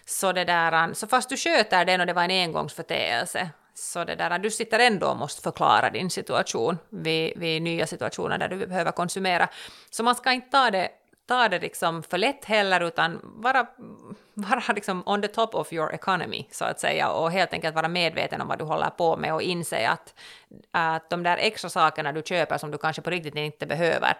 så, 0.05 0.31
det 0.31 0.45
där, 0.45 0.87
äh, 0.87 0.93
så 0.93 1.07
fast 1.07 1.29
du 1.29 1.37
sköter 1.37 1.85
den 1.85 2.01
och 2.01 2.07
det 2.07 2.13
var 2.13 2.23
en 2.23 2.31
engångsförteelse, 2.31 3.49
så 3.73 4.03
det 4.03 4.15
där, 4.15 4.31
äh, 4.31 4.37
du 4.37 4.51
sitter 4.51 4.79
ändå 4.79 5.07
och 5.07 5.17
måste 5.17 5.41
förklara 5.41 5.89
din 5.89 6.09
situation 6.09 6.77
vid, 6.89 7.33
vid 7.37 7.61
nya 7.61 7.87
situationer 7.87 8.37
där 8.37 8.47
du 8.47 8.67
behöver 8.67 8.91
konsumera. 8.91 9.49
Så 9.89 10.03
man 10.03 10.15
ska 10.15 10.31
inte 10.31 10.49
ta 10.49 10.71
det 10.71 10.89
ta 11.29 11.49
det 11.49 11.59
liksom 11.59 12.03
för 12.03 12.17
lätt 12.17 12.45
heller, 12.45 12.81
utan 12.81 13.19
vara, 13.23 13.67
vara 14.33 14.73
liksom 14.75 15.03
on 15.05 15.21
the 15.21 15.27
top 15.27 15.55
of 15.55 15.73
your 15.73 15.93
economy, 15.93 16.47
så 16.51 16.65
att 16.65 16.79
säga, 16.79 17.09
och 17.09 17.31
helt 17.31 17.53
enkelt 17.53 17.75
vara 17.75 17.87
medveten 17.87 18.41
om 18.41 18.47
vad 18.47 18.59
du 18.59 18.65
håller 18.65 18.89
på 18.89 19.17
med 19.17 19.33
och 19.33 19.41
inse 19.41 19.89
att, 19.89 20.13
att 20.71 21.09
de 21.09 21.23
där 21.23 21.37
extra 21.37 21.69
sakerna 21.69 22.11
du 22.11 22.21
köper 22.25 22.57
som 22.57 22.71
du 22.71 22.77
kanske 22.77 23.01
på 23.01 23.09
riktigt 23.09 23.35
inte 23.35 23.65
behöver, 23.65 24.17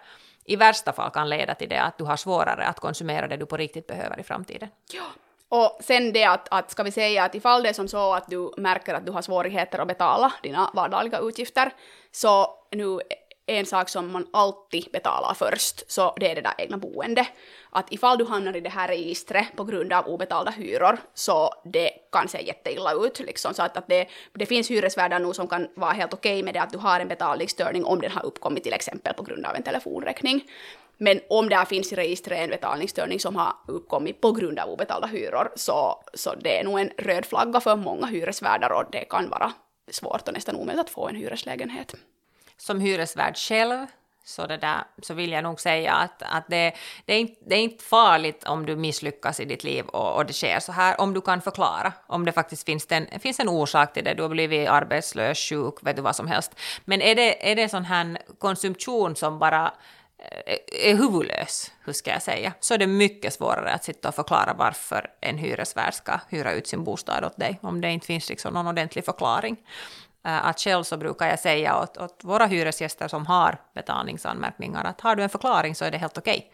i 0.50 0.56
värsta 0.56 0.92
fall 0.92 1.10
kan 1.10 1.28
leda 1.28 1.54
till 1.54 1.68
det 1.68 1.82
att 1.82 1.98
du 1.98 2.04
har 2.04 2.16
svårare 2.16 2.64
att 2.64 2.80
konsumera 2.80 3.28
det 3.28 3.36
du 3.36 3.46
på 3.46 3.56
riktigt 3.56 3.86
behöver 3.86 4.20
i 4.20 4.22
framtiden. 4.22 4.68
Ja. 4.92 5.02
Och 5.48 5.78
sen 5.80 6.12
det 6.12 6.24
att, 6.24 6.48
att, 6.50 6.70
ska 6.70 6.82
vi 6.82 6.90
säga 6.90 7.24
att 7.24 7.34
ifall 7.34 7.62
det 7.62 7.68
är 7.68 7.72
som 7.72 7.88
så 7.88 8.14
att 8.14 8.26
du 8.30 8.52
märker 8.56 8.94
att 8.94 9.06
du 9.06 9.12
har 9.12 9.22
svårigheter 9.22 9.78
att 9.78 9.88
betala 9.88 10.32
dina 10.42 10.70
vardagliga 10.74 11.18
utgifter, 11.18 11.72
så 12.12 12.54
nu 12.70 12.98
en 13.46 13.66
sak 13.66 13.88
som 13.88 14.12
man 14.12 14.26
alltid 14.32 14.88
betalar 14.92 15.34
först, 15.34 15.92
så 15.92 16.14
det 16.20 16.30
är 16.30 16.34
det 16.34 16.40
där 16.40 16.54
egna 16.58 16.76
boende. 16.76 17.26
Att 17.70 17.92
ifall 17.92 18.18
du 18.18 18.24
hamnar 18.24 18.56
i 18.56 18.60
det 18.60 18.70
här 18.70 18.88
registret 18.88 19.56
på 19.56 19.64
grund 19.64 19.92
av 19.92 20.06
obetalda 20.06 20.50
hyror, 20.50 20.98
så 21.14 21.50
det 21.64 21.89
kan 22.12 22.28
se 22.28 22.42
jätteilla 22.42 22.92
ut. 22.92 23.20
Liksom. 23.20 23.54
Så 23.54 23.62
att, 23.62 23.76
att 23.76 23.88
det, 23.88 24.06
det 24.32 24.46
finns 24.46 24.70
hyresvärdar 24.70 25.18
nu 25.18 25.32
som 25.32 25.48
kan 25.48 25.68
vara 25.74 25.92
helt 25.92 26.14
okej 26.14 26.32
okay 26.32 26.42
med 26.42 26.54
det 26.54 26.62
att 26.62 26.72
du 26.72 26.78
har 26.78 27.00
en 27.00 27.08
betalningsstörning 27.08 27.84
om 27.84 28.00
den 28.00 28.10
har 28.10 28.26
uppkommit 28.26 28.64
till 28.64 28.72
exempel 28.72 29.14
på 29.14 29.22
grund 29.22 29.46
av 29.46 29.56
en 29.56 29.62
telefonräkning. 29.62 30.44
Men 30.96 31.20
om 31.28 31.48
det 31.48 31.66
finns 31.68 31.92
i 31.92 31.96
registret 31.96 32.38
en 32.38 32.50
betalningsstörning 32.50 33.20
som 33.20 33.36
har 33.36 33.52
uppkommit 33.68 34.20
på 34.20 34.32
grund 34.32 34.58
av 34.58 34.68
obetalda 34.68 35.06
hyror, 35.06 35.52
så, 35.56 36.04
så 36.14 36.34
det 36.34 36.58
är 36.58 36.64
nog 36.64 36.80
en 36.80 36.90
röd 36.98 37.26
flagga 37.26 37.60
för 37.60 37.76
många 37.76 38.06
hyresvärdar 38.06 38.72
och 38.72 38.84
det 38.92 39.04
kan 39.04 39.30
vara 39.30 39.52
svårt 39.90 40.28
och 40.28 40.34
nästan 40.34 40.56
omöjligt 40.56 40.84
att 40.84 40.90
få 40.90 41.08
en 41.08 41.16
hyreslägenhet 41.16 41.94
som 42.56 42.80
hyresvärd 42.80 43.36
själv 43.36 43.86
så, 44.24 44.46
det 44.46 44.56
där, 44.56 44.84
så 45.02 45.14
vill 45.14 45.32
jag 45.32 45.44
nog 45.44 45.60
säga 45.60 45.94
att, 45.94 46.22
att 46.22 46.44
det, 46.48 46.72
det, 47.04 47.14
är 47.14 47.18
inte, 47.18 47.34
det 47.46 47.54
är 47.54 47.60
inte 47.60 47.84
farligt 47.84 48.44
om 48.44 48.66
du 48.66 48.76
misslyckas 48.76 49.40
i 49.40 49.44
ditt 49.44 49.64
liv 49.64 49.84
och, 49.86 50.16
och 50.16 50.26
det 50.26 50.32
sker 50.32 50.60
så 50.60 50.72
här, 50.72 51.00
om 51.00 51.14
du 51.14 51.20
kan 51.20 51.40
förklara, 51.40 51.92
om 52.06 52.24
det 52.24 52.32
faktiskt 52.32 52.66
finns 52.66 52.86
en, 52.88 53.20
finns 53.20 53.40
en 53.40 53.48
orsak 53.48 53.92
till 53.92 54.04
det, 54.04 54.14
du 54.14 54.22
har 54.22 54.28
blivit 54.28 54.68
arbetslös, 54.68 55.38
sjuk, 55.38 55.74
vet 55.82 55.96
du 55.96 56.02
vad 56.02 56.16
som 56.16 56.26
helst. 56.26 56.54
Men 56.84 57.02
är 57.02 57.14
det, 57.14 57.50
är 57.50 57.56
det 57.56 57.68
sån 57.68 57.84
här 57.84 58.18
konsumtion 58.38 59.16
som 59.16 59.38
bara 59.38 59.72
eh, 60.18 60.90
är 60.90 60.96
huvudlös, 60.96 61.72
hur 61.84 61.92
ska 61.92 62.10
jag 62.10 62.22
säga, 62.22 62.52
så 62.60 62.74
är 62.74 62.78
det 62.78 62.86
mycket 62.86 63.34
svårare 63.34 63.72
att 63.72 63.84
sitta 63.84 64.08
och 64.08 64.14
förklara 64.14 64.54
varför 64.54 65.06
en 65.20 65.38
hyresvärd 65.38 65.94
ska 65.94 66.20
hyra 66.28 66.52
ut 66.52 66.66
sin 66.66 66.84
bostad 66.84 67.24
åt 67.24 67.36
dig, 67.36 67.58
om 67.62 67.80
det 67.80 67.90
inte 67.90 68.06
finns 68.06 68.28
liksom 68.28 68.54
någon 68.54 68.66
ordentlig 68.66 69.04
förklaring. 69.04 69.56
Eh, 70.24 70.46
att 70.46 70.60
själv 70.60 70.82
så 70.82 70.96
brukar 70.96 71.28
jag 71.28 71.38
säga 71.38 71.80
åt, 71.82 71.96
åt 71.96 72.20
våra 72.24 72.46
hyresgäster 72.46 73.08
som 73.08 73.26
har 73.26 73.58
betalningsanmärkningar 73.74 74.84
att 74.84 75.00
har 75.00 75.16
du 75.16 75.22
en 75.22 75.28
förklaring 75.28 75.74
så 75.74 75.84
är 75.84 75.90
det 75.90 75.98
helt 75.98 76.18
okej. 76.18 76.36
Okay. 76.38 76.50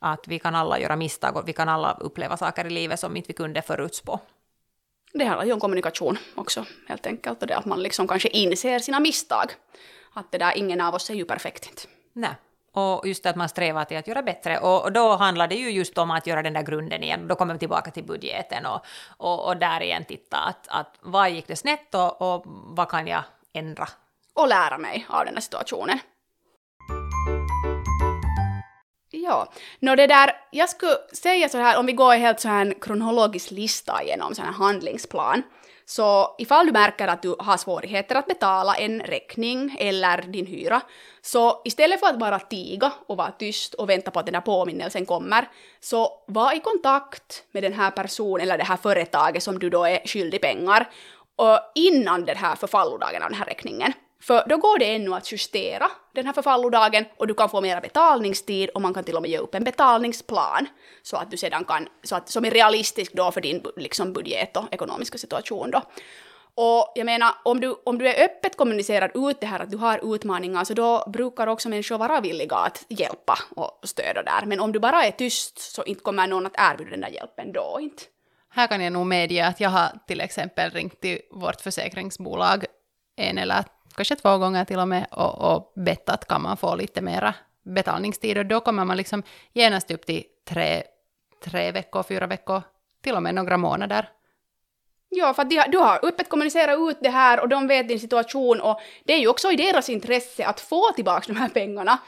Att 0.00 0.28
vi 0.28 0.38
kan 0.38 0.54
alla 0.54 0.78
göra 0.78 0.96
misstag 0.96 1.36
och 1.36 1.48
vi 1.48 1.52
kan 1.52 1.68
alla 1.68 1.92
uppleva 2.00 2.36
saker 2.36 2.64
i 2.64 2.70
livet 2.70 3.00
som 3.00 3.16
inte 3.16 3.28
vi 3.28 3.34
kunde 3.34 3.62
förutspå. 3.62 4.20
Det 5.12 5.24
handlar 5.24 5.46
ju 5.46 5.52
om 5.52 5.60
kommunikation 5.60 6.18
också 6.34 6.64
helt 6.88 7.06
enkelt 7.06 7.42
och 7.42 7.48
det 7.48 7.56
att 7.56 7.64
man 7.64 7.82
liksom 7.82 8.08
kanske 8.08 8.28
inser 8.28 8.78
sina 8.78 9.00
misstag. 9.00 9.52
Att 10.12 10.32
det 10.32 10.38
där, 10.38 10.58
ingen 10.58 10.80
av 10.80 10.94
oss 10.94 11.10
är 11.10 11.14
ju 11.14 11.24
perfekt 11.24 11.66
inte. 11.66 11.82
Nej. 12.12 12.34
Och 12.72 13.08
just 13.08 13.26
att 13.26 13.36
man 13.36 13.48
strävar 13.48 13.84
till 13.84 13.96
att 13.96 14.06
göra 14.06 14.22
bättre. 14.22 14.58
Och, 14.58 14.92
då 14.92 15.16
handlar 15.16 15.48
det 15.48 15.54
ju 15.54 15.70
just 15.70 15.98
om 15.98 16.10
att 16.10 16.26
göra 16.26 16.42
den 16.42 16.52
där 16.52 16.62
grunden 16.62 17.02
igen. 17.02 17.28
Då 17.28 17.34
kommer 17.34 17.54
vi 17.54 17.58
tillbaka 17.58 17.90
till 17.90 18.04
budgeten 18.04 18.66
och, 18.66 18.80
och, 19.16 19.46
och 19.46 19.56
där 19.56 19.82
igen 19.82 20.04
titta 20.04 20.36
att, 20.36 20.68
att 20.68 20.94
vad 21.00 21.30
gick 21.30 21.46
det 21.46 21.56
snett 21.56 21.94
och, 21.94 22.22
och 22.22 22.42
vad 22.46 22.88
kan 22.88 23.06
jag 23.06 23.22
ändra? 23.52 23.88
Och 24.34 24.48
lära 24.48 24.78
mig 24.78 25.06
av 25.08 25.24
den 25.24 25.34
här 25.34 25.40
situationen. 25.40 25.98
Ja, 29.12 29.52
no, 29.80 29.96
det 29.96 30.06
där, 30.06 30.30
jag 30.50 30.68
skulle 30.68 30.96
säga 31.12 31.48
så 31.48 31.58
här, 31.58 31.78
om 31.78 31.86
vi 31.86 31.92
går 31.92 32.14
helt 32.14 32.40
så 32.40 32.48
här 32.48 32.60
en 32.60 32.74
kronologisk 32.80 33.50
lista 33.50 34.04
genom 34.04 34.34
så 34.34 34.42
här 34.42 34.52
handlingsplan, 34.52 35.42
så 35.90 36.34
ifall 36.38 36.66
du 36.66 36.72
märker 36.72 37.08
att 37.08 37.22
du 37.22 37.36
har 37.38 37.56
svårigheter 37.56 38.14
att 38.14 38.26
betala 38.26 38.74
en 38.74 39.00
räkning 39.00 39.76
eller 39.78 40.22
din 40.22 40.46
hyra, 40.46 40.80
så 41.22 41.62
istället 41.64 42.00
för 42.00 42.06
att 42.06 42.18
bara 42.18 42.38
tiga 42.38 42.92
och 43.06 43.16
vara 43.16 43.30
tyst 43.30 43.74
och 43.74 43.90
vänta 43.90 44.10
på 44.10 44.18
att 44.18 44.26
den 44.26 44.32
där 44.32 44.40
påminnelsen 44.40 45.06
kommer, 45.06 45.48
så 45.80 46.22
var 46.26 46.56
i 46.56 46.60
kontakt 46.60 47.44
med 47.52 47.62
den 47.62 47.72
här 47.72 47.90
personen 47.90 48.40
eller 48.40 48.58
det 48.58 48.64
här 48.64 48.76
företaget 48.76 49.42
som 49.42 49.58
du 49.58 49.70
då 49.70 49.84
är 49.84 50.06
skyldig 50.06 50.40
pengar 50.40 50.88
och 51.36 51.58
innan 51.74 52.24
den 52.24 52.36
här 52.36 52.56
förfallodagen 52.56 53.22
av 53.22 53.30
den 53.30 53.38
här 53.38 53.46
räkningen. 53.46 53.92
För 54.22 54.44
då 54.48 54.56
går 54.56 54.78
det 54.78 54.94
ännu 54.94 55.14
att 55.14 55.32
justera 55.32 55.90
den 56.14 56.26
här 56.26 56.32
förfallodagen 56.32 57.04
och 57.16 57.26
du 57.26 57.34
kan 57.34 57.50
få 57.50 57.60
mera 57.60 57.80
betalningstid 57.80 58.70
och 58.70 58.82
man 58.82 58.94
kan 58.94 59.04
till 59.04 59.16
och 59.16 59.22
med 59.22 59.30
ge 59.30 59.38
upp 59.38 59.54
en 59.54 59.64
betalningsplan 59.64 60.66
så 61.02 61.16
att 61.16 61.30
du 61.30 61.36
sedan 61.36 61.64
kan, 61.64 61.88
så 62.02 62.16
att, 62.16 62.28
som 62.28 62.44
är 62.44 62.50
realistisk 62.50 63.12
då 63.12 63.32
för 63.32 63.40
din 63.40 63.64
liksom, 63.76 64.12
budget 64.12 64.56
och 64.56 64.64
ekonomiska 64.70 65.18
situation 65.18 65.70
då. 65.70 65.82
Och 66.54 66.92
jag 66.94 67.04
menar, 67.04 67.34
om 67.44 67.60
du, 67.60 67.74
om 67.84 67.98
du 67.98 68.08
är 68.08 68.24
öppet 68.24 68.56
kommunicerar 68.56 69.30
ut 69.30 69.40
det 69.40 69.46
här 69.46 69.60
att 69.60 69.70
du 69.70 69.76
har 69.76 70.14
utmaningar 70.14 70.64
så 70.64 70.74
då 70.74 71.04
brukar 71.06 71.46
också 71.46 71.68
människor 71.68 71.98
vara 71.98 72.20
villiga 72.20 72.56
att 72.56 72.84
hjälpa 72.88 73.38
och 73.56 73.80
stödja 73.82 74.22
där. 74.22 74.46
Men 74.46 74.60
om 74.60 74.72
du 74.72 74.78
bara 74.78 75.04
är 75.04 75.10
tyst 75.10 75.58
så 75.58 75.84
inte 75.84 76.02
kommer 76.02 76.26
någon 76.26 76.46
att 76.46 76.54
erbjuda 76.58 76.90
den 76.90 77.00
där 77.00 77.08
hjälpen 77.08 77.52
då 77.52 77.78
inte. 77.80 78.02
Här 78.52 78.66
kan 78.66 78.80
jag 78.80 78.92
nog 78.92 79.06
medge 79.06 79.46
att 79.46 79.60
jag 79.60 79.70
har 79.70 79.88
till 80.06 80.20
exempel 80.20 80.70
ringt 80.70 81.00
till 81.00 81.20
vårt 81.30 81.60
försäkringsbolag 81.60 82.64
en 83.16 83.38
eller 83.38 83.64
kanske 83.94 84.16
två 84.16 84.38
gånger 84.38 84.64
till 84.64 84.78
och 84.78 84.88
med, 84.88 85.06
och, 85.10 85.54
och 85.54 85.72
bett 85.76 86.08
att 86.08 86.28
kan 86.28 86.42
man 86.42 86.56
få 86.56 86.74
lite 86.74 87.00
mera 87.00 87.34
betalningstid, 87.62 88.38
och 88.38 88.46
då 88.46 88.60
kommer 88.60 88.84
man 88.84 88.96
liksom 88.96 89.22
genast 89.52 89.90
upp 89.90 90.06
till 90.06 90.24
tre, 90.48 90.82
tre 91.44 91.72
veckor, 91.72 92.02
fyra 92.02 92.26
veckor, 92.26 92.62
till 93.02 93.14
och 93.14 93.22
med 93.22 93.34
några 93.34 93.56
månader. 93.56 94.08
Ja, 95.08 95.34
för 95.34 95.44
de, 95.44 95.64
du 95.68 95.78
har 95.78 96.00
öppet 96.02 96.28
kommunicerat 96.28 96.78
ut 96.78 96.98
det 97.00 97.10
här 97.10 97.40
och 97.40 97.48
de 97.48 97.66
vet 97.66 97.88
din 97.88 98.00
situation 98.00 98.60
och 98.60 98.80
det 99.04 99.12
är 99.12 99.18
ju 99.18 99.28
också 99.28 99.50
i 99.50 99.56
deras 99.56 99.88
intresse 99.88 100.46
att 100.46 100.60
få 100.60 100.92
tillbaka 100.92 101.32
de 101.32 101.38
här 101.38 101.48
pengarna. 101.48 101.98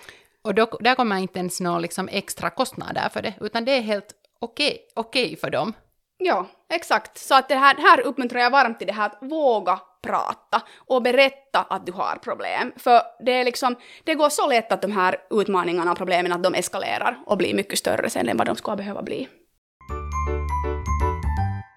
Och 0.42 0.54
då, 0.54 0.66
där 0.80 0.94
kommer 0.94 1.16
inte 1.16 1.38
ens 1.38 1.60
några 1.60 1.78
liksom 1.78 2.08
extra 2.08 2.50
kostnader 2.50 3.08
för 3.08 3.22
det, 3.22 3.34
utan 3.40 3.64
det 3.64 3.72
är 3.72 3.80
helt 3.80 4.14
okej 4.38 4.78
okay, 4.96 5.22
okay 5.26 5.36
för 5.36 5.50
dem. 5.50 5.72
Ja, 6.18 6.46
exakt. 6.68 7.18
Så 7.18 7.34
att 7.34 7.48
det 7.48 7.54
här, 7.54 7.76
här 7.76 8.00
uppmuntrar 8.00 8.40
jag 8.40 8.50
varmt 8.50 8.78
till 8.78 8.86
det 8.86 8.92
här 8.92 9.06
att 9.06 9.18
våga 9.20 9.80
prata 10.02 10.62
och 10.76 11.02
berätta 11.02 11.62
att 11.62 11.86
du 11.86 11.92
har 11.92 12.16
problem. 12.16 12.72
För 12.76 13.02
det 13.20 13.32
är 13.32 13.44
liksom, 13.44 13.76
det 14.04 14.14
går 14.14 14.28
så 14.28 14.48
lätt 14.48 14.72
att 14.72 14.82
de 14.82 14.92
här 14.92 15.16
utmaningarna 15.30 15.90
och 15.92 15.98
problemen 15.98 16.32
att 16.32 16.42
de 16.42 16.54
eskalerar 16.54 17.18
och 17.26 17.36
blir 17.36 17.54
mycket 17.54 17.78
större 17.78 18.10
sen 18.10 18.28
än 18.28 18.36
vad 18.36 18.46
de 18.46 18.56
ska 18.56 18.76
behöva 18.76 19.02
bli. 19.02 19.28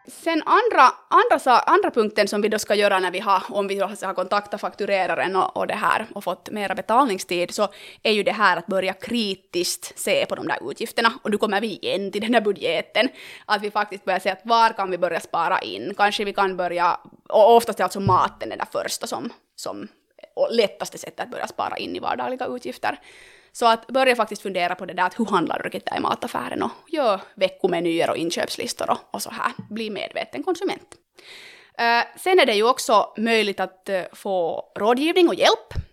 Sen 0.08 0.44
andra, 0.46 0.94
andra, 1.10 1.60
andra 1.60 1.92
punkten 1.92 2.28
som 2.28 2.42
vi 2.42 2.50
då 2.50 2.60
ska 2.60 2.76
göra 2.76 3.00
när 3.00 3.12
vi 3.12 3.20
har, 3.20 3.44
om 3.50 3.68
vi 3.68 3.80
har 3.80 4.14
kontaktat 4.14 4.62
faktureraren 4.62 5.36
och, 5.36 5.58
och 5.58 5.68
det 5.68 5.74
här 5.74 6.06
och 6.16 6.24
fått 6.24 6.50
mera 6.52 6.76
betalningstid, 6.76 7.54
så 7.54 7.68
är 8.04 8.12
ju 8.12 8.24
det 8.24 8.32
här 8.32 8.58
att 8.58 8.68
börja 8.68 8.94
kritiskt 8.94 10.00
se 10.00 10.26
på 10.26 10.36
de 10.36 10.48
där 10.48 10.72
utgifterna. 10.72 11.14
Och 11.22 11.32
då 11.32 11.38
kommer 11.38 11.62
vi 11.62 11.68
igen 11.68 12.12
till 12.12 12.22
den 12.22 12.32
där 12.32 12.42
budgeten, 12.42 13.10
att 13.46 13.62
vi 13.62 13.72
faktiskt 13.72 14.06
börjar 14.06 14.20
se 14.20 14.30
att 14.30 14.42
var 14.44 14.70
kan 14.70 14.92
vi 14.92 14.98
börja 14.98 15.20
spara 15.20 15.60
in? 15.60 15.94
Kanske 15.98 16.26
vi 16.26 16.34
kan 16.34 16.58
börja, 16.58 17.00
och 17.30 17.56
oftast 17.56 17.80
är 17.80 17.84
alltså 17.84 18.00
maten 18.00 18.50
det 18.50 18.56
där 18.56 18.68
första 18.72 19.08
som, 19.08 19.34
som 19.56 19.88
och 20.34 20.48
lättaste 20.52 20.98
sättet 20.98 21.20
att 21.20 21.32
börja 21.32 21.48
spara 21.48 21.78
in 21.78 21.96
i 21.96 22.00
vardagliga 22.00 22.46
utgifter. 22.46 23.00
Så 23.52 23.66
att 23.66 23.88
börja 23.88 24.16
faktiskt 24.16 24.42
fundera 24.42 24.76
på 24.76 24.86
det 24.86 24.94
där 24.94 25.04
att 25.04 25.20
hur 25.20 25.26
handlar 25.26 25.58
du 25.58 25.64
riktigt 25.64 25.96
i 25.98 26.00
mataffären 26.00 26.64
och 26.64 26.72
gör 26.88 27.22
veckomenyer 27.36 28.10
och 28.10 28.18
inköpslistor 28.18 28.90
och, 28.90 28.98
och 29.12 29.22
så 29.22 29.30
här. 29.30 29.52
Bli 29.70 29.90
medveten 29.90 30.44
konsument. 30.44 30.96
Uh, 31.82 32.18
sen 32.18 32.40
är 32.40 32.46
det 32.46 32.54
ju 32.54 32.70
också 32.70 33.14
möjligt 33.18 33.60
att 33.60 33.90
uh, 33.90 34.02
få 34.14 34.64
rådgivning 34.76 35.28
och 35.28 35.36
hjälp. 35.36 35.85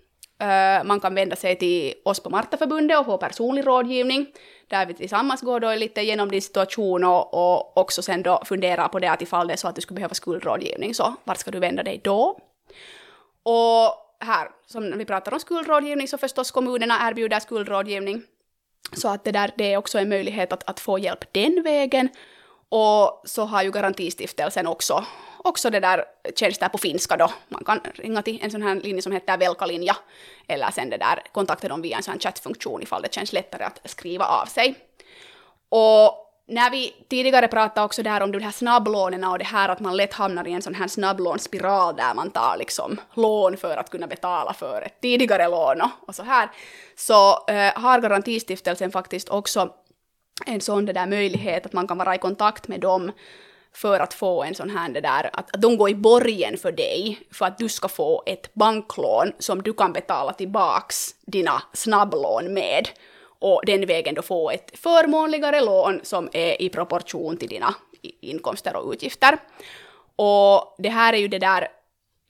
Eh, 0.43 0.85
man 0.85 1.01
kan 1.01 1.15
vända 1.15 1.37
sig 1.37 1.57
till 1.57 1.95
oss 2.05 2.21
på 2.21 2.31
Martaförbundet 2.31 2.99
och 2.99 3.07
få 3.07 3.19
personlig 3.19 3.67
rådgivning, 3.67 4.27
där 4.69 4.87
vi 4.87 4.95
tillsammans 4.95 5.41
går 5.41 5.61
då 5.61 5.75
lite 5.75 6.03
genom 6.03 6.31
din 6.31 6.43
situation 6.43 7.05
och, 7.05 7.35
och 7.35 7.77
också 7.77 8.03
sen 8.03 8.23
då 8.23 8.43
funderar 8.45 8.89
på 8.89 8.99
det 8.99 9.11
att 9.11 9.23
ifall 9.23 9.47
det 9.47 9.53
är 9.53 9.57
så 9.57 9.69
att 9.69 9.75
du 9.75 9.81
skulle 9.81 9.95
behöva 9.95 10.15
skuldrådgivning, 10.15 10.95
så 10.95 11.15
vart 11.25 11.39
ska 11.39 11.51
du 11.51 11.59
vända 11.59 11.83
dig 11.83 12.01
då? 12.05 12.39
Och 13.43 13.95
här, 14.21 14.49
som 14.67 14.99
vi 14.99 15.05
pratar 15.05 15.33
om 15.33 15.41
skuldrådgivning, 15.41 16.09
så 16.09 16.19
förstås 16.19 16.51
kommunerna 16.51 17.09
erbjuder 17.09 17.41
skuldrådgivning. 17.41 18.23
Så 18.93 19.09
att 19.09 19.25
det 19.25 19.33
där, 19.33 19.51
det 19.57 19.73
är 19.73 19.77
också 19.77 19.99
en 19.99 20.09
möjlighet 20.09 20.53
att, 20.53 20.71
att 20.71 20.81
få 20.81 20.99
hjälp 20.99 21.33
den 21.33 21.63
vägen. 21.63 22.09
Och 22.75 23.23
så 23.25 23.45
har 23.45 23.63
ju 23.63 23.71
Garantistiftelsen 23.71 24.67
också, 24.67 25.05
också 25.39 25.71
det 25.71 25.81
där 25.81 26.05
tjänster 26.37 26.69
på 26.69 26.79
finska 26.79 27.17
då. 27.17 27.33
Man 27.49 27.65
kan 27.65 27.81
ringa 27.95 28.23
till 28.23 28.39
en 28.43 28.51
sån 28.51 28.63
här 28.63 28.75
linje 28.75 29.03
som 29.03 29.13
heter 29.13 29.37
Velkalinja, 29.37 29.97
eller 30.49 30.71
sen 30.71 30.91
det 30.91 30.97
där 30.97 31.23
kontakta 31.33 31.69
dem 31.69 31.83
via 31.83 31.97
en 31.97 32.03
sån 32.03 32.13
här 32.13 32.21
chattfunktion 32.21 32.83
ifall 32.83 33.03
det 33.03 33.15
känns 33.15 33.33
lättare 33.33 33.65
att 33.65 33.81
skriva 33.85 34.25
av 34.25 34.47
sig. 34.47 34.75
Och 35.69 36.23
när 36.49 36.71
vi 36.71 36.95
tidigare 37.09 37.49
pratade 37.49 37.85
också 37.85 38.03
där 38.03 38.21
om 38.21 38.33
de 38.33 38.39
här 38.39 38.51
snabblånen 38.51 39.25
och 39.25 39.39
det 39.39 39.45
här 39.45 39.69
att 39.69 39.81
man 39.81 39.97
lätt 39.97 40.13
hamnar 40.13 40.49
i 40.49 40.53
en 40.53 40.63
sån 40.63 40.75
här 40.75 40.89
snabblånsspiral 40.89 41.97
där 41.97 42.15
man 42.15 42.31
tar 42.31 42.57
liksom 42.57 43.01
lån 43.15 43.57
för 43.57 43.77
att 43.77 43.91
kunna 43.91 44.07
betala 44.07 44.53
för 44.53 44.83
ett 44.83 45.01
tidigare 45.01 45.49
lån 45.49 45.83
och, 46.07 46.15
så 46.15 46.23
här, 46.23 46.51
så 46.97 47.47
eh, 47.49 47.73
har 47.75 48.01
Garantistiftelsen 48.01 48.93
faktiskt 48.93 49.29
också 49.29 49.75
en 50.47 50.61
sån 50.61 50.85
där 50.85 51.07
möjlighet 51.07 51.67
att 51.67 51.73
man 51.73 51.87
kan 51.87 51.99
vara 51.99 52.15
i 52.15 52.19
kontakt 52.19 52.69
med 52.69 52.81
dem 52.81 53.13
för 53.75 54.01
att 54.01 54.15
få 54.15 54.43
en 54.43 54.55
sån 54.55 54.71
här 54.71 54.89
det 54.89 55.01
där, 55.01 55.31
att, 55.33 55.55
att 55.55 55.63
de 55.63 55.77
går 55.77 55.91
i 55.91 55.95
borgen 55.95 56.59
för 56.59 56.73
dig 56.73 57.19
för 57.31 57.47
att 57.47 57.59
du 57.59 57.69
ska 57.69 57.89
få 57.89 58.23
ett 58.27 58.55
banklån 58.55 59.33
som 59.39 59.63
du 59.63 59.73
kan 59.73 59.93
betala 59.93 60.33
tillbaks 60.33 61.15
dina 61.27 61.63
snabblån 61.73 62.55
med 62.55 62.89
och 63.41 63.63
den 63.67 63.87
vägen 63.87 64.15
då 64.15 64.23
få 64.23 64.51
ett 64.51 64.79
förmånligare 64.79 65.61
lån 65.61 66.01
som 66.03 66.29
är 66.33 66.63
i 66.63 66.69
proportion 66.69 67.37
till 67.37 67.49
dina 67.49 67.75
inkomster 68.21 68.77
och 68.77 68.93
utgifter. 68.93 69.39
Och 70.17 70.75
det 70.79 70.89
här 70.89 71.13
är 71.13 71.19
ju 71.19 71.29
det 71.29 71.39
där 71.39 71.69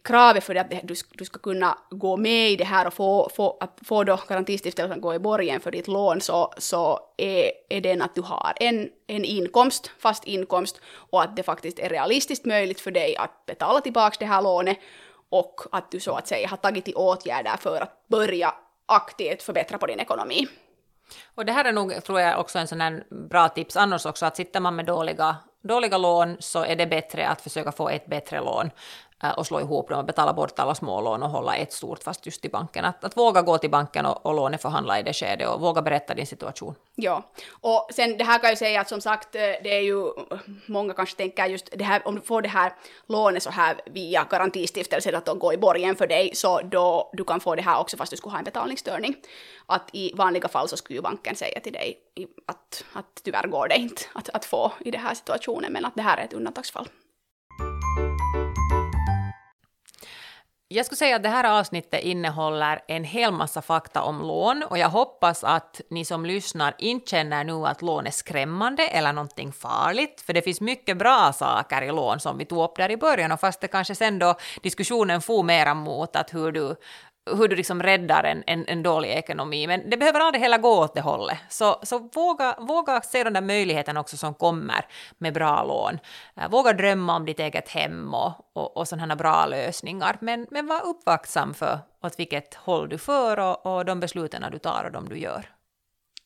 kravet 0.03 0.45
för 0.45 0.55
att 0.55 0.71
du, 0.71 0.95
du 1.11 1.25
ska 1.25 1.39
kunna 1.39 1.79
gå 1.91 2.17
med 2.17 2.51
i 2.51 2.57
det 2.57 2.65
här 2.65 2.87
och 2.87 2.95
få, 2.95 3.31
få, 3.35 3.57
att 3.61 3.79
få 3.85 4.05
då 4.05 4.21
garantistiftelsen 4.29 5.01
gå 5.01 5.15
i 5.15 5.19
borgen 5.19 5.61
för 5.61 5.71
ditt 5.71 5.89
lån 5.89 6.21
så, 6.21 6.53
så 6.59 7.01
är, 7.17 7.51
är 7.69 7.81
den 7.81 8.03
att 8.03 8.15
du 8.15 8.23
har 8.23 8.53
en, 8.57 8.89
en 9.07 9.25
inkomst, 9.25 9.91
fast 9.99 10.25
inkomst 10.25 10.81
och 11.11 11.23
att 11.23 11.37
det 11.37 11.43
faktiskt 11.43 11.79
är 11.79 11.89
realistiskt 11.89 12.45
möjligt 12.45 12.81
för 12.81 12.91
dig 12.91 13.17
att 13.17 13.47
betala 13.47 13.81
tillbaka 13.81 14.17
det 14.19 14.27
här 14.27 14.43
lånet 14.43 14.79
och 15.31 15.61
att 15.73 15.91
du 15.91 16.01
så 16.01 16.13
att 16.13 16.29
säga 16.29 16.49
har 16.49 16.57
tagit 16.57 16.85
till 16.85 16.97
åtgärder 16.97 17.57
för 17.57 17.81
att 17.81 18.09
börja 18.09 18.55
aktivt 18.87 19.43
förbättra 19.43 19.79
på 19.79 19.87
din 19.87 20.01
ekonomi. 20.01 20.47
Och 21.35 21.45
det 21.45 21.53
här 21.53 21.65
är 21.65 21.73
nog, 21.73 22.05
tror 22.05 22.21
jag, 22.21 22.41
också 22.41 22.59
en 22.59 22.69
sån 22.69 22.81
här 22.81 23.05
bra 23.11 23.49
tips 23.49 23.77
annars 23.77 24.07
också, 24.07 24.27
att 24.27 24.37
sitter 24.37 24.61
man 24.61 24.77
med 24.77 24.87
dåliga, 24.87 25.37
dåliga 25.63 25.99
lån 25.99 26.37
så 26.41 26.65
är 26.65 26.77
det 26.77 26.87
bättre 26.87 27.29
att 27.29 27.41
försöka 27.41 27.73
få 27.73 27.89
ett 27.89 28.07
bättre 28.07 28.41
lån 28.41 28.71
och 29.31 29.47
slå 29.47 29.61
ihop 29.61 29.89
dem 29.89 29.99
och 29.99 30.05
betala 30.05 30.33
bort 30.33 30.59
alla 30.59 30.75
smålån 30.75 31.23
och 31.23 31.31
hålla 31.31 31.57
ett 31.57 31.73
stort 31.73 32.03
fast 32.03 32.27
just 32.27 32.45
i 32.45 32.49
banken. 32.49 32.85
Att, 32.85 33.05
att 33.05 33.17
våga 33.17 33.43
gå 33.43 33.59
till 33.59 33.71
banken 33.71 34.07
och, 34.07 34.27
och 34.27 34.35
låneförhandla 34.35 35.01
i 35.01 35.03
det 35.03 35.13
skedet 35.13 35.49
och 35.49 35.61
våga 35.61 35.83
berätta 35.83 36.15
din 36.15 36.27
situation. 36.27 36.75
Ja, 36.95 37.23
och 37.61 37.89
sen 37.95 38.19
det 38.19 38.25
här 38.25 38.39
kan 38.39 38.49
jag 38.49 38.59
säga 38.59 38.81
att 38.81 38.89
som 38.89 39.01
sagt, 39.01 39.35
eh, 39.35 39.41
det 39.41 39.77
är 39.77 39.81
ju, 39.81 40.07
eh, 40.07 40.39
många 40.67 40.95
kanske 40.95 41.17
tänker 41.17 41.47
just 41.47 41.69
det 41.79 41.85
här, 41.85 42.09
om 42.09 42.15
du 42.15 42.21
får 42.21 42.43
det 42.43 42.49
här 42.49 42.73
lånet 43.07 43.43
så 43.43 43.51
här 43.51 43.81
via 43.87 44.27
garantistiftelsen 44.31 45.15
att 45.15 45.25
de 45.25 45.39
går 45.39 45.55
i 45.55 45.59
borgen 45.59 45.97
för 45.97 46.07
dig, 46.07 46.35
så 46.35 46.61
då 46.61 47.11
du 47.13 47.25
kan 47.25 47.41
få 47.41 47.55
det 47.55 47.63
här 47.63 47.81
också 47.81 47.97
fast 47.97 48.11
du 48.11 48.17
skulle 48.17 48.33
ha 48.33 48.39
en 48.39 48.45
betalningsstörning. 48.45 49.17
Att 49.67 49.91
i 49.93 50.13
vanliga 50.15 50.49
fall 50.49 50.69
så 50.69 50.77
skulle 50.77 50.97
ju 50.97 51.03
banken 51.03 51.37
säga 51.37 51.61
till 51.61 51.73
dig 51.73 51.99
att, 52.47 52.85
att 52.93 53.21
tyvärr 53.25 53.47
går 53.47 53.69
det 53.69 53.77
inte 53.77 54.03
att, 54.13 54.29
att 54.29 54.45
få 54.45 54.73
i 54.81 54.91
den 54.91 55.01
här 55.01 55.15
situationen, 55.15 55.73
men 55.73 55.85
att 55.85 55.95
det 55.95 56.03
här 56.03 56.17
är 56.19 56.25
ett 56.25 56.33
undantagsfall. 56.33 56.89
Jag 60.75 60.87
skulle 60.87 60.97
säga 60.97 61.17
att 61.17 61.23
det 61.23 61.29
här 61.29 61.59
avsnittet 61.59 62.03
innehåller 62.03 62.81
en 62.89 63.05
hel 63.05 63.33
massa 63.33 63.63
fakta 63.63 64.03
om 64.03 64.21
lån 64.21 64.63
och 64.71 64.79
jag 64.79 64.89
hoppas 64.89 65.45
att 65.45 65.81
ni 65.91 66.05
som 66.05 66.27
lyssnar 66.27 66.75
inte 66.79 67.11
känner 67.11 67.45
nu 67.45 67.67
att 67.67 67.83
lån 67.83 68.07
är 68.07 68.11
skrämmande 68.11 68.87
eller 68.87 69.13
någonting 69.13 69.53
farligt, 69.53 70.21
för 70.27 70.33
det 70.33 70.43
finns 70.43 70.61
mycket 70.61 70.99
bra 70.99 71.33
saker 71.33 71.83
i 71.83 71.93
lån 71.93 72.21
som 72.21 72.39
vi 72.39 72.45
tog 72.45 72.65
upp 72.65 72.77
där 72.77 72.91
i 72.91 72.97
början 72.97 73.33
och 73.33 73.41
fast 73.41 73.61
det 73.61 73.69
kanske 73.69 73.95
sen 73.95 74.19
då 74.19 74.35
diskussionen 74.63 75.21
får 75.23 75.43
mera 75.43 75.75
mot 75.75 76.17
att 76.17 76.35
hur 76.35 76.53
du 76.53 76.77
hur 77.27 77.49
du 77.49 77.57
liksom 77.57 77.83
räddar 77.83 78.25
en, 78.25 78.43
en, 78.47 78.65
en, 78.69 78.83
dålig 78.83 79.09
ekonomi. 79.09 79.67
Men 79.67 79.91
det 79.91 79.97
behöver 79.97 80.21
aldrig 80.21 80.43
heller 80.43 80.59
gå 80.59 80.79
åt 80.79 80.95
det 80.95 81.01
hållet. 81.01 81.39
Så, 81.49 81.81
så 81.83 81.99
våga, 81.99 82.57
våga 82.59 83.01
se 83.01 83.25
den 83.25 83.33
där 83.33 83.41
möjligheten 83.41 83.97
också 83.97 84.17
som 84.17 84.35
kommer 84.35 84.87
med 85.19 85.35
bra 85.35 85.65
lån. 85.65 85.99
Äh, 86.37 86.51
våga 86.51 86.73
drömma 86.73 87.17
om 87.17 87.27
ditt 87.27 87.41
eget 87.41 87.69
hem 87.69 88.15
och, 88.15 88.33
och, 88.53 88.77
och 88.77 88.89
sådana 88.89 89.17
bra 89.17 89.47
lösningar. 89.47 90.17
Men, 90.21 90.47
men 90.51 90.67
var 90.67 90.87
uppvaktsam 90.87 91.55
för 91.55 91.79
åt 92.03 92.19
vilket 92.19 92.55
håll 92.55 92.89
du 92.89 92.99
för 92.99 93.39
och, 93.39 93.67
och 93.67 93.85
de 93.85 94.01
besluten 94.01 94.45
du 94.53 94.59
tar 94.59 94.85
och 94.85 94.93
de 94.93 95.09
du 95.09 95.19
gör. 95.19 95.49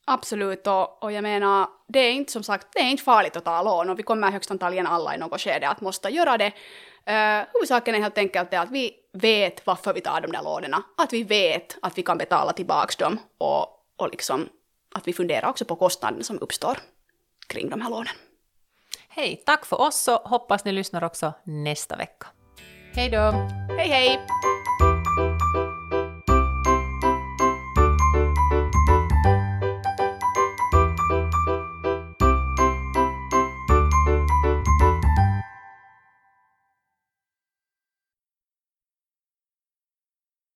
Absolut, 0.09 0.67
och, 0.67 1.03
och 1.03 1.13
jag 1.13 1.23
menar, 1.23 1.69
det 1.89 1.99
är 1.99 2.13
inte 2.13 2.33
som 2.33 2.43
sagt, 2.43 2.67
det 2.73 2.79
är 2.79 2.91
inte 2.91 3.03
farligt 3.03 3.37
att 3.37 3.45
ta 3.45 3.63
lån 3.63 3.91
och 3.91 3.99
vi 3.99 4.03
kommer 4.03 4.31
högst 4.31 4.51
antagligen 4.51 4.87
alla 4.87 5.15
i 5.15 5.19
något 5.19 5.41
skede 5.41 5.69
att 5.69 5.81
måste 5.81 6.09
göra 6.09 6.39
det. 6.39 6.53
Uh, 7.11 7.47
huvudsaken 7.55 7.95
är 7.95 7.99
helt 7.99 8.19
enkelt 8.19 8.51
det 8.51 8.61
att 8.61 8.71
vi 8.71 8.93
vet 9.17 9.67
varför 9.67 9.95
vi 9.95 10.01
tar 10.01 10.21
de 10.21 10.33
där 10.33 10.43
lånen, 10.43 10.75
att 10.97 11.13
vi 11.13 11.23
vet 11.23 11.77
att 11.83 11.99
vi 11.99 12.03
kan 12.03 12.19
betala 12.19 12.53
tillbaka 12.53 13.05
dem 13.05 13.19
och, 13.39 13.67
och 13.97 14.11
liksom 14.11 14.49
att 14.95 15.09
vi 15.09 15.13
funderar 15.13 15.49
också 15.49 15.65
på 15.65 15.77
kostnaden 15.77 16.25
som 16.25 16.39
uppstår 16.41 16.79
kring 17.47 17.71
de 17.71 17.81
här 17.81 17.91
lånen. 17.91 18.15
Hej, 19.09 19.43
tack 19.47 19.67
för 19.67 19.81
oss 19.81 20.09
och 20.09 20.15
hoppas 20.15 20.65
ni 20.65 20.73
lyssnar 20.73 21.05
också 21.05 21.33
nästa 21.45 21.97
vecka. 21.97 22.27
Hej 22.95 23.11
då! 23.11 23.31
Hej 23.77 23.89
hej! 23.89 24.21